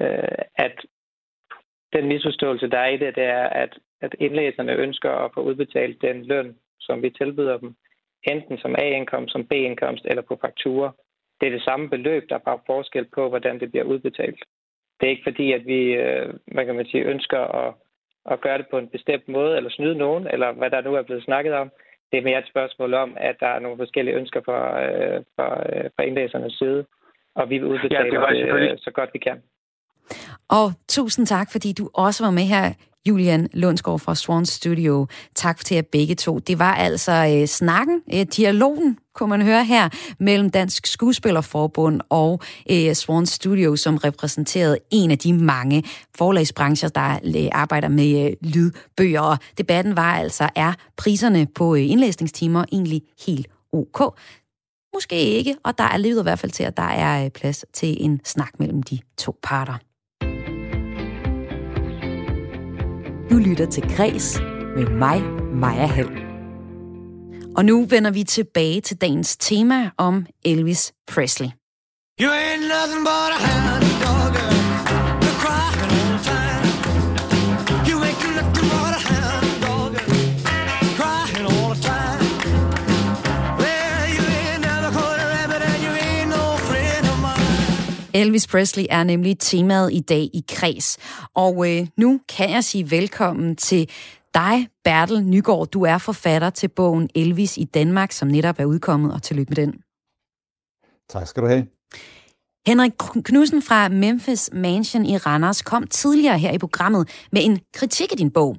øh, 0.02 0.38
at 0.56 0.86
den 1.94 2.08
misforståelse, 2.08 2.68
der 2.68 2.78
er 2.78 2.88
i 2.88 2.98
det, 2.98 3.16
det 3.16 3.24
er, 3.24 3.44
at, 3.44 3.80
at 4.02 4.16
indlæserne 4.20 4.74
ønsker 4.74 5.12
at 5.12 5.32
få 5.34 5.42
udbetalt 5.42 6.02
den 6.02 6.26
løn, 6.26 6.56
som 6.80 7.02
vi 7.04 7.10
tilbyder 7.10 7.58
dem, 7.58 7.76
enten 8.24 8.58
som 8.58 8.76
A-indkomst, 8.76 9.32
som 9.32 9.48
B-indkomst 9.48 10.06
eller 10.06 10.22
på 10.22 10.38
fakturer. 10.42 10.92
Det 11.42 11.48
er 11.48 11.52
det 11.52 11.64
samme 11.64 11.90
beløb, 11.90 12.30
der 12.30 12.36
er 12.36 12.48
bare 12.50 12.60
forskel 12.66 13.06
på, 13.16 13.30
hvordan 13.30 13.60
det 13.60 13.72
bliver 13.72 13.84
udbetalt. 13.84 14.44
Det 15.00 15.08
er 15.08 15.12
ikke 15.12 15.30
fordi, 15.30 15.52
at 15.54 15.66
vi 15.66 15.94
øh, 15.94 16.34
hvad 16.54 16.66
kan 16.66 16.76
man 16.76 16.86
sige, 16.86 17.04
ønsker 17.04 17.40
at, 17.40 17.74
at 18.26 18.42
gøre 18.42 18.58
det 18.58 18.68
på 18.72 18.78
en 18.78 18.88
bestemt 18.88 19.28
måde, 19.28 19.58
eller 19.58 19.70
snyde 19.70 19.98
nogen, 19.98 20.28
eller 20.28 20.52
hvad 20.52 20.70
der 20.70 20.82
nu 20.82 20.94
er 20.96 21.02
blevet 21.02 21.24
snakket 21.24 21.54
om. 21.54 21.72
Det 22.12 22.18
er 22.18 22.24
mere 22.24 22.40
et 22.40 22.48
spørgsmål 22.48 22.94
om, 22.94 23.18
at 23.18 23.36
der 23.40 23.48
er 23.48 23.60
nogle 23.60 23.78
forskellige 23.78 24.16
ønsker 24.16 24.42
fra, 24.46 24.60
øh, 24.84 25.24
fra, 25.36 25.48
øh, 25.70 25.90
fra 25.96 26.04
indlæsernes 26.04 26.54
side, 26.54 26.86
og 27.36 27.50
vi 27.50 27.58
vil 27.58 27.68
udbetale 27.68 28.20
ja, 28.20 28.54
det, 28.54 28.72
det 28.72 28.84
så 28.84 28.92
godt 28.92 29.10
vi 29.14 29.20
kan. 29.20 29.42
Og 30.50 30.68
tusind 30.88 31.26
tak, 31.28 31.48
fordi 31.52 31.74
du 31.74 31.90
også 31.94 32.24
var 32.24 32.32
med 32.32 32.44
her 32.44 32.74
Julian 33.08 33.48
Lundsgaard 33.54 34.00
fra 34.00 34.16
Swan 34.16 34.46
Studio. 34.46 35.08
Tak 35.36 35.66
til 35.66 35.76
jer 35.76 35.82
begge 35.82 36.16
to. 36.16 36.40
Det 36.40 36.60
var 36.60 36.76
altså 36.76 37.12
øh, 37.12 37.48
snakken, 37.48 38.02
øh, 38.14 38.26
dialogen, 38.38 38.98
kunne 39.16 39.30
man 39.30 39.42
høre 39.42 39.66
her, 39.66 39.90
mellem 40.20 40.50
Dansk 40.50 40.88
Skuespillerforbund 40.88 42.02
og 42.10 42.42
øh, 42.72 42.94
Swan 42.94 43.26
Studio, 43.26 43.76
som 43.76 43.98
repræsenterede 43.98 44.78
en 44.92 45.12
af 45.12 45.18
de 45.18 45.34
mange 45.34 45.84
forlagsbrancher, 46.16 46.90
der 46.90 47.20
øh, 47.24 47.50
arbejder 47.52 47.88
med 47.88 48.26
øh, 48.26 48.34
lydbøger. 48.42 49.22
Og 49.22 49.38
debatten 49.58 49.96
var 49.96 50.16
altså, 50.16 50.50
er 50.56 50.74
priserne 50.98 51.48
på 51.56 51.76
øh, 51.76 51.90
indlæsningstimer 51.90 52.66
egentlig 52.72 53.02
helt 53.28 53.48
ok? 53.74 54.20
Måske 54.94 55.16
ikke, 55.16 55.56
og 55.64 55.78
der 55.78 55.84
er 55.84 55.98
livet 55.98 56.20
i 56.20 56.24
hvert 56.24 56.40
fald 56.40 56.52
til, 56.52 56.64
at 56.64 56.78
der 56.78 56.84
er 56.84 57.26
øh, 57.26 57.30
plads 57.30 57.66
til 57.74 58.06
en 58.06 58.22
snak 58.24 58.60
mellem 58.60 58.84
de 58.84 59.00
to 59.18 59.40
parter. 59.44 59.91
Du 63.32 63.38
lytter 63.38 63.66
til 63.66 63.84
Græs 63.96 64.40
med 64.76 64.86
mig, 64.86 65.22
Maja 65.54 65.86
Hall. 65.86 66.10
Og 67.56 67.66
nu 67.66 67.86
vender 67.86 68.12
vi 68.12 68.24
tilbage 68.24 68.82
til 68.82 68.98
dagens 68.98 69.38
tema 69.38 69.90
om 69.98 70.26
Elvis 70.46 70.94
Presley. 71.08 71.48
You 72.22 72.30
ain't 72.30 72.68
nothing 72.76 73.04
but 73.04 73.31
Elvis 88.22 88.48
Presley 88.48 88.86
er 88.90 89.04
nemlig 89.04 89.40
temaet 89.40 89.94
i 89.94 90.00
dag 90.00 90.30
i 90.34 90.44
Kreds. 90.50 90.98
Og 91.36 91.70
øh, 91.70 91.88
nu 91.98 92.20
kan 92.30 92.50
jeg 92.50 92.64
sige 92.64 92.92
velkommen 92.92 93.56
til 93.56 93.90
dig, 94.34 94.68
Bertel 94.84 95.24
Nygaard. 95.24 95.68
Du 95.68 95.84
er 95.84 95.98
forfatter 95.98 96.50
til 96.50 96.68
bogen 96.68 97.10
Elvis 97.16 97.58
i 97.58 97.64
Danmark, 97.64 98.12
som 98.12 98.28
netop 98.28 98.60
er 98.60 98.66
udkommet, 98.66 99.14
og 99.14 99.24
tillykke 99.24 99.50
med 99.50 99.56
den. 99.56 99.74
Tak 101.10 101.28
skal 101.28 101.44
du 101.44 101.48
have. 101.48 101.68
Henrik 102.68 102.92
Knudsen 103.24 103.62
fra 103.62 103.90
Memphis 103.90 104.50
Mansion 104.54 105.06
i 105.06 105.18
Randers 105.18 105.62
kom 105.62 105.88
tidligere 105.88 106.40
her 106.40 106.52
i 106.52 106.58
programmet 106.58 107.10
med 107.32 107.46
en 107.46 107.60
kritik 107.74 108.12
af 108.12 108.18
din 108.18 108.32
bog. 108.32 108.58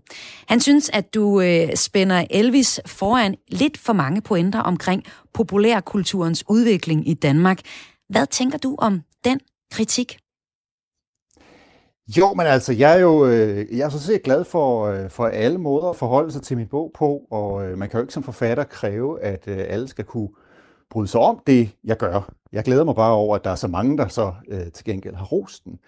Han 0.49 0.61
synes, 0.61 0.91
at 0.93 1.15
du 1.15 1.41
øh, 1.41 1.77
spænder 1.77 2.25
Elvis 2.31 2.81
foran 2.87 3.35
lidt 3.49 3.79
for 3.79 3.93
mange 3.93 4.21
pointer 4.21 4.61
omkring 4.61 5.05
populærkulturens 5.35 6.45
udvikling 6.49 7.09
i 7.09 7.15
Danmark. 7.15 7.61
Hvad 8.09 8.27
tænker 8.27 8.59
du 8.59 8.77
om 8.79 9.01
den 9.25 9.41
kritik? 9.73 10.19
Jo, 12.19 12.35
men 12.35 12.47
altså, 12.47 12.73
jeg 12.73 12.97
er 12.97 13.01
jo 13.01 13.27
øh, 13.27 13.79
jeg 13.79 13.85
er 13.85 13.89
så 13.89 14.01
set 14.01 14.23
glad 14.23 14.45
for, 14.45 14.87
øh, 14.87 15.11
for 15.11 15.27
alle 15.27 15.59
måder 15.59 15.89
at 15.89 15.97
forholde 15.97 16.33
sig 16.33 16.43
til 16.43 16.57
min 16.57 16.67
bog 16.67 16.91
på, 16.95 17.27
og 17.31 17.65
øh, 17.65 17.79
man 17.79 17.89
kan 17.89 17.99
jo 17.99 18.03
ikke 18.03 18.15
som 18.15 18.23
forfatter 18.23 18.65
kræve, 18.65 19.23
at 19.23 19.49
alle 19.49 19.89
skal 19.89 20.05
kunne 20.05 20.29
bryde 20.91 21.09
sig 21.09 21.21
om 21.21 21.41
det, 21.47 21.71
jeg 21.85 21.97
gør. 21.97 22.33
Jeg 22.53 22.65
glæder 22.65 22.85
mig 22.85 22.95
bare 22.95 23.13
over, 23.13 23.37
at 23.37 23.45
der 23.45 23.51
er 23.51 23.55
så 23.55 23.69
mange, 23.69 23.99
der 23.99 24.09
så 24.09 24.35
øh, 24.49 24.73
til 24.73 24.85
gengæld 24.85 25.15
har 25.15 25.25
rost 25.25 25.65
den. 25.65 25.79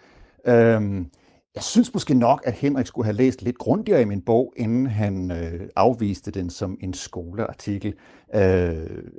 Øhm, 0.46 1.10
jeg 1.54 1.62
synes 1.62 1.94
måske 1.94 2.14
nok, 2.14 2.42
at 2.44 2.54
Henrik 2.54 2.86
skulle 2.86 3.04
have 3.04 3.16
læst 3.16 3.42
lidt 3.42 3.58
grundigere 3.58 4.02
i 4.02 4.04
min 4.04 4.20
bog, 4.20 4.52
inden 4.56 4.86
han 4.86 5.30
øh, 5.30 5.68
afviste 5.76 6.30
den 6.30 6.50
som 6.50 6.78
en 6.80 6.94
skoleartikel. 6.94 7.94
Øh, 8.34 8.76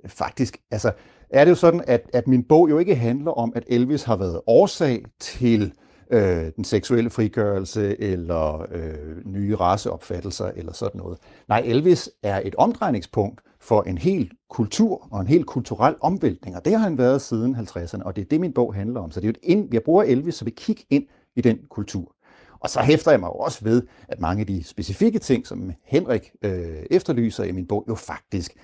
faktisk, 0.08 0.58
altså, 0.72 0.92
er 1.30 1.46
det 1.46 1.52
jo 1.52 1.56
sådan, 1.56 1.84
at, 1.88 2.10
at 2.14 2.28
min 2.28 2.44
bog 2.44 2.70
jo 2.70 2.78
ikke 2.78 2.96
handler 2.96 3.32
om, 3.32 3.54
at 3.56 3.64
Elvis 3.68 4.04
har 4.04 4.16
været 4.16 4.42
årsag 4.48 5.04
til 5.20 5.74
øh, 6.12 6.52
den 6.56 6.64
seksuelle 6.64 7.10
frigørelse 7.10 8.02
eller 8.02 8.62
øh, 8.72 9.26
nye 9.26 9.56
raceopfattelser 9.56 10.52
eller 10.56 10.74
sådan 10.74 10.98
noget. 10.98 11.18
Nej, 11.48 11.64
Elvis 11.66 12.10
er 12.24 12.42
et 12.46 12.56
omdrejningspunkt 12.56 13.42
for 13.60 13.82
en 13.82 13.98
hel 13.98 14.32
kultur 14.50 15.08
og 15.12 15.22
en 15.22 15.28
helt 15.28 15.46
kulturel 15.46 15.96
omvæltning, 16.02 16.56
og 16.56 16.66
det 16.66 16.74
har 16.74 16.80
han 16.80 16.98
været 16.98 17.22
siden 17.22 17.56
50'erne, 17.56 18.04
og 18.04 18.16
det 18.16 18.22
er 18.22 18.26
det, 18.26 18.40
min 18.40 18.54
bog 18.54 18.74
handler 18.76 19.02
om. 19.02 19.12
Så 19.12 19.20
det 19.20 19.26
er 19.26 19.30
jo 19.30 19.34
et 19.44 19.52
ind, 19.52 19.74
jeg 19.74 19.84
bruger 19.84 20.04
Elvis 20.04 20.36
som 20.36 20.48
et 20.48 20.56
kig 20.56 20.78
ind 20.90 21.04
i 21.36 21.42
den 21.42 21.60
kultur. 21.70 22.16
Og 22.60 22.70
så 22.70 22.80
hæfter 22.80 23.12
jeg 23.12 23.20
mig 23.20 23.30
også 23.30 23.64
ved, 23.64 23.84
at 24.08 24.20
mange 24.20 24.42
af 24.42 24.48
de 24.48 24.64
specifikke 24.64 25.20
ting, 25.20 25.48
som 25.48 25.72
Henrik 25.84 26.32
øh, 26.42 26.84
efterlyser 26.92 27.44
i 27.44 27.52
min 27.52 27.68
bog, 27.68 27.86
jo 27.88 27.96
faktisk 27.96 28.56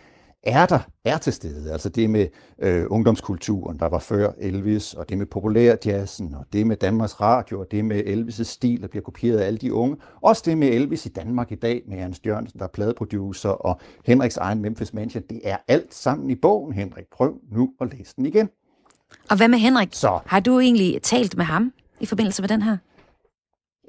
er 0.43 0.65
der, 0.65 0.79
er 1.05 1.17
til 1.17 1.33
stede. 1.33 1.71
Altså 1.71 1.89
det 1.89 2.09
med 2.09 2.27
øh, 2.59 2.85
ungdomskulturen, 2.89 3.79
der 3.79 3.89
var 3.89 3.99
før 3.99 4.31
Elvis, 4.37 4.93
og 4.93 5.09
det 5.09 5.17
med 5.17 5.25
populærjazzen, 5.25 6.35
og 6.35 6.45
det 6.53 6.67
med 6.67 6.75
Danmarks 6.77 7.21
Radio, 7.21 7.59
og 7.59 7.67
det 7.71 7.85
med 7.85 8.03
Elvis' 8.03 8.43
stil, 8.43 8.81
der 8.81 8.87
bliver 8.87 9.03
kopieret 9.03 9.37
af 9.37 9.47
alle 9.47 9.59
de 9.59 9.73
unge. 9.73 9.97
Også 10.21 10.43
det 10.45 10.57
med 10.57 10.67
Elvis 10.67 11.05
i 11.05 11.09
Danmark 11.09 11.51
i 11.51 11.55
dag, 11.55 11.81
med 11.87 11.97
Ernst 11.97 12.25
Jørgensen, 12.25 12.59
der 12.59 12.65
er 12.65 12.69
pladeproducer, 12.69 13.49
og 13.49 13.79
Henriks 14.05 14.37
egen 14.37 14.61
Memphis 14.61 14.93
Mansion. 14.93 15.23
Det 15.29 15.41
er 15.43 15.57
alt 15.67 15.93
sammen 15.93 16.29
i 16.29 16.35
bogen, 16.35 16.73
Henrik. 16.73 17.05
Prøv 17.11 17.39
nu 17.51 17.73
at 17.81 17.93
læse 17.97 18.13
den 18.15 18.25
igen. 18.25 18.49
Og 19.29 19.37
hvad 19.37 19.47
med 19.47 19.57
Henrik? 19.57 19.89
Så. 19.91 20.19
Har 20.25 20.39
du 20.39 20.59
egentlig 20.59 21.01
talt 21.01 21.37
med 21.37 21.45
ham 21.45 21.73
i 21.99 22.05
forbindelse 22.05 22.41
med 22.41 22.49
den 22.49 22.61
her? 22.61 22.77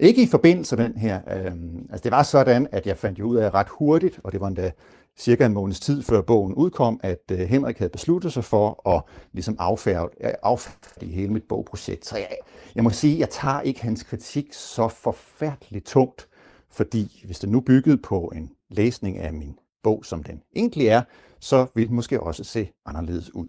Ikke 0.01 0.23
i 0.23 0.27
forbindelse 0.27 0.77
med 0.77 0.85
den 0.85 0.97
her. 0.97 1.21
Øhm, 1.37 1.87
altså 1.91 2.05
det 2.05 2.13
var 2.13 2.23
sådan, 2.23 2.69
at 2.73 2.87
jeg 2.87 2.99
fandt 2.99 3.19
jo 3.19 3.27
ud 3.27 3.37
af 3.37 3.55
ret 3.55 3.69
hurtigt, 3.69 4.21
og 4.25 4.33
det 4.33 4.41
var 4.41 4.47
endda 4.47 4.71
cirka 5.19 5.47
en 5.47 5.53
måneds 5.53 5.81
tid 5.81 6.03
før 6.03 6.23
bogen 6.23 6.55
udkom, 6.55 7.01
at 7.03 7.23
øh, 7.33 7.39
Henrik 7.39 7.79
havde 7.79 7.91
besluttet 7.91 8.33
sig 8.33 8.45
for 8.45 8.89
at 8.89 9.03
ligesom 9.33 9.57
affærdige, 9.59 10.45
affærdige 10.45 11.13
hele 11.13 11.33
mit 11.33 11.43
bogprojekt. 11.49 12.07
Så 12.07 12.17
jeg, 12.17 12.37
jeg 12.75 12.85
må 12.85 12.91
sige, 12.91 13.15
at 13.15 13.21
jeg 13.21 13.31
tager 13.31 13.61
ikke 13.61 13.83
hans 13.83 14.03
kritik 14.03 14.53
så 14.53 14.89
forfærdeligt 14.89 15.87
tungt, 15.87 16.29
fordi 16.71 17.23
hvis 17.27 17.39
det 17.39 17.49
nu 17.49 17.61
byggede 17.61 17.99
på 17.99 18.33
en 18.35 18.51
læsning 18.71 19.19
af 19.19 19.33
min 19.33 19.59
bog, 19.83 20.05
som 20.05 20.23
den 20.23 20.43
egentlig 20.57 20.87
er, 20.87 21.03
så 21.41 21.67
vil 21.75 21.89
den 21.89 21.97
måske 21.97 22.21
også 22.21 22.45
se 22.45 22.71
anderledes 22.87 23.35
ud. 23.35 23.49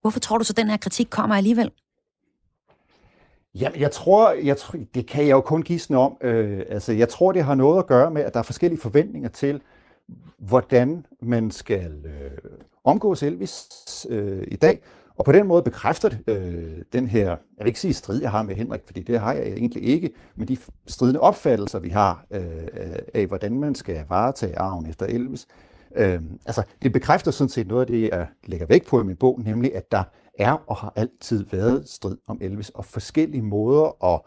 Hvorfor 0.00 0.20
tror 0.20 0.38
du 0.38 0.44
så, 0.44 0.52
den 0.52 0.68
her 0.68 0.76
kritik 0.76 1.06
kommer 1.10 1.36
alligevel? 1.36 1.70
Jamen, 3.54 3.80
jeg 3.80 3.90
tror, 3.90 4.32
jeg 4.32 4.56
tror, 4.56 4.78
det 4.94 5.06
kan 5.06 5.24
jeg 5.24 5.30
jo 5.30 5.40
kun 5.40 5.62
gisne 5.62 5.98
om. 5.98 6.16
Øh, 6.20 6.62
altså, 6.68 6.92
jeg 6.92 7.08
tror, 7.08 7.32
det 7.32 7.44
har 7.44 7.54
noget 7.54 7.78
at 7.78 7.86
gøre 7.86 8.10
med, 8.10 8.22
at 8.22 8.34
der 8.34 8.40
er 8.40 8.44
forskellige 8.44 8.80
forventninger 8.80 9.28
til, 9.28 9.60
hvordan 10.38 11.06
man 11.22 11.50
skal 11.50 11.92
øh, 12.04 12.58
omgås 12.84 13.22
Elvis 13.22 13.66
øh, 14.10 14.44
i 14.48 14.56
dag. 14.56 14.80
Og 15.16 15.24
på 15.24 15.32
den 15.32 15.46
måde 15.46 15.62
bekræfter 15.62 16.08
det 16.08 16.18
øh, 16.26 16.82
den 16.92 17.08
her, 17.08 17.28
jeg 17.28 17.38
vil 17.58 17.66
ikke 17.66 17.80
sige 17.80 17.94
strid, 17.94 18.20
jeg 18.20 18.30
har 18.30 18.42
med 18.42 18.54
Henrik, 18.54 18.80
fordi 18.86 19.02
det 19.02 19.20
har 19.20 19.32
jeg 19.32 19.46
egentlig 19.46 19.82
ikke, 19.82 20.10
men 20.36 20.48
de 20.48 20.56
stridende 20.86 21.20
opfattelser, 21.20 21.78
vi 21.78 21.88
har 21.88 22.26
øh, 22.30 22.42
øh 22.42 22.96
af, 23.14 23.26
hvordan 23.26 23.60
man 23.60 23.74
skal 23.74 24.04
varetage 24.08 24.58
arven 24.58 24.86
efter 24.86 25.06
Elvis. 25.06 25.46
Øh, 25.96 26.22
altså, 26.46 26.62
det 26.82 26.92
bekræfter 26.92 27.30
sådan 27.30 27.48
set 27.48 27.68
noget 27.68 27.80
af 27.80 27.86
det, 27.86 28.08
jeg 28.08 28.26
lægger 28.46 28.66
væk 28.66 28.86
på 28.86 29.00
i 29.00 29.04
min 29.04 29.16
bog, 29.16 29.40
nemlig 29.44 29.74
at 29.74 29.92
der 29.92 30.02
er 30.38 30.52
og 30.66 30.76
har 30.76 30.92
altid 30.96 31.44
været 31.50 31.88
strid 31.88 32.16
om 32.26 32.38
Elvis, 32.40 32.68
og 32.68 32.84
forskellige 32.84 33.42
måder 33.42 34.14
at 34.14 34.20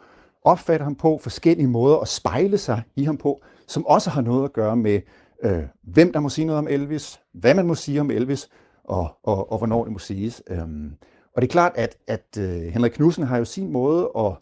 opfatte 0.44 0.84
ham 0.84 0.96
på, 0.96 1.20
forskellige 1.24 1.68
måder 1.68 1.98
at 1.98 2.08
spejle 2.08 2.58
sig 2.58 2.82
i 2.96 3.04
ham 3.04 3.18
på, 3.18 3.42
som 3.68 3.86
også 3.86 4.10
har 4.10 4.22
noget 4.22 4.44
at 4.44 4.54
gøre 4.54 4.76
med, 4.76 5.02
øh, 5.44 5.64
hvem 5.84 6.12
der 6.12 6.20
må 6.20 6.30
sige 6.30 6.46
noget 6.46 6.60
om 6.60 6.68
Elvis, 6.68 7.20
hvad 7.34 7.56
man 7.56 7.68
må 7.68 7.76
sige 7.76 8.02
om 8.02 8.12
Elvis, 8.12 8.50
og, 8.84 9.18
og, 9.24 9.52
og 9.52 9.58
hvornår 9.58 9.84
det 9.84 9.94
må 9.94 10.00
siges. 10.00 10.44
Øhm, 10.50 10.92
og 11.36 11.42
det 11.42 11.48
er 11.48 11.52
klart, 11.52 11.72
at, 11.76 11.98
at 12.08 12.38
øh, 12.40 12.62
Henrik 12.62 12.92
Knudsen 12.92 13.24
har 13.24 13.38
jo 13.38 13.46
sin 13.46 13.72
måde 13.72 14.12
at 14.18 14.34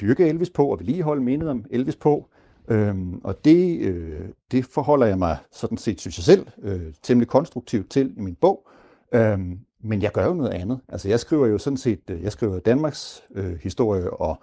dyrke 0.00 0.28
Elvis 0.28 0.50
på, 0.50 0.66
og 0.66 0.78
vedligeholde 0.78 1.22
mindet 1.22 1.48
om 1.48 1.64
Elvis 1.70 1.96
på, 1.96 2.28
øhm, 2.68 3.20
og 3.24 3.44
det, 3.44 3.80
øh, 3.80 4.20
det 4.50 4.64
forholder 4.64 5.06
jeg 5.06 5.18
mig 5.18 5.36
sådan 5.52 5.78
set, 5.78 6.00
synes 6.00 6.18
jeg 6.18 6.24
selv, 6.24 6.46
øh, 6.62 6.92
temmelig 7.02 7.28
konstruktivt 7.28 7.90
til 7.90 8.14
i 8.16 8.20
min 8.20 8.34
bog. 8.34 8.68
Øhm, 9.14 9.58
men 9.84 10.02
jeg 10.02 10.12
gør 10.12 10.26
jo 10.26 10.34
noget 10.34 10.50
andet. 10.50 10.80
Altså 10.88 11.08
jeg 11.08 11.20
skriver 11.20 11.46
jo 11.46 11.58
sådan 11.58 11.76
set, 11.76 12.10
øh, 12.10 12.22
jeg 12.22 12.32
skriver 12.32 12.58
Danmarks 12.58 13.24
øh, 13.34 13.58
historie 13.62 14.10
og 14.10 14.38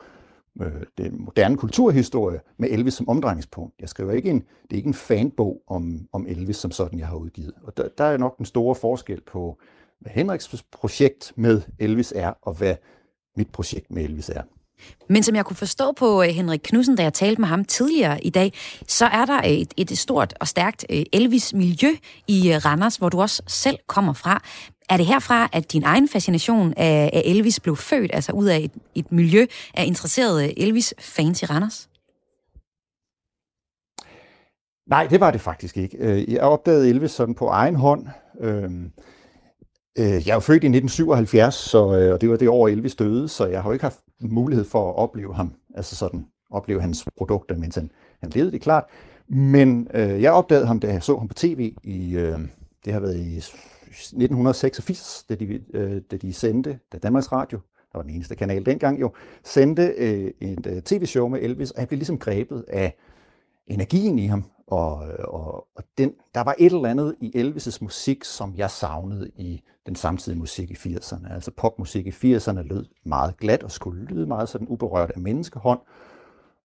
øh, 0.61 0.71
den 0.97 1.23
moderne 1.25 1.57
kulturhistorie 1.57 2.39
med 2.59 2.69
Elvis 2.71 2.93
som 2.93 3.09
omdrejningspunkt. 3.09 3.75
Jeg 3.79 3.89
skriver 3.89 4.11
ikke 4.11 4.29
en, 4.29 4.39
det 4.39 4.71
er 4.71 4.75
ikke 4.75 4.87
en 4.87 4.93
fanbog 4.93 5.61
om, 5.67 6.07
om 6.13 6.25
Elvis 6.29 6.57
som 6.57 6.71
sådan, 6.71 6.99
jeg 6.99 7.07
har 7.07 7.15
udgivet. 7.15 7.53
Og 7.63 7.77
der, 7.77 7.87
der 7.97 8.03
er 8.03 8.17
nok 8.17 8.37
den 8.37 8.45
store 8.45 8.75
forskel 8.75 9.21
på, 9.21 9.57
hvad 9.99 10.11
Henriks 10.11 10.63
projekt 10.71 11.33
med 11.35 11.61
Elvis 11.79 12.13
er, 12.15 12.33
og 12.41 12.53
hvad 12.53 12.75
mit 13.37 13.49
projekt 13.49 13.91
med 13.91 14.03
Elvis 14.03 14.29
er. 14.29 14.41
Men 15.09 15.23
som 15.23 15.35
jeg 15.35 15.45
kunne 15.45 15.55
forstå 15.55 15.91
på 15.91 16.23
øh, 16.23 16.29
Henrik 16.29 16.59
Knudsen, 16.63 16.95
da 16.95 17.03
jeg 17.03 17.13
talte 17.13 17.41
med 17.41 17.49
ham 17.49 17.65
tidligere 17.65 18.23
i 18.23 18.29
dag, 18.29 18.53
så 18.87 19.05
er 19.05 19.25
der 19.25 19.37
øh, 19.37 19.51
et, 19.51 19.73
et 19.77 19.97
stort 19.97 20.33
og 20.39 20.47
stærkt 20.47 20.85
øh, 20.89 21.03
Elvis-miljø 21.13 21.89
i 22.27 22.57
Randers, 22.57 22.95
hvor 22.95 23.09
du 23.09 23.21
også 23.21 23.43
selv 23.47 23.77
kommer 23.87 24.13
fra. 24.13 24.43
Er 24.91 24.97
det 24.97 25.05
herfra, 25.05 25.49
at 25.53 25.73
din 25.73 25.83
egen 25.83 26.07
fascination 26.07 26.73
af 26.77 27.21
Elvis 27.25 27.59
blev 27.59 27.75
født, 27.75 28.11
altså 28.13 28.31
ud 28.31 28.45
af 28.45 28.57
et, 28.57 28.71
et 28.95 29.11
miljø 29.11 29.45
af 29.73 29.85
interesserede 29.85 30.59
Elvis-fans 30.59 31.41
i 31.41 31.45
Randers? 31.45 31.89
Nej, 34.89 35.07
det 35.07 35.19
var 35.19 35.31
det 35.31 35.41
faktisk 35.41 35.77
ikke. 35.77 35.97
Øh, 35.97 36.33
jeg 36.33 36.41
opdagede 36.41 36.89
Elvis 36.89 37.11
sådan 37.11 37.35
på 37.35 37.47
egen 37.47 37.75
hånd. 37.75 38.07
Øhm, 38.39 38.91
øh, 39.97 40.05
jeg 40.05 40.27
er 40.27 40.33
jo 40.33 40.39
født 40.39 40.63
i 40.63 40.67
1977, 40.67 41.55
så, 41.55 41.77
øh, 41.97 42.13
og 42.13 42.21
det 42.21 42.29
var 42.29 42.37
det 42.37 42.49
år, 42.49 42.67
Elvis 42.67 42.95
døde, 42.95 43.27
så 43.27 43.45
jeg 43.45 43.61
har 43.61 43.69
jo 43.69 43.73
ikke 43.73 43.85
haft 43.85 43.99
mulighed 44.21 44.65
for 44.65 44.89
at 44.89 44.95
opleve 44.95 45.35
ham, 45.35 45.53
altså 45.75 45.95
sådan 45.95 46.25
opleve 46.51 46.81
hans 46.81 47.05
produkter, 47.17 47.57
mens 47.57 47.75
han, 47.75 47.91
han 48.21 48.29
levede, 48.29 48.51
det 48.51 48.57
er 48.57 48.63
klart. 48.63 48.83
Men 49.29 49.87
øh, 49.93 50.21
jeg 50.21 50.31
opdagede 50.31 50.67
ham, 50.67 50.79
da 50.79 50.87
jeg 50.87 51.03
så 51.03 51.17
ham 51.17 51.27
på 51.27 51.33
tv 51.33 51.73
i, 51.83 52.15
øh, 52.15 52.39
det 52.85 52.93
har 52.93 52.99
været 52.99 53.19
i 53.19 53.41
1986, 53.91 55.25
da 55.29 55.35
de, 55.35 55.61
øh, 55.73 56.01
da 56.11 56.17
de 56.17 56.33
sendte, 56.33 56.79
da 56.91 56.97
Danmarks 56.97 57.31
Radio, 57.31 57.59
der 57.91 57.97
var 57.97 58.01
den 58.01 58.11
eneste 58.11 58.35
kanal 58.35 58.65
dengang 58.65 59.01
jo, 59.01 59.13
sendte 59.43 59.93
øh, 59.97 60.31
et 60.41 60.67
øh, 60.67 60.81
tv-show 60.81 61.27
med 61.27 61.39
Elvis, 61.41 61.71
og 61.71 61.81
han 61.81 61.87
blev 61.87 61.97
ligesom 61.97 62.17
grebet 62.17 62.65
af 62.67 62.95
energien 63.67 64.19
i 64.19 64.25
ham, 64.25 64.43
og, 64.67 64.93
og, 65.19 65.67
og 65.75 65.83
den, 65.97 66.13
der 66.35 66.41
var 66.41 66.55
et 66.59 66.73
eller 66.73 66.89
andet 66.89 67.15
i 67.19 67.31
Elvis' 67.35 67.77
musik, 67.81 68.23
som 68.23 68.53
jeg 68.57 68.71
savnede 68.71 69.31
i 69.35 69.61
den 69.85 69.95
samtidige 69.95 70.39
musik 70.39 70.71
i 70.71 70.73
80'erne. 70.73 71.33
Altså 71.33 71.51
popmusik 71.57 72.07
i 72.07 72.35
80'erne 72.35 72.61
lød 72.61 72.85
meget 73.05 73.37
glat 73.37 73.63
og 73.63 73.71
skulle 73.71 74.05
lyde 74.05 74.25
meget 74.25 74.49
sådan 74.49 74.67
uberørt 74.67 75.11
af 75.15 75.21
menneskehånd. 75.21 75.79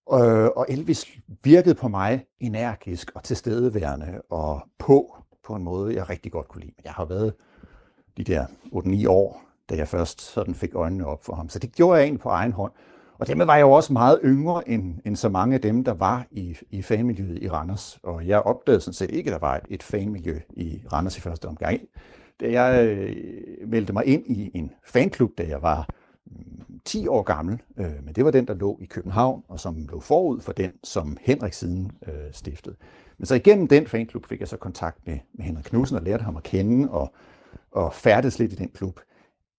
Og, 0.07 0.57
og 0.57 0.67
Elvis 0.69 1.07
virkede 1.45 1.75
på 1.75 1.89
mig 1.89 2.25
energisk 2.41 3.11
og 3.15 3.25
tilstedeværende 3.25 4.23
og 4.31 4.69
på 4.79 5.17
på 5.47 5.55
en 5.55 5.65
måde, 5.65 5.95
jeg 5.95 6.11
rigtig 6.11 6.33
godt 6.33 6.49
kunne 6.49 6.61
lide. 6.61 6.75
Jeg 6.85 6.93
har 6.93 7.05
været 7.05 7.35
de 8.17 8.25
der 8.25 8.47
8-9 8.73 9.09
år 9.09 9.47
da 9.71 9.75
jeg 9.77 9.89
først 9.89 10.21
sådan 10.21 10.55
fik 10.55 10.75
øjnene 10.75 11.07
op 11.07 11.25
for 11.25 11.35
ham. 11.35 11.49
Så 11.49 11.59
det 11.59 11.73
gjorde 11.73 11.97
jeg 11.97 12.05
egentlig 12.05 12.21
på 12.21 12.29
egen 12.29 12.53
hånd. 12.53 12.73
Og 13.19 13.27
dermed 13.27 13.47
var 13.47 13.55
jeg 13.55 13.63
jo 13.63 13.73
også 13.73 13.93
meget 13.93 14.21
yngre 14.25 14.69
end, 14.69 14.95
end 15.05 15.17
så 15.17 15.29
mange 15.29 15.55
af 15.55 15.61
dem, 15.61 15.85
der 15.85 15.95
var 15.95 16.27
i, 16.31 16.57
i 16.71 16.83
fanmiljøet 16.83 17.43
i 17.43 17.49
Randers. 17.49 17.99
Og 18.03 18.27
jeg 18.27 18.41
opdagede 18.41 18.81
sådan 18.81 18.95
set 18.95 19.11
ikke, 19.11 19.31
at 19.31 19.33
der 19.33 19.47
var 19.47 19.57
et, 19.57 19.63
et 19.69 19.83
fanmiljø 19.83 20.39
i 20.51 20.83
Randers 20.93 21.19
i 21.19 21.21
første 21.21 21.49
omgang. 21.49 21.81
Da 22.41 22.51
jeg 22.51 22.87
øh, 22.87 23.17
meldte 23.69 23.93
mig 23.93 24.07
ind 24.07 24.27
i 24.27 24.51
en 24.55 24.73
fanklub, 24.85 25.31
da 25.39 25.47
jeg 25.49 25.63
var 25.63 25.89
mm, 26.27 26.81
10 26.85 27.09
år 27.09 27.23
gammel, 27.23 27.63
øh, 27.77 28.05
men 28.05 28.15
det 28.15 28.25
var 28.25 28.31
den, 28.31 28.47
der 28.47 28.55
lå 28.55 28.79
i 28.81 28.85
København, 28.85 29.43
og 29.49 29.61
som 29.61 29.87
lå 29.93 30.01
forud 30.01 30.41
for 30.41 30.53
den, 30.53 30.73
som 30.85 31.17
Henrik 31.21 31.53
siden 31.53 31.93
øh, 32.07 32.33
stiftede. 32.33 32.77
Men 33.19 33.27
så 33.27 33.35
igennem 33.35 33.69
den 33.69 33.87
fanklub 33.87 34.27
fik 34.27 34.41
jeg 34.41 34.49
så 34.49 34.57
kontakt 34.57 35.07
med, 35.07 35.19
med 35.35 35.45
Henrik 35.45 35.65
Knudsen 35.65 35.97
og 35.97 36.03
lærte 36.03 36.25
ham 36.25 36.37
at 36.37 36.43
kende, 36.43 36.91
og, 36.91 37.15
og 37.71 37.95
færdes 37.95 38.39
lidt 38.39 38.53
i 38.53 38.57
den 38.57 38.69
klub 38.69 39.01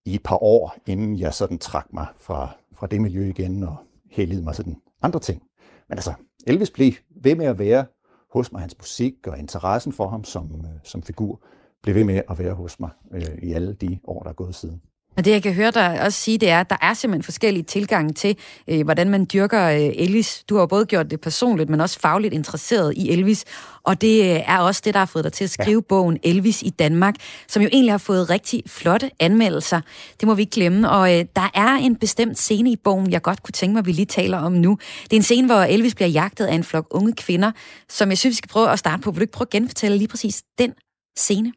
i 0.06 0.16
et 0.16 0.24
par 0.24 0.44
år, 0.44 0.76
inden 0.86 1.20
jeg 1.20 1.34
sådan 1.34 1.58
trak 1.58 1.94
mig 1.94 2.08
fra, 2.18 2.50
fra 2.74 2.88
det 2.88 3.02
miljø 3.02 3.30
igen 3.30 3.64
og 3.64 3.76
hældede 4.12 4.44
mig 4.44 4.56
sådan 4.56 4.76
andre 5.02 5.20
ting. 5.20 5.44
Men 5.90 5.98
altså, 5.98 6.14
Elvis 6.48 6.72
blev 6.72 6.92
ved 7.24 7.36
med 7.36 7.46
at 7.46 7.60
være 7.60 7.86
hos 8.34 8.52
mig, 8.52 8.62
hans 8.62 8.78
musik 8.78 9.28
og 9.28 9.40
interessen 9.40 9.94
for 9.94 10.08
ham 10.08 10.24
som, 10.24 10.66
øh, 10.66 10.80
som 10.84 11.04
figur, 11.04 11.42
blev 11.84 11.96
ved 11.96 12.04
med 12.04 12.22
at 12.30 12.40
være 12.40 12.54
hos 12.54 12.80
mig 12.80 12.90
øh, 13.12 13.38
i 13.44 13.54
alle 13.54 13.74
de 13.74 14.00
år, 14.04 14.24
der 14.24 14.30
er 14.30 14.34
gået 14.34 14.56
siden. 14.56 14.82
Og 15.18 15.26
det, 15.26 15.32
jeg 15.32 15.44
kan 15.44 15.54
høre 15.54 15.72
dig 15.72 16.02
også 16.02 16.20
sige, 16.20 16.38
det 16.38 16.50
er, 16.50 16.60
at 16.60 16.70
der 16.70 16.76
er 16.82 16.94
simpelthen 16.94 17.24
forskellige 17.24 17.64
tilgange 17.64 18.14
til, 18.14 18.38
øh, 18.68 18.84
hvordan 18.84 19.10
man 19.10 19.28
dyrker 19.34 19.70
øh, 19.70 19.92
Elvis. 19.96 20.44
Du 20.50 20.58
har 20.58 20.66
både 20.66 20.86
gjort 20.86 21.12
det 21.12 21.22
personligt, 21.22 21.70
men 21.70 21.82
også 21.82 22.00
fagligt 22.00 22.34
interesseret 22.34 22.94
i 22.98 23.12
Elvis. 23.12 23.46
Og 23.84 24.02
det 24.02 24.20
øh, 24.22 24.42
er 24.48 24.60
også 24.60 24.82
det, 24.86 24.94
der 24.94 25.00
har 25.00 25.06
fået 25.06 25.24
dig 25.24 25.34
til 25.34 25.44
at 25.44 25.50
skrive 25.50 25.78
ja. 25.78 25.88
bogen 25.90 26.20
Elvis 26.24 26.62
i 26.62 26.70
Danmark, 26.70 27.16
som 27.48 27.62
jo 27.62 27.70
egentlig 27.72 27.94
har 27.94 27.98
fået 27.98 28.30
rigtig 28.30 28.64
flotte 28.68 29.12
anmeldelser. 29.20 29.82
Det 30.20 30.28
må 30.28 30.34
vi 30.34 30.42
ikke 30.42 30.52
glemme. 30.52 30.90
Og 30.90 31.20
øh, 31.20 31.26
der 31.36 31.52
er 31.54 31.76
en 31.76 31.96
bestemt 31.96 32.38
scene 32.38 32.72
i 32.72 32.76
bogen, 32.84 33.12
jeg 33.12 33.22
godt 33.22 33.44
kunne 33.44 33.54
tænke 33.54 33.74
mig, 33.74 33.80
at 33.80 33.86
vi 33.86 33.92
lige 33.92 34.06
taler 34.06 34.38
om 34.38 34.52
nu. 34.52 34.78
Det 35.04 35.14
er 35.14 35.18
en 35.18 35.24
scene, 35.24 35.48
hvor 35.48 35.62
Elvis 35.62 35.96
bliver 35.96 36.10
jagtet 36.10 36.46
af 36.46 36.56
en 36.56 36.64
flok 36.64 36.88
unge 36.92 37.14
kvinder, 37.14 37.52
som 37.90 38.10
jeg 38.10 38.18
synes, 38.18 38.34
vi 38.34 38.38
skal 38.38 38.50
prøve 38.50 38.72
at 38.72 38.80
starte 38.80 39.02
på. 39.02 39.12
Vil 39.12 39.20
du 39.20 39.24
ikke 39.24 39.34
prøve 39.34 39.46
at 39.46 39.50
genfortælle 39.50 39.98
lige 39.98 40.08
præcis 40.08 40.44
den 40.58 40.74
scene? 41.18 41.54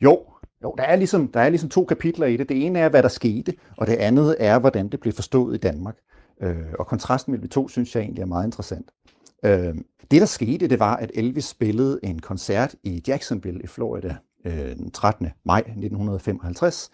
Jo, 0.00 0.29
jo, 0.62 0.74
der 0.78 0.84
er, 0.84 0.96
ligesom, 0.96 1.28
der 1.28 1.40
er 1.40 1.48
ligesom 1.48 1.68
to 1.68 1.84
kapitler 1.84 2.26
i 2.26 2.36
det. 2.36 2.48
Det 2.48 2.66
ene 2.66 2.78
er, 2.78 2.88
hvad 2.88 3.02
der 3.02 3.08
skete, 3.08 3.52
og 3.76 3.86
det 3.86 3.92
andet 3.92 4.36
er, 4.38 4.58
hvordan 4.58 4.88
det 4.88 5.00
blev 5.00 5.12
forstået 5.12 5.54
i 5.54 5.58
Danmark. 5.58 5.96
Øh, 6.42 6.56
og 6.78 6.86
kontrasten 6.86 7.30
mellem 7.32 7.48
de 7.48 7.54
to, 7.54 7.68
synes 7.68 7.94
jeg 7.94 8.02
egentlig 8.02 8.22
er 8.22 8.26
meget 8.26 8.46
interessant. 8.46 8.90
Øh, 9.44 9.74
det, 10.10 10.20
der 10.20 10.26
skete, 10.26 10.68
det 10.68 10.78
var, 10.78 10.96
at 10.96 11.10
Elvis 11.14 11.44
spillede 11.44 12.00
en 12.02 12.18
koncert 12.18 12.74
i 12.82 13.02
Jacksonville 13.08 13.62
i 13.62 13.66
Florida 13.66 14.16
øh, 14.44 14.76
den 14.76 14.90
13. 14.90 15.28
maj 15.44 15.58
1955. 15.58 16.90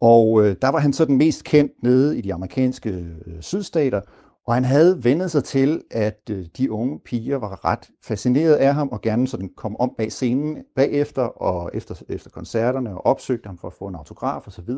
Og 0.00 0.44
øh, 0.44 0.56
der 0.62 0.68
var 0.68 0.78
han 0.78 0.92
så 0.92 1.04
den 1.04 1.18
mest 1.18 1.44
kendt 1.44 1.72
nede 1.82 2.18
i 2.18 2.20
de 2.20 2.34
amerikanske 2.34 2.90
øh, 2.90 3.40
sydstater, 3.40 4.00
og 4.46 4.54
han 4.54 4.64
havde 4.64 5.04
vendet 5.04 5.30
sig 5.30 5.44
til, 5.44 5.82
at 5.90 6.20
øh, 6.30 6.46
de 6.56 6.72
unge 6.72 7.00
piger 7.04 7.36
var 7.36 7.64
ret 7.64 7.90
fascineret 8.02 8.54
af 8.54 8.74
ham 8.74 8.88
og 8.88 9.00
gerne 9.00 9.28
sådan 9.28 9.50
kom 9.56 9.76
om 9.80 9.94
bag 9.98 10.12
scenen 10.12 10.64
bagefter 10.76 11.22
og 11.22 11.70
efter, 11.74 12.02
efter 12.08 12.30
koncerterne 12.30 12.90
og 12.90 13.06
opsøgte 13.06 13.46
ham 13.46 13.58
for 13.58 13.68
at 13.68 13.74
få 13.74 13.86
en 13.86 13.94
autograf 13.94 14.46
osv. 14.46 14.70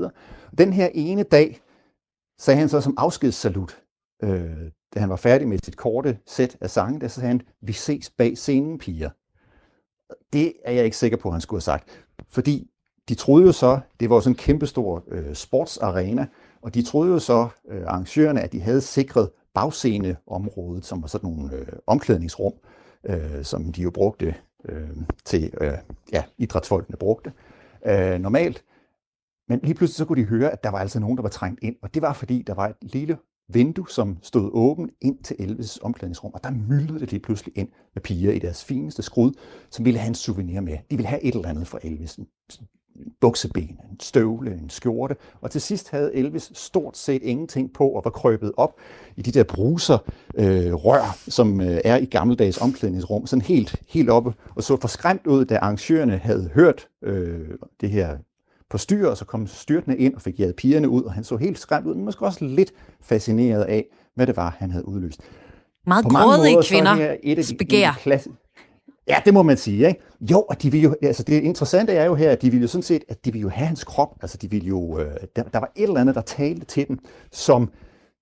Den 0.59 0.73
her 0.73 0.89
ene 0.95 1.23
dag 1.23 1.61
sagde 2.39 2.59
han 2.59 2.69
så 2.69 2.81
som 2.81 2.95
afskedssalut, 2.99 3.83
øh, 4.23 4.71
da 4.95 5.01
han 5.01 5.09
var 5.09 5.17
færdig 5.17 5.49
med 5.49 5.59
sit 5.65 5.77
korte 5.77 6.19
sæt 6.27 6.57
af 6.61 6.71
sange, 6.71 7.01
der 7.01 7.09
sagde 7.09 7.29
han, 7.29 7.41
vi 7.61 7.73
ses 7.73 8.11
bag 8.11 8.39
scenen, 8.39 8.79
piger. 8.79 9.11
Det 10.33 10.53
er 10.65 10.73
jeg 10.73 10.85
ikke 10.85 10.97
sikker 10.97 11.17
på, 11.17 11.29
at 11.29 11.35
han 11.35 11.41
skulle 11.41 11.59
have 11.59 11.63
sagt. 11.63 12.05
Fordi 12.29 12.71
de 13.09 13.15
troede 13.15 13.47
jo 13.47 13.53
så, 13.53 13.81
det 14.01 14.11
var 14.11 14.21
sådan 14.21 14.33
en 14.33 14.37
kæmpestor 14.37 15.05
øh, 15.09 15.35
sportsarena, 15.35 16.27
og 16.63 16.75
de 16.75 16.83
troede 16.83 17.13
jo 17.13 17.19
så, 17.19 17.49
øh, 17.69 17.83
arrangørerne, 17.87 18.41
at 18.41 18.53
de 18.53 18.61
havde 18.61 18.81
sikret 18.81 19.31
bagsceneområdet, 19.55 20.85
som 20.85 21.03
var 21.03 21.09
sådan 21.09 21.31
nogle 21.31 21.55
øh, 21.55 21.67
omklædningsrum, 21.87 22.53
øh, 23.05 23.45
som 23.45 23.73
de 23.73 23.83
jo 23.83 23.91
brugte 23.91 24.35
øh, 24.65 24.91
til, 25.25 25.55
øh, 25.61 25.79
ja, 26.13 26.25
idrætsfolkene 26.39 26.97
brugte 26.97 27.33
øh, 27.87 28.19
normalt. 28.19 28.65
Men 29.49 29.61
lige 29.63 29.75
pludselig 29.75 29.97
så 29.97 30.05
kunne 30.05 30.23
de 30.23 30.27
høre, 30.29 30.51
at 30.51 30.65
der 30.65 30.71
var 30.71 30.79
altså 30.79 31.01
nogen, 31.01 31.17
der 31.17 31.23
var 31.23 31.29
trængt 31.29 31.63
ind, 31.63 31.77
og 31.83 31.95
det 31.95 32.03
var 32.03 32.13
fordi, 32.13 32.43
der 32.43 32.55
var 32.55 32.69
et 32.69 32.77
lille 32.81 33.19
vindue, 33.49 33.89
som 33.89 34.19
stod 34.23 34.51
åben 34.53 34.91
ind 35.01 35.25
til 35.25 35.35
Elvis' 35.35 35.79
omklædningsrum, 35.83 36.31
og 36.35 36.45
der 36.45 36.51
myldrede 36.51 37.01
det 37.01 37.11
lige 37.11 37.21
pludselig 37.21 37.59
ind 37.59 37.69
med 37.95 38.03
piger 38.03 38.33
i 38.33 38.39
deres 38.39 38.65
fineste 38.65 39.03
skrud, 39.03 39.33
som 39.71 39.85
ville 39.85 39.99
have 40.01 40.09
en 40.09 40.15
souvenir 40.15 40.61
med. 40.61 40.79
De 40.91 40.97
ville 40.97 41.09
have 41.09 41.23
et 41.23 41.35
eller 41.35 41.49
andet 41.49 41.67
fra 41.67 41.79
Elvis. 41.83 42.17
En 42.17 42.27
bukseben, 43.21 43.79
en 43.91 44.01
støvle, 44.01 44.51
en 44.51 44.71
skjorte, 44.71 45.17
og 45.41 45.51
til 45.51 45.61
sidst 45.61 45.91
havde 45.91 46.15
Elvis 46.15 46.51
stort 46.55 46.97
set 46.97 47.23
ingenting 47.23 47.73
på 47.73 47.89
og 47.89 48.05
var 48.05 48.11
krøbet 48.11 48.53
op 48.57 48.75
i 49.17 49.23
de 49.23 49.33
der 49.33 49.45
bruser 49.45 49.99
øh, 50.35 50.75
rør, 50.75 51.19
som 51.29 51.61
øh, 51.61 51.81
er 51.85 51.97
i 51.97 52.05
gammeldags 52.05 52.59
omklædningsrum, 52.59 53.27
sådan 53.27 53.43
helt, 53.43 53.77
helt 53.89 54.11
oppe, 54.11 54.35
og 54.55 54.63
så 54.63 54.77
forskræmt 54.81 55.27
ud, 55.27 55.45
da 55.45 55.57
arrangørerne 55.57 56.19
havde 56.19 56.51
hørt 56.55 56.89
øh, 57.03 57.49
det 57.81 57.91
her 57.91 58.17
på 58.71 58.79
styr, 58.79 59.09
og 59.09 59.17
så 59.17 59.25
kom 59.25 59.47
styrtende 59.47 59.99
ind 59.99 60.15
og 60.15 60.23
fik 60.23 60.41
jaget 60.41 60.57
pigerne 60.57 60.89
ud, 60.89 61.03
og 61.03 61.13
han 61.13 61.25
så 61.25 61.37
helt 61.37 61.59
skræmt 61.59 61.87
ud, 61.87 61.95
men 61.95 62.05
måske 62.05 62.25
også 62.25 62.45
lidt 62.45 62.73
fascineret 63.01 63.63
af, 63.63 63.87
hvad 64.15 64.27
det 64.27 64.37
var, 64.37 64.57
han 64.59 64.71
havde 64.71 64.89
udløst. 64.89 65.21
Meget 65.87 66.05
grådige 66.05 66.63
kvinder 66.63 67.17
begær. 67.59 68.01
Ja, 69.09 69.23
det 69.25 69.35
må 69.35 69.43
man 69.43 69.57
sige. 69.57 69.89
Ikke? 69.89 70.01
Jo, 70.21 70.43
og 70.43 70.63
de 70.63 70.73
vil 70.73 70.83
jo, 70.83 70.97
altså 71.03 71.23
det 71.23 71.43
interessante 71.43 71.93
er 71.93 72.05
jo 72.05 72.15
her, 72.15 72.31
at 72.31 72.43
de 72.43 72.51
ville 72.51 72.63
jo 72.63 72.69
sådan 72.69 72.83
set, 72.83 73.05
at 73.09 73.25
de 73.25 73.33
ville 73.33 73.43
jo 73.43 73.49
have 73.49 73.67
hans 73.67 73.85
krop. 73.85 74.19
Altså 74.23 74.39
de 74.39 74.51
ville 74.51 74.67
jo, 74.67 74.99
øh, 74.99 75.17
der, 75.37 75.43
der 75.43 75.59
var 75.59 75.73
et 75.77 75.83
eller 75.83 76.01
andet, 76.01 76.15
der 76.15 76.21
talte 76.21 76.67
til 76.67 76.89
dem, 76.89 76.99
som 77.33 77.71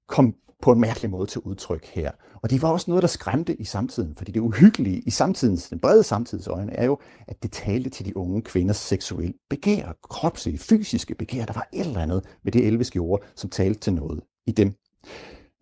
kom 0.09 0.35
på 0.63 0.73
en 0.73 0.81
mærkelig 0.81 1.11
måde 1.11 1.27
til 1.27 1.41
udtryk 1.41 1.87
her. 1.87 2.11
Og 2.43 2.51
det 2.51 2.63
var 2.63 2.69
også 2.69 2.91
noget, 2.91 3.03
der 3.03 3.09
skræmte 3.09 3.55
i 3.55 3.65
samtiden, 3.65 4.15
fordi 4.17 4.33
det 4.33 4.41
uhyggelige 4.41 5.01
i 5.07 5.11
samtidens, 5.11 5.69
den 5.69 5.79
brede 5.79 6.03
samtids 6.03 6.47
øjne, 6.47 6.73
er 6.73 6.85
jo, 6.85 6.99
at 7.29 7.43
det 7.43 7.53
talte 7.53 7.91
til 7.91 8.07
de 8.07 8.17
unge 8.17 8.43
kvinders 8.43 8.77
seksuelle 8.77 9.35
begær, 9.51 9.97
kropslige, 10.03 10.59
fysiske 10.59 11.15
begær. 11.15 11.45
Der 11.45 11.53
var 11.53 11.69
et 11.73 11.87
eller 11.87 12.01
andet 12.01 12.25
med 12.45 12.53
det 12.53 12.67
Elvis 12.67 12.91
gjorde, 12.91 13.25
som 13.37 13.51
talte 13.51 13.81
til 13.81 13.93
noget 13.93 14.21
i 14.47 14.53
dem. 14.53 14.73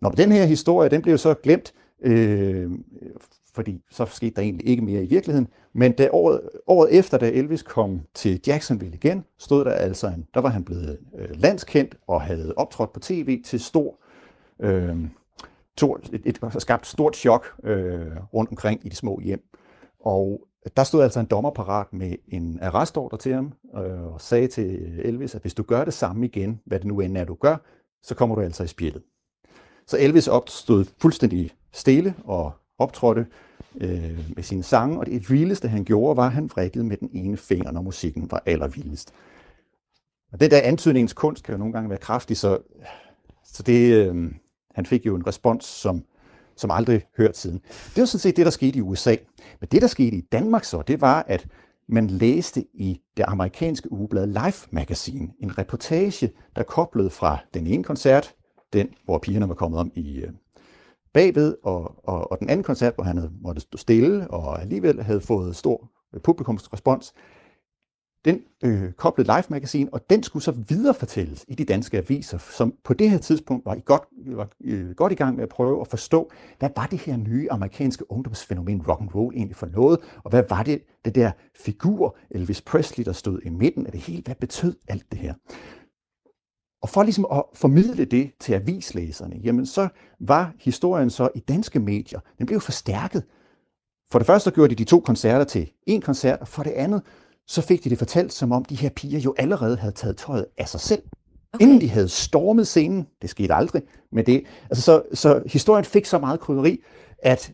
Når 0.01 0.09
den 0.09 0.31
her 0.31 0.45
historie, 0.45 0.89
den 0.89 1.01
blev 1.01 1.17
så 1.17 1.33
glemt, 1.33 1.73
øh, 2.03 2.71
fordi 3.53 3.83
så 3.89 4.05
skete 4.05 4.35
der 4.35 4.41
egentlig 4.41 4.67
ikke 4.67 4.83
mere 4.83 5.03
i 5.03 5.07
virkeligheden. 5.07 5.47
Men 5.73 5.91
da 5.91 6.09
året, 6.11 6.41
året 6.67 6.97
efter, 6.97 7.17
da 7.17 7.29
Elvis 7.29 7.63
kom 7.63 8.01
til 8.13 8.41
Jacksonville 8.47 8.95
igen, 8.95 9.25
stod 9.37 9.65
der 9.65 9.71
altså 9.71 10.07
en, 10.07 10.27
der 10.33 10.39
var 10.39 10.49
han 10.49 10.63
blevet 10.63 10.99
øh, 11.17 11.29
landskendt 11.33 11.95
og 12.07 12.21
havde 12.21 12.53
optrådt 12.57 12.93
på 12.93 12.99
tv 12.99 13.41
til 13.43 13.59
stor, 13.59 13.99
øh, 14.61 14.97
to, 15.77 15.95
et, 15.95 16.21
et, 16.25 16.39
et 16.55 16.61
skabt 16.61 16.87
stort 16.87 17.15
chok 17.15 17.45
øh, 17.63 18.07
rundt 18.33 18.49
omkring 18.49 18.85
i 18.85 18.89
de 18.89 18.95
små 18.95 19.19
hjem. 19.19 19.41
Og 19.99 20.41
der 20.77 20.83
stod 20.83 21.03
altså 21.03 21.19
en 21.19 21.25
dommer 21.25 21.51
parat 21.51 21.93
med 21.93 22.15
en 22.27 22.59
arrestordre 22.61 23.17
til 23.17 23.33
ham 23.33 23.53
øh, 23.77 24.13
og 24.13 24.21
sagde 24.21 24.47
til 24.47 24.99
Elvis, 25.03 25.35
at 25.35 25.41
hvis 25.41 25.53
du 25.53 25.63
gør 25.63 25.85
det 25.85 25.93
samme 25.93 26.25
igen, 26.25 26.59
hvad 26.65 26.79
det 26.79 26.87
nu 26.87 26.99
end 26.99 27.17
er, 27.17 27.23
du 27.23 27.33
gør, 27.33 27.57
så 28.03 28.15
kommer 28.15 28.35
du 28.35 28.41
altså 28.41 28.63
i 28.63 28.67
spjældet. 28.67 29.03
Så 29.87 29.97
Elvis 29.99 30.27
opstod 30.27 30.85
fuldstændig 31.01 31.51
stille 31.71 32.15
og 32.23 32.51
optrådte 32.79 33.25
øh, 33.81 34.29
med 34.35 34.43
sine 34.43 34.63
sange, 34.63 34.99
og 34.99 35.05
det 35.05 35.29
vildeste, 35.29 35.67
han 35.67 35.85
gjorde, 35.85 36.17
var, 36.17 36.25
at 36.25 36.31
han 36.31 36.49
vrikkede 36.55 36.83
med 36.83 36.97
den 36.97 37.09
ene 37.13 37.37
finger, 37.37 37.71
når 37.71 37.81
musikken 37.81 38.31
var 38.31 38.43
allervildest. 38.45 39.13
Og 40.31 40.39
det 40.39 40.51
der 40.51 40.61
antydningens 40.61 41.13
kunst 41.13 41.43
kan 41.43 41.51
jo 41.51 41.57
nogle 41.57 41.73
gange 41.73 41.89
være 41.89 41.99
kraftig, 41.99 42.37
så, 42.37 42.57
så 43.43 43.63
det, 43.63 43.93
øh, 43.93 44.31
han 44.75 44.85
fik 44.85 45.05
jo 45.05 45.15
en 45.15 45.27
respons, 45.27 45.65
som, 45.65 46.03
som 46.55 46.71
aldrig 46.71 47.05
hørt 47.17 47.37
siden. 47.37 47.59
Det 47.95 48.01
var 48.01 48.05
sådan 48.05 48.19
set 48.19 48.37
det, 48.37 48.45
der 48.45 48.51
skete 48.51 48.77
i 48.77 48.81
USA. 48.81 49.15
Men 49.59 49.67
det, 49.71 49.81
der 49.81 49.87
skete 49.87 50.17
i 50.17 50.21
Danmark 50.21 50.63
så, 50.63 50.81
det 50.81 51.01
var, 51.01 51.25
at 51.27 51.47
man 51.87 52.07
læste 52.07 52.65
i 52.73 53.01
det 53.17 53.25
amerikanske 53.27 53.91
ugeblad 53.91 54.27
Life 54.27 54.67
Magazine 54.71 55.27
en 55.39 55.57
reportage, 55.57 56.31
der 56.55 56.63
koblede 56.63 57.09
fra 57.09 57.37
den 57.53 57.67
ene 57.67 57.83
koncert, 57.83 58.33
den, 58.73 58.89
hvor 59.05 59.17
pigerne 59.17 59.49
var 59.49 59.55
kommet 59.55 59.79
om 59.79 59.91
i, 59.95 60.17
øh, 60.17 60.31
bagved, 61.13 61.55
og, 61.63 62.07
og, 62.07 62.31
og 62.31 62.39
den 62.39 62.49
anden 62.49 62.63
koncert, 62.63 62.95
hvor 62.95 63.03
han 63.03 63.17
havde 63.17 63.31
måttet 63.41 63.61
stå 63.61 63.77
stille, 63.77 64.31
og 64.31 64.61
alligevel 64.61 65.01
havde 65.03 65.21
fået 65.21 65.55
stor 65.55 65.91
øh, 66.13 66.21
publikumsrespons, 66.21 67.13
den 68.25 68.41
øh, 68.63 68.91
koblede 68.91 69.37
life 69.37 69.47
magazine 69.49 69.89
og 69.93 70.09
den 70.09 70.23
skulle 70.23 70.43
så 70.43 70.51
viderefortælles 70.51 71.45
i 71.47 71.55
de 71.55 71.65
danske 71.65 71.97
aviser, 71.97 72.37
som 72.37 72.73
på 72.83 72.93
det 72.93 73.09
her 73.09 73.17
tidspunkt 73.17 73.65
var, 73.65 73.75
i 73.75 73.81
godt, 73.85 74.03
var 74.25 74.49
øh, 74.63 74.91
godt 74.91 75.11
i 75.11 75.15
gang 75.15 75.35
med 75.35 75.43
at 75.43 75.49
prøve 75.49 75.81
at 75.81 75.87
forstå, 75.87 76.31
hvad 76.59 76.69
var 76.75 76.85
det 76.85 76.99
her 76.99 77.17
nye 77.17 77.51
amerikanske 77.51 78.11
ungdomsfænomen 78.11 78.81
rock 78.87 79.01
and 79.01 79.15
roll 79.15 79.35
egentlig 79.35 79.55
for 79.55 79.67
noget, 79.67 79.99
og 80.23 80.29
hvad 80.29 80.43
var 80.49 80.63
det, 80.63 80.81
det 81.05 81.15
der 81.15 81.31
figur 81.55 82.17
Elvis 82.31 82.61
Presley, 82.61 83.05
der 83.05 83.13
stod 83.13 83.39
i 83.45 83.49
midten 83.49 83.85
af 83.85 83.91
det 83.91 84.01
hele, 84.01 84.21
hvad 84.25 84.35
betød 84.35 84.75
alt 84.87 85.11
det 85.11 85.19
her? 85.19 85.33
Og 86.81 86.89
for 86.89 87.03
ligesom 87.03 87.25
at 87.31 87.43
formidle 87.53 88.05
det 88.05 88.31
til 88.39 88.53
avislæserne, 88.53 89.35
jamen 89.43 89.65
så 89.65 89.87
var 90.19 90.53
historien 90.59 91.09
så 91.09 91.29
i 91.35 91.39
danske 91.39 91.79
medier, 91.79 92.19
den 92.37 92.45
blev 92.45 92.61
forstærket. 92.61 93.23
For 94.11 94.19
det 94.19 94.25
første 94.25 94.51
gjorde 94.51 94.69
de 94.69 94.75
de 94.75 94.83
to 94.83 94.99
koncerter 94.99 95.43
til 95.43 95.71
en 95.87 96.01
koncert, 96.01 96.39
og 96.39 96.47
for 96.47 96.63
det 96.63 96.71
andet, 96.71 97.01
så 97.47 97.61
fik 97.61 97.83
de 97.83 97.89
det 97.89 97.97
fortalt, 97.97 98.33
som 98.33 98.51
om 98.51 98.65
de 98.65 98.75
her 98.75 98.89
piger 98.89 99.19
jo 99.19 99.35
allerede 99.37 99.77
havde 99.77 99.93
taget 99.93 100.17
tøjet 100.17 100.45
af 100.57 100.69
sig 100.69 100.79
selv. 100.79 101.01
Okay. 101.53 101.65
Inden 101.65 101.81
de 101.81 101.89
havde 101.89 102.09
stormet 102.09 102.67
scenen, 102.67 103.07
det 103.21 103.29
skete 103.29 103.53
aldrig, 103.53 103.81
men 104.11 104.25
det, 104.25 104.43
altså 104.63 104.83
så, 104.83 105.03
så 105.13 105.43
historien 105.45 105.85
fik 105.85 106.05
så 106.05 106.19
meget 106.19 106.39
krydderi, 106.39 106.79
at, 107.23 107.53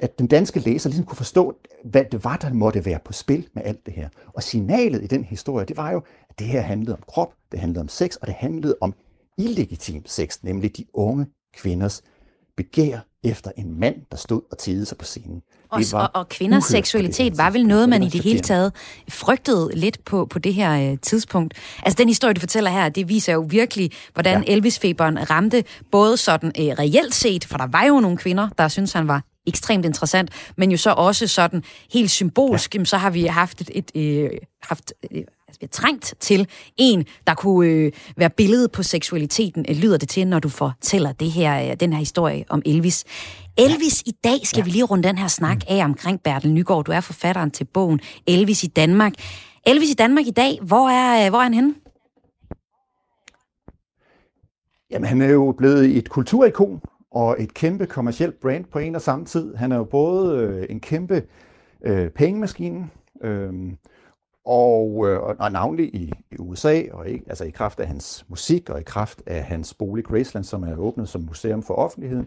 at 0.00 0.18
den 0.18 0.26
danske 0.26 0.60
læser 0.60 0.90
ligesom 0.90 1.06
kunne 1.06 1.16
forstå, 1.16 1.56
hvad 1.84 2.04
det 2.12 2.24
var, 2.24 2.36
der 2.36 2.52
måtte 2.52 2.84
være 2.84 2.98
på 3.04 3.12
spil 3.12 3.48
med 3.54 3.62
alt 3.64 3.86
det 3.86 3.94
her. 3.94 4.08
Og 4.34 4.42
signalet 4.42 5.02
i 5.02 5.06
den 5.06 5.24
historie, 5.24 5.66
det 5.66 5.76
var 5.76 5.90
jo, 5.90 6.02
det 6.38 6.46
her 6.46 6.60
handlede 6.60 6.92
om 6.92 7.02
krop, 7.08 7.32
det 7.52 7.60
handlede 7.60 7.80
om 7.80 7.88
sex, 7.88 8.16
og 8.16 8.26
det 8.26 8.34
handlede 8.34 8.76
om 8.80 8.94
illegitim 9.38 10.06
sex, 10.06 10.38
nemlig 10.42 10.76
de 10.76 10.84
unge 10.94 11.26
kvinders 11.54 12.02
begær 12.56 12.98
efter 13.24 13.50
en 13.56 13.80
mand, 13.80 13.96
der 14.10 14.16
stod 14.16 14.40
og 14.50 14.58
tidede 14.58 14.86
sig 14.86 14.98
på 14.98 15.04
scenen. 15.04 15.42
Og, 15.70 15.80
Det 15.80 15.92
var 15.92 16.06
og, 16.06 16.20
og 16.20 16.28
kvinders 16.28 16.62
uhørt 16.62 16.70
seksualitet 16.70 17.38
var 17.38 17.50
vel 17.50 17.66
noget, 17.66 17.82
og 17.82 17.88
man 17.88 18.02
i 18.02 18.08
det 18.08 18.22
hele 18.22 18.40
taget 18.40 18.72
frygtede 19.08 19.70
lidt 19.74 20.04
på, 20.04 20.26
på 20.26 20.38
det 20.38 20.54
her 20.54 20.92
øh, 20.92 20.98
tidspunkt. 21.02 21.54
Altså 21.82 21.96
den 21.96 22.08
historie, 22.08 22.34
du 22.34 22.40
fortæller 22.40 22.70
her, 22.70 22.88
det 22.88 23.08
viser 23.08 23.32
jo 23.32 23.46
virkelig, 23.48 23.90
hvordan 24.14 24.44
ja. 24.46 24.52
Elvis-feberen 24.52 25.30
ramte 25.30 25.64
både 25.90 26.16
sådan 26.16 26.52
øh, 26.58 26.66
reelt 26.66 27.14
set, 27.14 27.44
for 27.44 27.56
der 27.58 27.66
var 27.66 27.84
jo 27.84 28.00
nogle 28.00 28.16
kvinder, 28.16 28.48
der 28.58 28.68
synes 28.68 28.92
han 28.92 29.08
var 29.08 29.24
ekstremt 29.46 29.84
interessant, 29.84 30.30
men 30.56 30.70
jo 30.70 30.76
så 30.76 30.90
også 30.90 31.26
sådan 31.26 31.62
helt 31.92 32.10
symbolsk, 32.10 32.74
ja. 32.74 32.84
så 32.84 32.96
har 32.96 33.10
vi 33.10 33.24
haft 33.24 33.60
et, 33.60 33.70
et 33.74 33.90
øh, 33.94 34.30
haft 34.62 34.92
øh, 35.10 35.22
altså, 35.48 35.58
har 35.60 35.68
trængt 35.68 36.14
til 36.20 36.48
en, 36.76 37.04
der 37.26 37.34
kunne 37.34 37.68
øh, 37.68 37.92
være 38.16 38.30
billedet 38.30 38.72
på 38.72 38.82
seksualiteten, 38.82 39.66
øh, 39.68 39.76
lyder 39.76 39.96
det 39.96 40.08
til, 40.08 40.26
når 40.26 40.38
du 40.38 40.48
fortæller 40.48 41.12
det 41.12 41.30
her, 41.30 41.70
øh, 41.70 41.76
den 41.80 41.92
her 41.92 41.98
historie 41.98 42.44
om 42.48 42.62
Elvis. 42.66 43.04
Elvis 43.58 44.02
i 44.06 44.12
dag 44.24 44.38
skal 44.44 44.60
ja. 44.60 44.64
vi 44.64 44.70
lige 44.70 44.84
runde 44.84 45.08
den 45.08 45.18
her 45.18 45.28
snak 45.28 45.58
af 45.68 45.84
omkring 45.84 46.22
Bertel 46.22 46.52
Nygaard. 46.52 46.84
Du 46.84 46.92
er 46.92 47.00
forfatteren 47.00 47.50
til 47.50 47.64
bogen 47.64 48.00
Elvis 48.26 48.64
i 48.64 48.66
Danmark. 48.66 49.12
Elvis 49.66 49.90
i 49.90 49.94
Danmark 49.94 50.26
i 50.26 50.30
dag, 50.30 50.58
hvor 50.62 50.88
er, 50.88 51.26
øh, 51.26 51.30
hvor 51.30 51.38
er 51.38 51.42
han 51.42 51.54
henne? 51.54 51.74
Jamen, 54.90 55.08
han 55.08 55.22
er 55.22 55.30
jo 55.30 55.54
blevet 55.58 55.96
et 55.96 56.08
kulturikon 56.08 56.80
og 57.10 57.36
et 57.38 57.54
kæmpe 57.54 57.86
kommercielt 57.86 58.40
brand 58.40 58.64
på 58.64 58.78
en 58.78 58.94
og 58.94 59.00
samme 59.00 59.24
tid. 59.24 59.54
Han 59.54 59.72
er 59.72 59.76
jo 59.76 59.84
både 59.84 60.38
øh, 60.38 60.66
en 60.70 60.80
kæmpe 60.80 61.22
øh, 61.84 62.10
pengemaskine, 62.10 62.90
øh, 63.22 63.52
og, 64.46 65.08
øh, 65.08 65.20
og 65.38 65.52
navnlig 65.52 65.94
i, 65.94 66.12
i 66.32 66.36
USA, 66.38 66.82
og 66.92 67.08
ikke, 67.08 67.24
altså 67.28 67.44
i 67.44 67.50
kraft 67.50 67.80
af 67.80 67.86
hans 67.86 68.24
musik 68.28 68.70
og 68.70 68.80
i 68.80 68.82
kraft 68.82 69.22
af 69.26 69.44
hans 69.44 69.74
bolig 69.74 70.04
Graceland, 70.04 70.44
som 70.44 70.62
er 70.62 70.76
åbnet 70.76 71.08
som 71.08 71.22
museum 71.22 71.62
for 71.62 71.74
offentligheden. 71.74 72.26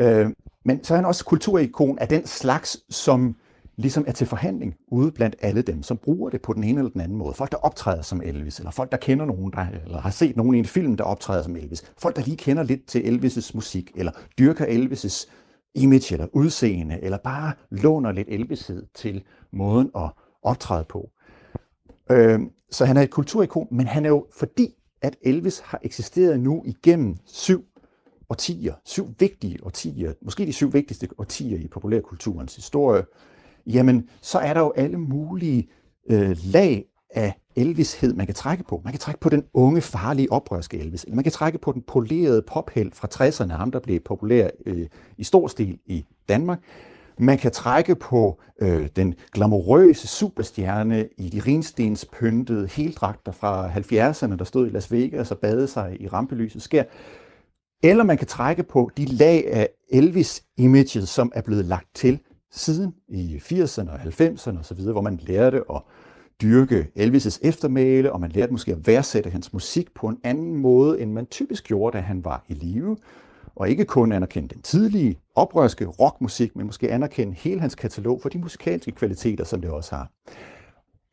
Øh, 0.00 0.30
men 0.64 0.84
så 0.84 0.94
er 0.94 0.96
han 0.96 1.06
også 1.06 1.24
kulturikon 1.24 1.98
af 1.98 2.08
den 2.08 2.26
slags, 2.26 2.94
som 2.94 3.36
ligesom 3.76 4.04
er 4.06 4.12
til 4.12 4.26
forhandling 4.26 4.74
ude 4.88 5.12
blandt 5.12 5.36
alle 5.40 5.62
dem, 5.62 5.82
som 5.82 5.96
bruger 5.96 6.30
det 6.30 6.42
på 6.42 6.52
den 6.52 6.64
ene 6.64 6.78
eller 6.78 6.90
den 6.90 7.00
anden 7.00 7.18
måde. 7.18 7.34
Folk, 7.34 7.52
der 7.52 7.56
optræder 7.56 8.02
som 8.02 8.22
Elvis, 8.24 8.58
eller 8.58 8.70
folk, 8.70 8.92
der 8.92 8.98
kender 8.98 9.24
nogen, 9.24 9.52
der, 9.52 9.66
eller 9.84 10.00
har 10.00 10.10
set 10.10 10.36
nogen 10.36 10.54
i 10.54 10.58
en 10.58 10.64
film, 10.64 10.96
der 10.96 11.04
optræder 11.04 11.42
som 11.42 11.56
Elvis. 11.56 11.92
Folk, 11.98 12.16
der 12.16 12.22
lige 12.22 12.36
kender 12.36 12.62
lidt 12.62 12.86
til 12.86 13.00
Elvis' 13.00 13.50
musik, 13.54 13.92
eller 13.94 14.12
dyrker 14.38 14.64
Elvis' 14.64 15.30
image 15.74 16.14
eller 16.14 16.26
udseende, 16.32 16.98
eller 17.02 17.18
bare 17.18 17.52
låner 17.70 18.12
lidt 18.12 18.28
Elvished 18.30 18.86
til 18.94 19.22
måden 19.52 19.90
at 19.96 20.10
optræde 20.44 20.84
på. 20.88 21.10
Øh, 22.10 22.40
så 22.70 22.84
han 22.84 22.96
er 22.96 23.02
et 23.02 23.10
kulturikon, 23.10 23.68
men 23.70 23.86
han 23.86 24.04
er 24.04 24.08
jo, 24.08 24.26
fordi 24.38 24.74
at 25.02 25.16
Elvis 25.22 25.58
har 25.58 25.80
eksisteret 25.82 26.40
nu 26.40 26.62
igennem 26.66 27.16
syv 27.24 27.64
årtier, 28.30 28.74
syv 28.84 29.08
vigtige 29.18 29.58
årtier, 29.64 30.12
måske 30.22 30.46
de 30.46 30.52
syv 30.52 30.72
vigtigste 30.72 31.08
årtier 31.18 31.58
i 31.58 31.68
populærkulturens 31.68 32.56
historie, 32.56 33.04
jamen 33.66 34.08
så 34.20 34.38
er 34.38 34.54
der 34.54 34.60
jo 34.60 34.72
alle 34.76 34.98
mulige 34.98 35.68
øh, 36.10 36.36
lag 36.44 36.84
af 37.10 37.34
Elvished, 37.56 38.14
man 38.14 38.26
kan 38.26 38.34
trække 38.34 38.64
på. 38.64 38.80
Man 38.84 38.92
kan 38.92 39.00
trække 39.00 39.20
på 39.20 39.28
den 39.28 39.44
unge, 39.54 39.80
farlige, 39.80 40.32
oprørske 40.32 40.78
Elvis, 40.78 41.04
eller 41.04 41.14
man 41.14 41.24
kan 41.24 41.32
trække 41.32 41.58
på 41.58 41.72
den 41.72 41.82
polerede 41.82 42.42
pophelt 42.42 42.94
fra 42.94 43.08
60'erne, 43.14 43.52
ham 43.52 43.70
der 43.70 43.80
blev 43.80 44.00
populær 44.00 44.48
øh, 44.66 44.86
i 45.18 45.24
stor 45.24 45.48
stil 45.48 45.78
i 45.86 46.04
Danmark. 46.28 46.58
Man 47.18 47.38
kan 47.38 47.52
trække 47.52 47.94
på 47.94 48.40
øh, 48.60 48.88
den 48.96 49.14
glamourøse 49.32 50.08
superstjerne 50.08 51.08
i 51.18 51.28
de 51.28 51.40
rinstenspyntede 51.46 52.66
heldragter 52.66 53.32
fra 53.32 53.68
70'erne, 53.68 54.36
der 54.36 54.44
stod 54.44 54.66
i 54.66 54.70
Las 54.70 54.92
Vegas 54.92 55.30
og 55.30 55.38
badede 55.38 55.66
sig 55.66 55.96
i 56.00 56.08
rampelyset 56.08 56.62
skær. 56.62 56.84
Eller 57.82 58.04
man 58.04 58.18
kan 58.18 58.26
trække 58.26 58.62
på 58.62 58.90
de 58.96 59.04
lag 59.04 59.52
af 59.52 59.68
Elvis-images, 59.90 61.08
som 61.08 61.32
er 61.34 61.42
blevet 61.42 61.64
lagt 61.64 61.88
til 61.94 62.18
siden 62.52 62.94
i 63.08 63.36
80'erne 63.36 63.90
og 63.90 64.00
90'erne 64.00 64.60
osv., 64.60 64.80
hvor 64.80 65.00
man 65.00 65.20
lærte 65.22 65.62
at 65.70 65.82
dyrke 66.42 66.86
Elvis' 66.98 67.38
eftermæle, 67.42 68.12
og 68.12 68.20
man 68.20 68.30
lærte 68.30 68.52
måske 68.52 68.72
at 68.72 68.86
værdsætte 68.86 69.30
hans 69.30 69.52
musik 69.52 69.94
på 69.94 70.08
en 70.08 70.18
anden 70.24 70.56
måde, 70.56 71.00
end 71.00 71.12
man 71.12 71.26
typisk 71.26 71.64
gjorde, 71.64 71.96
da 71.96 72.02
han 72.02 72.24
var 72.24 72.44
i 72.48 72.54
live. 72.54 72.96
Og 73.56 73.68
ikke 73.68 73.84
kun 73.84 74.12
anerkende 74.12 74.48
den 74.54 74.62
tidlige, 74.62 75.18
oprørske 75.34 75.86
rockmusik, 75.86 76.56
men 76.56 76.66
måske 76.66 76.90
anerkende 76.90 77.34
hele 77.34 77.60
hans 77.60 77.74
katalog 77.74 78.22
for 78.22 78.28
de 78.28 78.38
musikalske 78.38 78.92
kvaliteter, 78.92 79.44
som 79.44 79.60
det 79.60 79.70
også 79.70 79.94
har. 79.96 80.10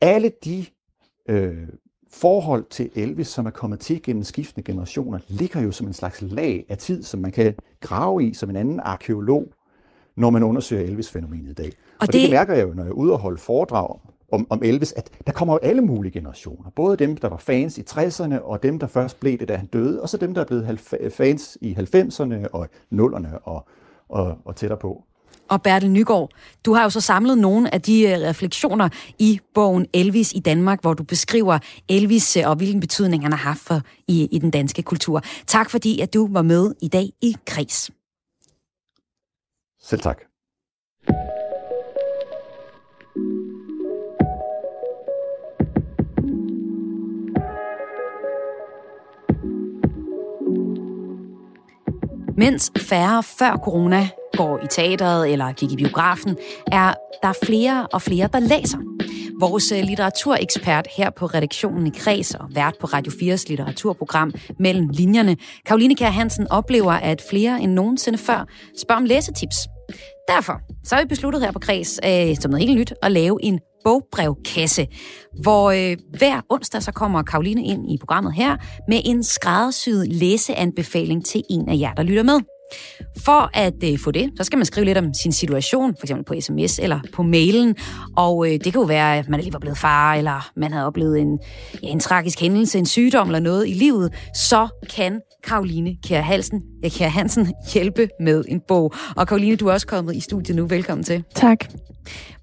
Alle 0.01 0.31
de 0.45 0.65
øh, 1.29 1.67
forhold 2.11 2.65
til 2.69 2.89
Elvis, 2.95 3.27
som 3.27 3.45
er 3.45 3.49
kommet 3.49 3.79
til 3.79 4.03
gennem 4.03 4.23
skiftende 4.23 4.71
generationer, 4.71 5.19
ligger 5.27 5.61
jo 5.61 5.71
som 5.71 5.87
en 5.87 5.93
slags 5.93 6.21
lag 6.21 6.65
af 6.69 6.77
tid, 6.77 7.03
som 7.03 7.19
man 7.19 7.31
kan 7.31 7.55
grave 7.79 8.23
i 8.23 8.33
som 8.33 8.49
en 8.49 8.55
anden 8.55 8.79
arkeolog, 8.79 9.47
når 10.17 10.29
man 10.29 10.43
undersøger 10.43 10.83
Elvis-fænomenet 10.83 11.49
i 11.49 11.53
dag. 11.53 11.65
Og, 11.67 11.73
og 11.99 12.07
det... 12.07 12.13
det- 12.13 12.29
mærker 12.29 12.53
jeg 12.53 12.67
jo, 12.67 12.73
når 12.73 12.83
jeg 12.83 12.89
er 12.89 12.93
ude 12.93 13.13
og 13.13 13.19
holde 13.19 13.37
foredrag 13.37 13.99
om, 14.31 14.47
om 14.49 14.63
Elvis, 14.63 14.93
at 14.93 15.09
der 15.27 15.33
kommer 15.33 15.53
jo 15.53 15.59
alle 15.63 15.81
mulige 15.81 16.11
generationer. 16.11 16.69
Både 16.69 16.97
dem, 16.97 17.17
der 17.17 17.29
var 17.29 17.37
fans 17.37 17.77
i 17.77 17.81
60'erne, 17.81 18.39
og 18.39 18.63
dem, 18.63 18.79
der 18.79 18.87
først 18.87 19.19
blev 19.19 19.37
det, 19.37 19.47
da 19.47 19.55
han 19.55 19.65
døde, 19.65 20.01
og 20.01 20.09
så 20.09 20.17
dem, 20.17 20.33
der 20.33 20.41
er 20.41 20.45
blevet 20.45 20.79
fans 21.13 21.57
i 21.61 21.73
90'erne 21.73 22.47
og 22.53 22.67
0'erne 22.93 23.43
og, 23.43 23.67
og, 24.09 24.37
og 24.45 24.55
tættere 24.55 24.79
på. 24.79 25.03
Og 25.49 25.61
Bertel 25.61 25.91
Nygaard, 25.91 26.29
du 26.65 26.73
har 26.73 26.83
jo 26.83 26.89
så 26.89 27.01
samlet 27.01 27.37
nogle 27.37 27.73
af 27.73 27.81
de 27.81 28.01
øh, 28.03 28.19
refleksioner 28.19 28.89
i 29.19 29.39
bogen 29.53 29.87
Elvis 29.93 30.33
i 30.33 30.39
Danmark, 30.39 30.81
hvor 30.81 30.93
du 30.93 31.03
beskriver 31.03 31.59
Elvis 31.89 32.37
øh, 32.37 32.43
og 32.49 32.55
hvilken 32.55 32.79
betydning 32.79 33.23
han 33.23 33.31
har 33.31 33.39
haft 33.39 33.59
for 33.59 33.81
i, 34.07 34.27
i 34.31 34.39
den 34.39 34.51
danske 34.51 34.81
kultur. 34.83 35.21
Tak 35.47 35.69
fordi, 35.69 35.99
at 35.99 36.13
du 36.13 36.33
var 36.33 36.41
med 36.41 36.73
i 36.81 36.87
dag 36.87 37.09
i 37.21 37.35
Kris. 37.45 37.91
Selv 39.81 40.01
tak. 40.01 40.30
Mens 52.37 52.71
færre 52.77 53.23
før 53.23 53.57
corona 53.63 54.09
går 54.37 54.59
i 54.63 54.67
teateret 54.67 55.31
eller 55.31 55.51
gik 55.51 55.71
i 55.71 55.75
biografen, 55.75 56.37
er 56.71 56.93
der 57.23 57.33
flere 57.43 57.87
og 57.93 58.01
flere, 58.01 58.29
der 58.33 58.39
læser. 58.39 58.77
Vores 59.39 59.71
øh, 59.71 59.83
litteraturekspert 59.83 60.87
her 60.97 61.09
på 61.09 61.25
redaktionen 61.25 61.87
i 61.87 61.89
Kreds 61.89 62.35
og 62.35 62.45
vært 62.55 62.75
på 62.81 62.87
Radio 62.87 63.11
4's 63.11 63.45
litteraturprogram 63.47 64.33
Mellem 64.59 64.89
Linjerne, 64.89 65.37
Karoline 65.65 65.95
Kjær 65.95 66.09
Hansen, 66.09 66.47
oplever, 66.47 66.91
at 66.91 67.21
flere 67.29 67.61
end 67.61 67.71
nogensinde 67.71 68.17
før 68.17 68.47
spørger 68.81 69.01
om 69.01 69.05
læsetips. 69.05 69.57
Derfor 70.27 70.61
så 70.83 70.95
har 70.95 71.01
vi 71.01 71.07
besluttet 71.07 71.41
her 71.41 71.51
på 71.51 71.59
Kreds, 71.59 71.99
øh, 72.05 72.35
som 72.39 72.51
noget 72.51 72.67
helt 72.67 72.79
nyt, 72.79 72.93
at 73.01 73.11
lave 73.11 73.39
en 73.43 73.59
bogbrevkasse, 73.83 74.87
hvor 75.41 75.71
øh, 75.71 75.97
hver 76.17 76.41
onsdag 76.49 76.83
så 76.83 76.91
kommer 76.91 77.23
Karoline 77.23 77.63
ind 77.63 77.91
i 77.91 77.97
programmet 77.97 78.33
her 78.33 78.57
med 78.87 79.01
en 79.05 79.23
skræddersyet 79.23 80.07
læseanbefaling 80.07 81.25
til 81.25 81.43
en 81.49 81.69
af 81.69 81.79
jer, 81.79 81.93
der 81.93 82.03
lytter 82.03 82.23
med. 82.23 82.39
For 83.25 83.57
at 83.57 83.83
øh, 83.83 83.99
få 83.99 84.11
det, 84.11 84.31
så 84.37 84.43
skal 84.43 84.57
man 84.57 84.65
skrive 84.65 84.85
lidt 84.85 84.97
om 84.97 85.13
sin 85.13 85.31
situation, 85.31 85.95
for 85.99 86.05
eksempel 86.05 86.25
på 86.25 86.35
sms 86.41 86.79
eller 86.79 86.99
på 87.13 87.23
mailen. 87.23 87.75
Og 88.17 88.47
øh, 88.47 88.51
det 88.51 88.63
kan 88.63 88.73
jo 88.73 88.81
være, 88.81 89.17
at 89.17 89.29
man 89.29 89.39
lige 89.39 89.53
var 89.53 89.59
blevet 89.59 89.77
far, 89.77 90.15
eller 90.15 90.51
man 90.55 90.71
havde 90.71 90.85
oplevet 90.85 91.19
en, 91.19 91.39
ja, 91.83 91.87
en 91.87 91.99
tragisk 91.99 92.41
hændelse, 92.41 92.79
en 92.79 92.85
sygdom 92.85 93.27
eller 93.27 93.39
noget 93.39 93.67
i 93.67 93.73
livet. 93.73 94.13
Så 94.35 94.67
kan 94.95 95.21
Karoline 95.43 95.95
Kjær 96.03 96.21
Hansen, 96.21 96.61
ja, 96.83 96.89
Kjær 96.89 97.07
Hansen 97.07 97.53
hjælpe 97.73 98.09
med 98.19 98.43
en 98.47 98.61
bog. 98.67 98.93
Og 99.15 99.27
Karoline, 99.27 99.55
du 99.55 99.67
er 99.67 99.73
også 99.73 99.87
kommet 99.87 100.15
i 100.15 100.19
studiet 100.19 100.55
nu. 100.55 100.65
Velkommen 100.65 101.03
til. 101.03 101.23
Tak. 101.35 101.65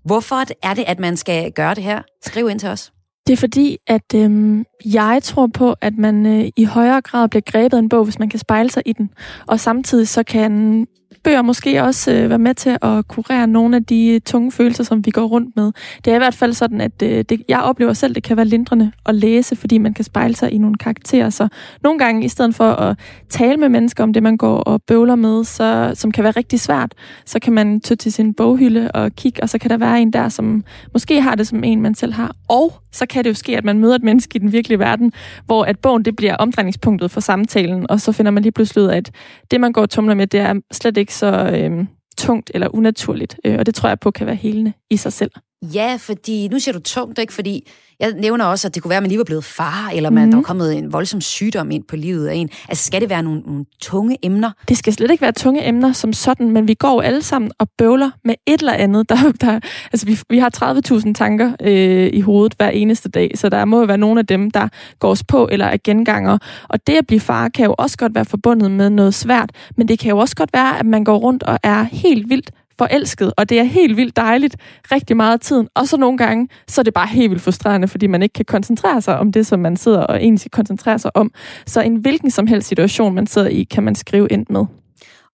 Hvorfor 0.08 0.44
er 0.62 0.74
det, 0.74 0.84
at 0.86 0.98
man 0.98 1.16
skal 1.16 1.52
gøre 1.52 1.74
det 1.74 1.82
her? 1.82 2.02
Skriv 2.22 2.48
ind 2.48 2.60
til 2.60 2.68
os. 2.68 2.92
Det 3.26 3.32
er 3.32 3.36
fordi, 3.36 3.78
at 3.86 4.14
øh, 4.14 4.58
jeg 4.84 5.20
tror 5.22 5.46
på, 5.46 5.74
at 5.80 5.98
man 5.98 6.26
øh, 6.26 6.48
i 6.56 6.64
højere 6.64 7.00
grad 7.00 7.28
bliver 7.28 7.42
grebet 7.46 7.76
af 7.76 7.78
en 7.78 7.88
bog, 7.88 8.04
hvis 8.04 8.18
man 8.18 8.28
kan 8.28 8.38
spejle 8.38 8.70
sig 8.70 8.82
i 8.86 8.92
den. 8.92 9.10
Og 9.46 9.60
samtidig 9.60 10.08
så 10.08 10.22
kan 10.22 10.86
bøger 11.24 11.42
måske 11.42 11.82
også 11.82 12.12
øh, 12.12 12.30
være 12.30 12.38
med 12.38 12.54
til 12.54 12.78
at 12.82 13.08
kurere 13.08 13.46
nogle 13.46 13.76
af 13.76 13.84
de 13.84 14.20
tunge 14.26 14.52
følelser, 14.52 14.84
som 14.84 15.06
vi 15.06 15.10
går 15.10 15.24
rundt 15.24 15.56
med. 15.56 15.72
Det 16.04 16.10
er 16.10 16.14
i 16.14 16.18
hvert 16.18 16.34
fald 16.34 16.52
sådan, 16.52 16.80
at 16.80 17.02
øh, 17.02 17.24
det, 17.28 17.42
jeg 17.48 17.60
oplever 17.60 17.92
selv, 17.92 18.14
det 18.14 18.22
kan 18.22 18.36
være 18.36 18.46
lindrende 18.46 18.92
at 19.06 19.14
læse, 19.14 19.56
fordi 19.56 19.78
man 19.78 19.94
kan 19.94 20.04
spejle 20.04 20.36
sig 20.36 20.52
i 20.52 20.58
nogle 20.58 20.76
karakterer. 20.76 21.30
Så 21.30 21.48
nogle 21.82 21.98
gange, 21.98 22.24
i 22.24 22.28
stedet 22.28 22.54
for 22.54 22.70
at 22.70 22.98
tale 23.28 23.56
med 23.56 23.68
mennesker 23.68 24.02
om 24.02 24.12
det, 24.12 24.22
man 24.22 24.36
går 24.36 24.56
og 24.56 24.82
bøvler 24.82 25.16
med, 25.16 25.44
så, 25.44 25.92
som 25.94 26.12
kan 26.12 26.24
være 26.24 26.32
rigtig 26.32 26.60
svært, 26.60 26.94
så 27.26 27.38
kan 27.38 27.52
man 27.52 27.80
tage 27.80 27.96
til 27.96 28.12
sin 28.12 28.34
boghylde 28.34 28.90
og 28.90 29.12
kigge, 29.12 29.42
og 29.42 29.48
så 29.48 29.58
kan 29.58 29.70
der 29.70 29.76
være 29.76 30.00
en 30.00 30.12
der, 30.12 30.28
som 30.28 30.64
måske 30.92 31.20
har 31.20 31.34
det 31.34 31.46
som 31.46 31.64
en, 31.64 31.82
man 31.82 31.94
selv 31.94 32.12
har. 32.12 32.32
Og 32.48 32.72
så 32.92 33.06
kan 33.06 33.24
det 33.24 33.30
jo 33.30 33.34
ske, 33.34 33.56
at 33.56 33.64
man 33.64 33.78
møder 33.78 33.94
et 33.94 34.02
menneske 34.02 34.36
i 34.36 34.38
den 34.38 34.52
virkelige 34.52 34.78
verden, 34.78 35.12
hvor 35.46 35.64
at 35.64 35.78
bogen 35.78 36.04
det 36.04 36.16
bliver 36.16 36.36
omdrejningspunktet 36.36 37.10
for 37.10 37.20
samtalen, 37.20 37.90
og 37.90 38.00
så 38.00 38.12
finder 38.12 38.32
man 38.32 38.42
lige 38.42 38.52
pludselig 38.52 38.84
ud 38.84 38.88
af, 38.88 38.96
at 38.96 39.10
det, 39.50 39.60
man 39.60 39.72
går 39.72 39.82
og 39.82 39.90
tumler 39.90 40.14
med, 40.14 40.26
det 40.26 40.40
er 40.40 40.54
slet 40.72 40.96
ikke 40.96 41.14
så 41.14 41.50
øh, 41.52 41.86
tungt 42.18 42.50
eller 42.54 42.74
unaturligt. 42.74 43.36
Øh, 43.44 43.56
og 43.58 43.66
det 43.66 43.74
tror 43.74 43.88
jeg 43.88 44.00
på 44.00 44.10
kan 44.10 44.26
være 44.26 44.36
helende 44.36 44.72
i 44.90 44.96
sig 44.96 45.12
selv. 45.12 45.30
Ja, 45.62 45.96
fordi 46.00 46.48
nu 46.48 46.58
siger 46.58 46.72
du 46.72 46.80
tungt, 46.80 47.18
ikke? 47.18 47.32
Fordi 47.32 47.68
jeg 48.00 48.12
nævner 48.12 48.44
også, 48.44 48.68
at 48.68 48.74
det 48.74 48.82
kunne 48.82 48.88
være, 48.88 48.96
at 48.96 49.02
man 49.02 49.08
lige 49.08 49.18
var 49.18 49.24
blevet 49.24 49.44
far, 49.44 49.90
eller 49.94 50.10
man, 50.10 50.24
mm. 50.24 50.30
der 50.30 50.36
var 50.36 50.42
kommet 50.42 50.78
en 50.78 50.92
voldsom 50.92 51.20
sygdom 51.20 51.70
ind 51.70 51.84
på 51.84 51.96
livet 51.96 52.28
af 52.28 52.34
en. 52.34 52.50
Altså, 52.68 52.84
skal 52.84 53.00
det 53.00 53.10
være 53.10 53.22
nogle, 53.22 53.40
nogle 53.40 53.64
tunge 53.80 54.16
emner? 54.22 54.50
Det 54.68 54.78
skal 54.78 54.92
slet 54.92 55.10
ikke 55.10 55.22
være 55.22 55.32
tunge 55.32 55.68
emner 55.68 55.92
som 55.92 56.12
sådan, 56.12 56.50
men 56.50 56.68
vi 56.68 56.74
går 56.74 56.92
jo 56.92 57.00
alle 57.00 57.22
sammen 57.22 57.50
og 57.58 57.68
bøvler 57.78 58.10
med 58.24 58.34
et 58.46 58.60
eller 58.60 58.72
andet. 58.72 59.08
Der, 59.08 59.32
der, 59.40 59.60
altså, 59.92 60.06
vi, 60.06 60.18
vi 60.30 60.38
har 60.38 60.74
30.000 61.06 61.12
tanker 61.12 61.52
øh, 61.60 62.10
i 62.12 62.20
hovedet 62.20 62.54
hver 62.56 62.68
eneste 62.68 63.08
dag, 63.08 63.30
så 63.34 63.48
der 63.48 63.64
må 63.64 63.78
jo 63.78 63.84
være 63.84 63.98
nogle 63.98 64.20
af 64.20 64.26
dem, 64.26 64.50
der 64.50 64.68
går 64.98 65.10
os 65.10 65.24
på 65.24 65.48
eller 65.52 65.66
er 65.66 65.76
genganger. 65.84 66.38
Og 66.68 66.86
det 66.86 66.96
at 66.96 67.06
blive 67.06 67.20
far 67.20 67.48
kan 67.48 67.64
jo 67.64 67.74
også 67.78 67.96
godt 67.98 68.14
være 68.14 68.24
forbundet 68.24 68.70
med 68.70 68.90
noget 68.90 69.14
svært, 69.14 69.50
men 69.76 69.88
det 69.88 69.98
kan 69.98 70.10
jo 70.10 70.18
også 70.18 70.36
godt 70.36 70.50
være, 70.52 70.78
at 70.78 70.86
man 70.86 71.04
går 71.04 71.16
rundt 71.18 71.42
og 71.42 71.58
er 71.62 71.82
helt 71.82 72.28
vildt 72.28 72.50
forelsket, 72.78 73.32
og 73.36 73.48
det 73.48 73.58
er 73.58 73.62
helt 73.62 73.96
vildt 73.96 74.16
dejligt 74.16 74.56
rigtig 74.92 75.16
meget 75.16 75.32
af 75.32 75.40
tiden. 75.40 75.68
Og 75.74 75.88
så 75.88 75.96
nogle 75.96 76.18
gange, 76.18 76.48
så 76.68 76.80
er 76.80 76.82
det 76.82 76.94
bare 76.94 77.06
helt 77.06 77.30
vildt 77.30 77.42
frustrerende, 77.42 77.88
fordi 77.88 78.06
man 78.06 78.22
ikke 78.22 78.32
kan 78.32 78.44
koncentrere 78.44 79.02
sig 79.02 79.18
om 79.18 79.32
det, 79.32 79.46
som 79.46 79.60
man 79.60 79.76
sidder 79.76 80.00
og 80.00 80.16
egentlig 80.16 80.40
skal 80.40 80.50
koncentrere 80.50 80.98
sig 80.98 81.16
om. 81.16 81.30
Så 81.66 81.80
en 81.80 81.96
hvilken 81.96 82.30
som 82.30 82.46
helst 82.46 82.68
situation, 82.68 83.14
man 83.14 83.26
sidder 83.26 83.48
i, 83.48 83.62
kan 83.62 83.82
man 83.82 83.94
skrive 83.94 84.28
ind 84.30 84.46
med. 84.50 84.64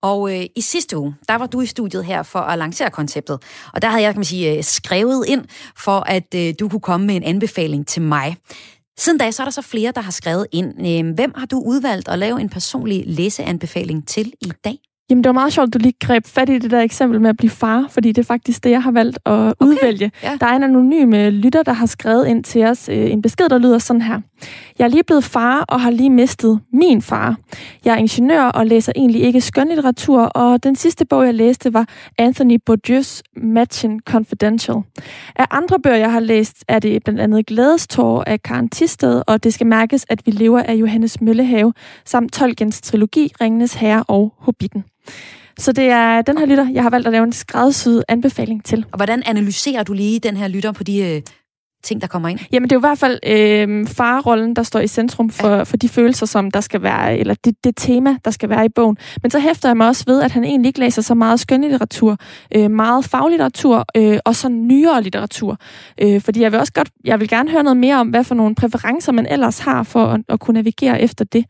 Og 0.03 0.35
øh, 0.35 0.47
i 0.57 0.61
sidste 0.61 0.99
uge, 0.99 1.15
der 1.29 1.35
var 1.35 1.47
du 1.47 1.61
i 1.61 1.67
studiet 1.67 2.05
her 2.05 2.23
for 2.23 2.39
at 2.39 2.59
lancere 2.59 2.91
konceptet. 2.91 3.39
Og 3.75 3.83
der 3.83 3.89
havde 3.89 4.03
jeg, 4.03 4.13
kan 4.13 4.19
man 4.19 4.25
sige, 4.25 4.57
øh, 4.57 4.65
skrevet 4.65 5.25
ind 5.29 5.45
for, 5.79 6.01
at 6.01 6.35
øh, 6.35 6.55
du 6.61 6.69
kunne 6.69 6.81
komme 6.81 7.07
med 7.07 7.17
en 7.17 7.23
anbefaling 7.23 7.87
til 7.87 8.03
mig. 8.03 8.37
Siden 8.99 9.19
da, 9.19 9.31
så 9.31 9.43
er 9.43 9.45
der 9.45 9.51
så 9.51 9.63
flere, 9.63 9.93
der 9.95 10.01
har 10.01 10.11
skrevet 10.11 10.47
ind. 10.53 10.87
Øh, 10.89 11.15
hvem 11.15 11.33
har 11.37 11.47
du 11.47 11.63
udvalgt 11.67 12.09
at 12.09 12.19
lave 12.19 12.41
en 12.41 12.49
personlig 12.49 13.05
læseanbefaling 13.07 14.09
til 14.09 14.33
i 14.41 14.53
dag? 14.65 14.79
Jamen, 15.11 15.25
det 15.25 15.29
var 15.29 15.33
meget 15.33 15.53
sjovt, 15.53 15.67
at 15.67 15.75
du 15.75 15.79
lige 15.79 15.95
greb 16.01 16.27
fat 16.27 16.49
i 16.49 16.59
det 16.59 16.71
der 16.71 16.81
eksempel 16.81 17.21
med 17.21 17.31
at 17.31 17.37
blive 17.37 17.51
far, 17.51 17.87
fordi 17.91 18.13
det 18.13 18.19
er 18.19 18.27
faktisk 18.27 18.65
det, 18.65 18.71
jeg 18.71 18.83
har 18.83 18.91
valgt 18.91 19.19
at 19.27 19.33
okay. 19.33 19.55
udvælge. 19.61 20.13
Ja. 20.23 20.37
Der 20.41 20.47
er 20.47 20.57
en 20.57 20.63
anonym 20.63 21.15
øh, 21.15 21.29
lytter, 21.29 21.63
der 21.63 21.73
har 21.73 21.87
skrevet 21.87 22.27
ind 22.27 22.45
til 22.45 22.65
os 22.65 22.89
øh, 22.89 23.11
en 23.11 23.23
besked, 23.23 23.49
der 23.49 23.59
lyder 23.59 23.79
sådan 23.79 24.03
her. 24.03 24.21
Jeg 24.79 24.85
er 24.85 24.89
lige 24.89 25.05
blevet 25.05 25.25
far 25.25 25.65
og 25.69 25.81
har 25.81 25.91
lige 25.91 26.11
mistet 26.11 26.61
min 26.73 27.03
far. 27.03 27.37
Jeg 27.85 27.93
er 27.93 27.97
ingeniør 27.97 28.43
og 28.43 28.67
læser 28.67 28.93
egentlig 28.97 29.23
ikke 29.23 29.41
skønlitteratur, 29.41 30.23
og 30.23 30.63
den 30.63 30.77
sidste 30.77 31.05
bog, 31.05 31.25
jeg 31.25 31.35
læste, 31.35 31.75
var 31.75 31.89
Anthony 32.19 32.59
Bourdieu's 32.71 33.21
Matching 33.37 34.01
Confidential. 34.07 34.77
Af 35.37 35.47
andre 35.51 35.81
bøger, 35.81 35.97
jeg 35.97 36.13
har 36.13 36.21
læst, 36.21 36.65
er 36.69 36.79
det 36.79 37.05
blandt 37.05 37.21
andet 37.21 37.47
Glædestår 37.47 38.25
af 38.27 38.43
Karen 38.43 38.69
Tisted, 38.69 39.23
og 39.27 39.45
det 39.45 39.55
skal 39.55 39.67
mærkes, 39.67 40.07
at 40.09 40.27
vi 40.27 40.31
lever 40.31 40.63
af 40.63 40.75
Johannes 40.75 41.21
Møllehave, 41.21 41.73
samt 42.05 42.33
Tolkiens 42.33 42.81
trilogi, 42.81 43.33
Ringenes 43.41 43.75
Herre 43.75 44.05
og 44.09 44.35
Hobbiten. 44.39 44.85
Så 45.59 45.73
det 45.73 45.85
er 45.85 46.23
den 46.23 46.39
her 46.39 46.47
lytter, 46.47 46.69
jeg 46.73 46.83
har 46.83 46.91
valgt 46.91 47.07
at 47.07 47.13
lave 47.13 47.25
en 47.25 47.33
skræddersyet 47.33 48.05
anbefaling 48.09 48.65
til. 48.65 48.87
Og 48.93 48.99
hvordan 48.99 49.23
analyserer 49.27 49.83
du 49.83 49.93
lige 49.93 50.19
den 50.21 50.37
her 50.37 50.49
lytter 50.49 50.73
på 50.73 50.85
de 50.85 50.99
øh, 50.99 51.23
ting, 51.85 52.01
der 52.01 52.07
kommer 52.07 52.29
ind? 52.29 52.39
Jamen, 52.53 52.71
det 52.71 52.73
er 52.73 52.77
jo 52.77 52.81
i 52.81 52.89
hvert 52.89 52.99
fald 52.99 53.19
øh, 53.27 53.87
farrollen, 53.87 54.57
der 54.57 54.63
står 54.63 54.81
i 54.81 54.87
centrum 54.87 55.31
for, 55.31 55.49
ja. 55.49 55.63
for 55.63 55.77
de 55.77 55.89
følelser, 55.89 56.27
som 56.27 56.51
der 56.51 56.61
skal 56.61 56.83
være, 56.83 57.19
eller 57.19 57.35
det, 57.45 57.65
det 57.65 57.77
tema, 57.77 58.17
der 58.25 58.31
skal 58.31 58.49
være 58.49 58.65
i 58.65 58.69
bogen. 58.69 58.97
Men 59.23 59.31
så 59.31 59.39
hæfter 59.39 59.69
jeg 59.69 59.77
mig 59.77 59.89
også 59.89 60.05
ved, 60.07 60.23
at 60.23 60.31
han 60.31 60.45
egentlig 60.45 60.69
ikke 60.69 60.81
læser 60.81 61.03
så 61.03 61.15
meget 61.15 61.41
skønlitteratur, 61.41 62.17
øh, 62.57 62.71
meget 62.71 63.05
faglitteratur 63.05 63.85
øh, 63.97 64.19
og 64.25 64.37
så 64.37 64.49
nyere 64.49 65.03
litteratur. 65.03 65.59
Øh, 66.03 66.21
fordi 66.21 66.41
jeg 66.41 66.53
vil 66.53 66.61
også 66.61 66.73
godt, 66.73 66.91
jeg 67.05 67.21
vil 67.21 67.29
gerne 67.29 67.51
høre 67.51 67.63
noget 67.63 67.77
mere 67.77 67.97
om, 67.97 68.09
hvad 68.09 68.25
for 68.25 68.35
nogle 68.35 68.55
præferencer 68.55 69.13
man 69.13 69.27
ellers 69.27 69.59
har 69.59 69.83
for 69.83 70.07
at, 70.07 70.21
at 70.29 70.41
kunne 70.41 70.55
navigere 70.55 71.01
efter 71.01 71.25
det. 71.25 71.45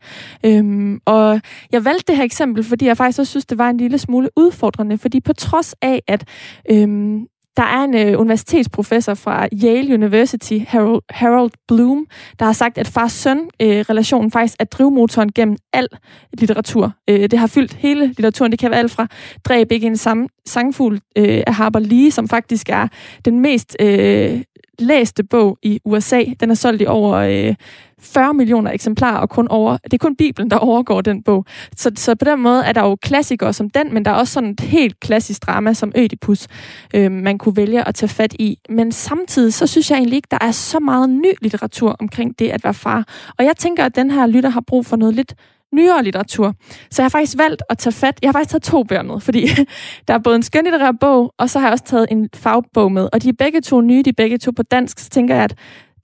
Øh, 0.45 0.99
og 1.05 1.41
jeg 1.71 1.85
valgte 1.85 2.03
det 2.07 2.17
her 2.17 2.23
eksempel, 2.23 2.63
fordi 2.63 2.85
jeg 2.85 2.97
faktisk 2.97 3.19
også 3.19 3.29
synes, 3.29 3.45
det 3.45 3.57
var 3.57 3.69
en 3.69 3.77
lille 3.77 3.97
smule 3.97 4.29
udfordrende, 4.35 4.97
fordi 4.97 5.19
på 5.19 5.33
trods 5.33 5.75
af, 5.81 6.01
at 6.07 6.23
øh, 6.71 7.19
der 7.57 7.63
er 7.63 7.83
en 7.83 7.95
øh, 7.95 8.19
universitetsprofessor 8.19 9.13
fra 9.13 9.47
Yale 9.63 9.93
University, 9.93 10.59
Harold, 10.67 11.01
Harold 11.09 11.51
Bloom, 11.67 12.07
der 12.39 12.45
har 12.45 12.53
sagt, 12.53 12.77
at 12.77 12.87
far-søn-relationen 12.87 14.25
øh, 14.25 14.31
faktisk 14.31 14.55
er 14.59 14.65
drivmotoren 14.65 15.31
gennem 15.31 15.57
al 15.73 15.87
litteratur. 16.33 16.91
Øh, 17.09 17.19
det 17.19 17.39
har 17.39 17.47
fyldt 17.47 17.73
hele 17.73 18.07
litteraturen. 18.07 18.51
Det 18.51 18.59
kan 18.59 18.71
være 18.71 18.79
alt 18.79 18.91
fra 18.91 19.07
Dræb 19.45 19.71
ikke 19.71 19.87
en 19.87 19.95
sam- 19.95 20.41
sangfugl 20.45 20.99
øh, 21.17 21.43
af 21.47 21.55
Harper 21.55 21.79
Lee, 21.79 22.11
som 22.11 22.27
faktisk 22.27 22.69
er 22.69 22.87
den 23.25 23.39
mest 23.39 23.77
øh, 23.81 24.41
læste 24.79 25.23
bog 25.23 25.57
i 25.61 25.79
USA. 25.85 26.23
Den 26.39 26.51
er 26.51 26.55
solgt 26.55 26.81
i 26.81 26.85
over 26.85 27.13
øh, 27.15 27.55
40 27.99 28.33
millioner 28.33 28.71
eksemplarer, 28.71 29.17
og 29.17 29.29
kun 29.29 29.47
over, 29.47 29.77
det 29.83 29.93
er 29.93 29.97
kun 29.97 30.15
Bibelen, 30.15 30.51
der 30.51 30.57
overgår 30.57 31.01
den 31.01 31.23
bog. 31.23 31.45
Så, 31.75 31.91
så 31.95 32.15
på 32.15 32.25
den 32.25 32.39
måde 32.39 32.63
er 32.63 32.73
der 32.73 32.81
jo 32.81 32.95
klassikere 32.95 33.53
som 33.53 33.69
den, 33.69 33.93
men 33.93 34.05
der 34.05 34.11
er 34.11 34.15
også 34.15 34.33
sådan 34.33 34.49
et 34.49 34.59
helt 34.59 34.99
klassisk 34.99 35.45
drama 35.45 35.73
som 35.73 35.91
Ødipus, 35.95 36.47
øh, 36.93 37.11
man 37.11 37.37
kunne 37.37 37.55
vælge 37.55 37.87
at 37.87 37.95
tage 37.95 38.09
fat 38.09 38.35
i. 38.39 38.59
Men 38.69 38.91
samtidig, 38.91 39.53
så 39.53 39.67
synes 39.67 39.91
jeg 39.91 39.97
egentlig 39.97 40.15
ikke, 40.15 40.27
der 40.31 40.37
er 40.41 40.51
så 40.51 40.79
meget 40.79 41.09
ny 41.09 41.33
litteratur 41.41 41.95
omkring 41.99 42.39
det 42.39 42.49
at 42.49 42.63
være 42.63 42.73
far. 42.73 43.07
Og 43.37 43.45
jeg 43.45 43.57
tænker, 43.57 43.85
at 43.85 43.95
den 43.95 44.11
her 44.11 44.27
lytter 44.27 44.49
har 44.49 44.61
brug 44.61 44.85
for 44.85 44.95
noget 44.95 45.15
lidt 45.15 45.35
nyere 45.73 46.03
litteratur. 46.03 46.53
Så 46.91 47.01
jeg 47.01 47.05
har 47.05 47.09
faktisk 47.09 47.37
valgt 47.37 47.63
at 47.69 47.77
tage 47.77 47.93
fat. 47.93 48.19
Jeg 48.21 48.27
har 48.27 48.33
faktisk 48.33 48.51
taget 48.51 48.63
to 48.63 48.83
bøger 48.83 49.01
med, 49.01 49.19
fordi 49.19 49.47
der 50.07 50.13
er 50.13 50.17
både 50.17 50.35
en 50.35 50.43
skønlitterær 50.43 50.91
bog, 51.01 51.33
og 51.37 51.49
så 51.49 51.59
har 51.59 51.67
jeg 51.67 51.73
også 51.73 51.85
taget 51.85 52.07
en 52.11 52.29
fagbog 52.35 52.91
med. 52.91 53.09
Og 53.13 53.23
de 53.23 53.29
er 53.29 53.33
begge 53.33 53.61
to 53.61 53.81
nye, 53.81 54.03
de 54.03 54.09
er 54.09 54.13
begge 54.17 54.37
to 54.37 54.51
på 54.51 54.63
dansk, 54.63 54.99
så 54.99 55.09
tænker 55.09 55.35
jeg, 55.35 55.43
at 55.43 55.55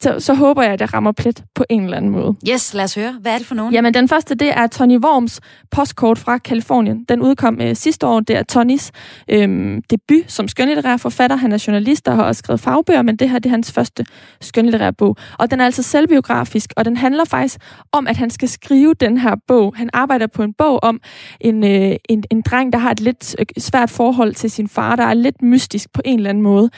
så, 0.02 0.20
så 0.20 0.34
håber 0.34 0.64
jeg, 0.64 0.74
at 0.74 0.82
jeg 0.82 0.94
rammer 0.94 1.12
plet 1.12 1.44
på 1.56 1.66
en 1.70 1.84
eller 1.84 1.98
anden 1.98 2.12
måde. 2.12 2.36
Yes, 2.50 2.74
lad 2.74 2.84
os 2.84 2.96
høre. 2.96 3.16
Hvad 3.22 3.34
er 3.34 3.38
det 3.38 3.48
for 3.48 3.56
nogen? 3.56 3.74
Jamen, 3.74 3.94
den 3.94 4.08
første, 4.08 4.36
det 4.36 4.58
er 4.58 4.68
Tony 4.68 4.98
Worms 4.98 5.40
postkort 5.72 6.20
fra 6.20 6.38
Kalifornien. 6.38 7.06
Den 7.10 7.22
udkom 7.22 7.62
øh, 7.62 7.76
sidste 7.76 8.08
år. 8.08 8.20
Det 8.20 8.38
er 8.38 8.44
Tonys 8.44 8.92
øh, 9.30 9.78
debut 9.90 10.32
som 10.32 10.48
skønlitterær 10.48 10.98
forfatter. 10.98 11.36
Han 11.36 11.52
er 11.52 11.64
journalist 11.68 12.08
og 12.08 12.16
har 12.16 12.24
også 12.24 12.40
skrevet 12.40 12.60
fagbøger, 12.60 13.02
men 13.02 13.16
det 13.16 13.30
her 13.30 13.40
det 13.40 13.46
er 13.46 13.50
hans 13.50 13.72
første 13.72 14.06
skønlitterære 14.42 14.94
bog. 14.94 15.18
Og 15.40 15.52
den 15.52 15.62
er 15.62 15.66
altså 15.66 15.84
selvbiografisk, 15.84 16.74
og 16.78 16.86
den 16.86 16.98
handler 16.98 17.26
faktisk 17.26 17.60
om, 17.92 18.08
at 18.08 18.18
han 18.18 18.30
skal 18.30 18.50
skrive 18.50 18.94
den 18.94 19.18
her 19.18 19.36
bog. 19.48 19.74
Han 19.76 19.90
arbejder 19.94 20.28
på 20.28 20.44
en 20.44 20.54
bog 20.54 20.84
om 20.84 21.02
en, 21.42 21.64
øh, 21.64 21.96
en, 22.10 22.24
en 22.32 22.42
dreng, 22.42 22.74
der 22.74 22.80
har 22.80 22.92
et 22.92 23.00
lidt 23.00 23.36
øh, 23.40 23.46
svært 23.58 23.90
forhold 23.90 24.34
til 24.34 24.52
sin 24.52 24.68
far, 24.68 24.96
der 24.96 25.04
er 25.04 25.14
lidt 25.14 25.42
mystisk 25.42 25.94
på 25.94 26.02
en 26.06 26.20
eller 26.20 26.30
anden 26.30 26.44
måde. 26.44 26.70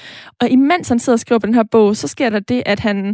Og 0.42 0.50
imens 0.50 0.90
han 0.90 1.00
sidder 1.00 1.16
og 1.16 1.20
skriver 1.20 1.40
på 1.40 1.48
den 1.48 1.56
her 1.56 1.64
bog, 1.72 1.96
så 1.96 2.08
sker 2.08 2.30
der 2.30 2.40
det, 2.40 2.64
at 2.66 2.80
han 2.80 3.13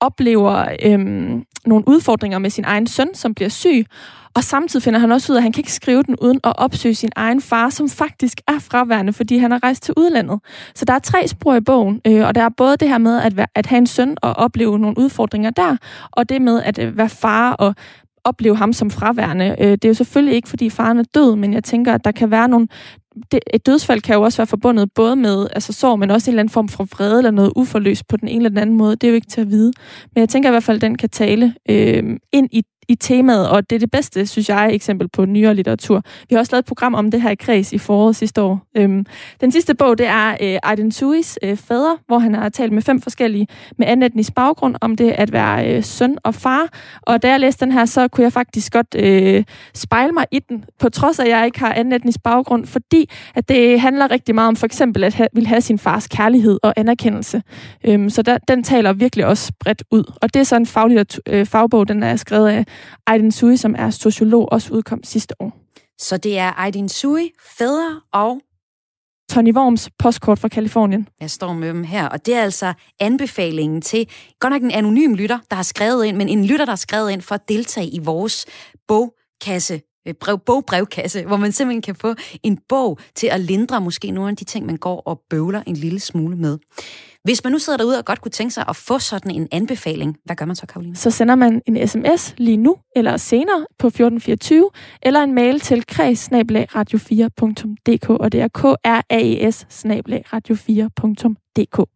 oplever 0.00 0.66
øhm, 0.82 1.44
nogle 1.66 1.84
udfordringer 1.88 2.38
med 2.38 2.50
sin 2.50 2.64
egen 2.64 2.86
søn, 2.86 3.14
som 3.14 3.34
bliver 3.34 3.48
syg, 3.48 3.86
og 4.34 4.44
samtidig 4.44 4.82
finder 4.82 5.00
han 5.00 5.12
også 5.12 5.32
ud 5.32 5.36
af, 5.36 5.40
at 5.40 5.42
han 5.42 5.52
kan 5.52 5.60
ikke 5.60 5.72
skrive 5.72 6.02
den 6.02 6.16
uden 6.16 6.40
at 6.44 6.52
opsøge 6.58 6.94
sin 6.94 7.10
egen 7.16 7.40
far, 7.40 7.70
som 7.70 7.88
faktisk 7.88 8.40
er 8.48 8.58
fraværende, 8.58 9.12
fordi 9.12 9.38
han 9.38 9.50
har 9.50 9.62
rejst 9.62 9.82
til 9.82 9.94
udlandet. 9.96 10.40
Så 10.74 10.84
der 10.84 10.92
er 10.92 10.98
tre 10.98 11.28
spor 11.28 11.54
i 11.54 11.60
bogen, 11.60 12.00
øh, 12.06 12.26
og 12.26 12.34
der 12.34 12.42
er 12.42 12.48
både 12.56 12.76
det 12.76 12.88
her 12.88 12.98
med 12.98 13.20
at, 13.20 13.36
være, 13.36 13.46
at 13.54 13.66
have 13.66 13.78
en 13.78 13.86
søn 13.86 14.16
og 14.22 14.32
opleve 14.32 14.78
nogle 14.78 14.98
udfordringer 14.98 15.50
der, 15.50 15.76
og 16.10 16.28
det 16.28 16.42
med 16.42 16.62
at 16.62 16.78
øh, 16.78 16.96
være 16.96 17.08
far 17.08 17.52
og 17.52 17.74
opleve 18.24 18.56
ham 18.56 18.72
som 18.72 18.90
fraværende. 18.90 19.56
Øh, 19.58 19.72
det 19.72 19.84
er 19.84 19.88
jo 19.88 19.94
selvfølgelig 19.94 20.34
ikke, 20.34 20.48
fordi 20.48 20.70
faren 20.70 20.98
er 20.98 21.04
død, 21.14 21.36
men 21.36 21.54
jeg 21.54 21.64
tænker, 21.64 21.94
at 21.94 22.04
der 22.04 22.12
kan 22.12 22.30
være 22.30 22.48
nogle... 22.48 22.68
Det, 23.32 23.40
et 23.54 23.66
dødsfald 23.66 24.00
kan 24.00 24.14
jo 24.14 24.22
også 24.22 24.38
være 24.38 24.46
forbundet 24.46 24.92
både 24.94 25.16
med 25.16 25.46
altså 25.52 25.72
sorg, 25.72 25.98
men 25.98 26.10
også 26.10 26.30
en 26.30 26.32
eller 26.32 26.40
anden 26.40 26.52
form 26.52 26.68
for 26.68 26.84
vrede 26.84 27.18
eller 27.18 27.30
noget 27.30 27.52
uforløst 27.56 28.08
på 28.08 28.16
den 28.16 28.28
ene 28.28 28.36
eller 28.36 28.48
den 28.48 28.58
anden 28.58 28.76
måde. 28.76 28.96
Det 28.96 29.04
er 29.04 29.08
jo 29.08 29.14
ikke 29.14 29.26
til 29.26 29.40
at 29.40 29.50
vide. 29.50 29.72
Men 30.14 30.20
jeg 30.20 30.28
tænker 30.28 30.48
i 30.48 30.52
hvert 30.52 30.64
fald, 30.64 30.76
at 30.76 30.82
den 30.82 30.96
kan 30.98 31.08
tale 31.08 31.54
øh, 31.68 32.16
ind 32.32 32.48
i 32.52 32.62
i 32.90 32.94
temaet, 32.94 33.48
og 33.48 33.70
det 33.70 33.76
er 33.76 33.80
det 33.80 33.90
bedste, 33.90 34.26
synes 34.26 34.48
jeg, 34.48 34.70
eksempel 34.72 35.08
på 35.08 35.24
nyere 35.24 35.54
litteratur. 35.54 36.02
Vi 36.28 36.34
har 36.34 36.38
også 36.38 36.52
lavet 36.52 36.62
et 36.62 36.66
program 36.66 36.94
om 36.94 37.10
det 37.10 37.22
her 37.22 37.30
i 37.30 37.34
Kreds 37.34 37.72
i 37.72 37.78
foråret 37.78 38.16
sidste 38.16 38.42
år. 38.42 38.66
Øhm, 38.76 39.06
den 39.40 39.52
sidste 39.52 39.74
bog, 39.74 39.98
det 39.98 40.06
er 40.06 40.30
øh, 40.40 40.58
Aiden 40.62 40.92
Suis 40.92 41.38
øh, 41.42 41.56
fader, 41.56 41.96
hvor 42.06 42.18
han 42.18 42.34
har 42.34 42.48
talt 42.48 42.72
med 42.72 42.82
fem 42.82 43.00
forskellige 43.00 43.46
med 43.78 43.86
anden 43.86 44.02
etnisk 44.02 44.34
baggrund 44.34 44.74
om 44.80 44.96
det 44.96 45.10
at 45.10 45.32
være 45.32 45.76
øh, 45.76 45.84
søn 45.84 46.18
og 46.24 46.34
far. 46.34 46.68
Og 47.02 47.22
da 47.22 47.28
jeg 47.30 47.40
læste 47.40 47.64
den 47.64 47.72
her, 47.72 47.84
så 47.84 48.08
kunne 48.08 48.24
jeg 48.24 48.32
faktisk 48.32 48.72
godt 48.72 48.94
øh, 48.98 49.44
spejle 49.74 50.12
mig 50.12 50.26
i 50.30 50.38
den, 50.38 50.64
på 50.78 50.88
trods 50.88 51.18
af, 51.18 51.24
at 51.24 51.30
jeg 51.30 51.46
ikke 51.46 51.60
har 51.60 51.72
anden 51.72 51.92
etnisk 51.92 52.22
baggrund, 52.22 52.66
fordi 52.66 53.10
at 53.34 53.48
det 53.48 53.80
handler 53.80 54.10
rigtig 54.10 54.34
meget 54.34 54.48
om 54.48 54.56
for 54.56 54.66
eksempel 54.66 55.04
at 55.04 55.14
ha- 55.14 55.26
vil 55.32 55.46
have 55.46 55.60
sin 55.60 55.78
fars 55.78 56.08
kærlighed 56.08 56.58
og 56.62 56.74
anerkendelse. 56.76 57.42
Øhm, 57.84 58.10
så 58.10 58.22
der, 58.22 58.38
den 58.48 58.62
taler 58.64 58.92
virkelig 58.92 59.26
også 59.26 59.52
bredt 59.60 59.82
ud. 59.90 60.04
Og 60.22 60.34
det 60.34 60.40
er 60.40 60.44
så 60.44 60.56
en 60.56 60.66
faglitteratur, 60.66 61.22
øh, 61.28 61.46
fagbog, 61.46 61.88
den 61.88 62.02
er 62.02 62.16
skrevet 62.16 62.48
af 62.48 62.66
Aiden 63.06 63.32
Sui, 63.32 63.56
som 63.56 63.74
er 63.78 63.90
sociolog, 63.90 64.52
også 64.52 64.72
udkom 64.72 65.04
sidste 65.04 65.34
år. 65.40 65.56
Så 65.98 66.16
det 66.16 66.38
er 66.38 66.52
Aydin 66.56 66.88
Sui, 66.88 67.30
Fædre 67.58 68.00
og 68.12 68.40
Tony 69.30 69.54
Worms 69.54 69.88
postkort 69.98 70.38
fra 70.38 70.48
Kalifornien. 70.48 71.08
Jeg 71.20 71.30
står 71.30 71.52
med 71.52 71.68
dem 71.68 71.84
her, 71.84 72.08
og 72.08 72.26
det 72.26 72.34
er 72.34 72.42
altså 72.42 72.72
anbefalingen 73.00 73.82
til, 73.82 74.08
godt 74.40 74.52
nok 74.52 74.62
en 74.62 74.70
anonym 74.70 75.14
lytter, 75.14 75.38
der 75.50 75.56
har 75.56 75.62
skrevet 75.62 76.04
ind, 76.04 76.16
men 76.16 76.28
en 76.28 76.44
lytter, 76.44 76.64
der 76.64 76.72
har 76.72 76.76
skrevet 76.76 77.10
ind 77.10 77.22
for 77.22 77.34
at 77.34 77.48
deltage 77.48 77.88
i 77.88 77.98
vores 77.98 78.46
bogkasse 78.88 79.80
brev, 80.20 80.38
bogbrevkasse, 80.38 81.24
hvor 81.24 81.36
man 81.36 81.52
simpelthen 81.52 81.82
kan 81.82 81.94
få 81.94 82.14
en 82.42 82.58
bog 82.68 82.98
til 83.14 83.26
at 83.26 83.40
lindre 83.40 83.80
måske 83.80 84.10
nogle 84.10 84.30
af 84.30 84.36
de 84.36 84.44
ting, 84.44 84.66
man 84.66 84.76
går 84.76 85.00
og 85.00 85.20
bøvler 85.30 85.62
en 85.66 85.76
lille 85.76 86.00
smule 86.00 86.36
med. 86.36 86.58
Hvis 87.24 87.44
man 87.44 87.52
nu 87.52 87.58
sidder 87.58 87.76
derude 87.76 87.98
og 87.98 88.04
godt 88.04 88.20
kunne 88.20 88.30
tænke 88.30 88.54
sig 88.54 88.64
at 88.68 88.76
få 88.76 88.98
sådan 88.98 89.30
en 89.30 89.48
anbefaling, 89.52 90.16
hvad 90.24 90.36
gør 90.36 90.44
man 90.46 90.56
så, 90.56 90.66
Karoline? 90.66 90.96
Så 90.96 91.10
sender 91.10 91.34
man 91.34 91.62
en 91.66 91.88
sms 91.88 92.34
lige 92.38 92.56
nu 92.56 92.76
eller 92.96 93.16
senere 93.16 93.66
på 93.78 93.86
1424, 93.86 94.70
eller 95.02 95.20
en 95.22 95.34
mail 95.34 95.60
til 95.60 95.86
kreds 95.86 96.28
radio4.dk, 96.28 98.10
og 98.10 98.32
det 98.32 98.40
er 98.40 98.48
k 98.48 98.64
r 98.64 99.00
a 99.10 99.20
e 99.20 99.52
s 99.52 99.66
radio4.dk. 100.34 101.90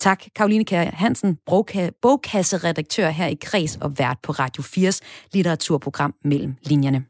Tak, 0.00 0.22
Karoline 0.36 0.64
Kjær 0.64 0.90
Hansen, 0.90 1.38
bogka- 1.50 1.98
bogkasseredaktør 2.02 3.08
her 3.08 3.26
i 3.26 3.34
Kreds 3.40 3.76
og 3.76 3.98
vært 3.98 4.18
på 4.22 4.32
Radio 4.32 4.62
4's 4.62 5.00
litteraturprogram 5.32 6.14
Mellem 6.24 6.54
Linjerne. 6.62 7.04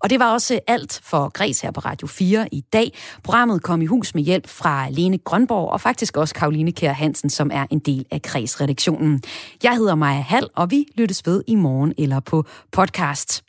Og 0.00 0.10
det 0.10 0.18
var 0.18 0.32
også 0.32 0.60
alt 0.66 1.00
for 1.02 1.28
Græs 1.28 1.60
her 1.60 1.70
på 1.70 1.80
Radio 1.80 2.06
4 2.06 2.48
i 2.54 2.60
dag. 2.60 2.92
Programmet 3.22 3.62
kom 3.62 3.82
i 3.82 3.86
hus 3.86 4.14
med 4.14 4.22
hjælp 4.22 4.48
fra 4.48 4.90
Lene 4.90 5.18
Grønborg 5.18 5.70
og 5.70 5.80
faktisk 5.80 6.16
også 6.16 6.34
Karoline 6.34 6.72
Kjær 6.72 6.92
Hansen, 6.92 7.30
som 7.30 7.50
er 7.52 7.66
en 7.70 7.78
del 7.78 8.06
af 8.10 8.22
Græs-redaktionen. 8.22 9.22
Jeg 9.62 9.76
hedder 9.76 9.94
Maja 9.94 10.20
Hall, 10.20 10.48
og 10.54 10.70
vi 10.70 10.86
lyttes 10.94 11.26
ved 11.26 11.42
i 11.46 11.54
morgen 11.54 11.94
eller 11.98 12.20
på 12.20 12.44
podcast. 12.72 13.44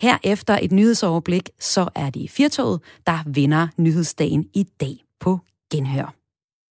Her 0.00 0.18
efter 0.24 0.58
et 0.62 0.72
nyhedsoverblik, 0.72 1.50
så 1.60 1.88
er 1.94 2.10
det 2.10 2.30
Firtoget, 2.30 2.80
der 3.06 3.18
vinder 3.26 3.68
nyhedsdagen 3.76 4.46
i 4.54 4.62
dag 4.80 4.96
på 5.20 5.38
Genhør. 5.72 6.17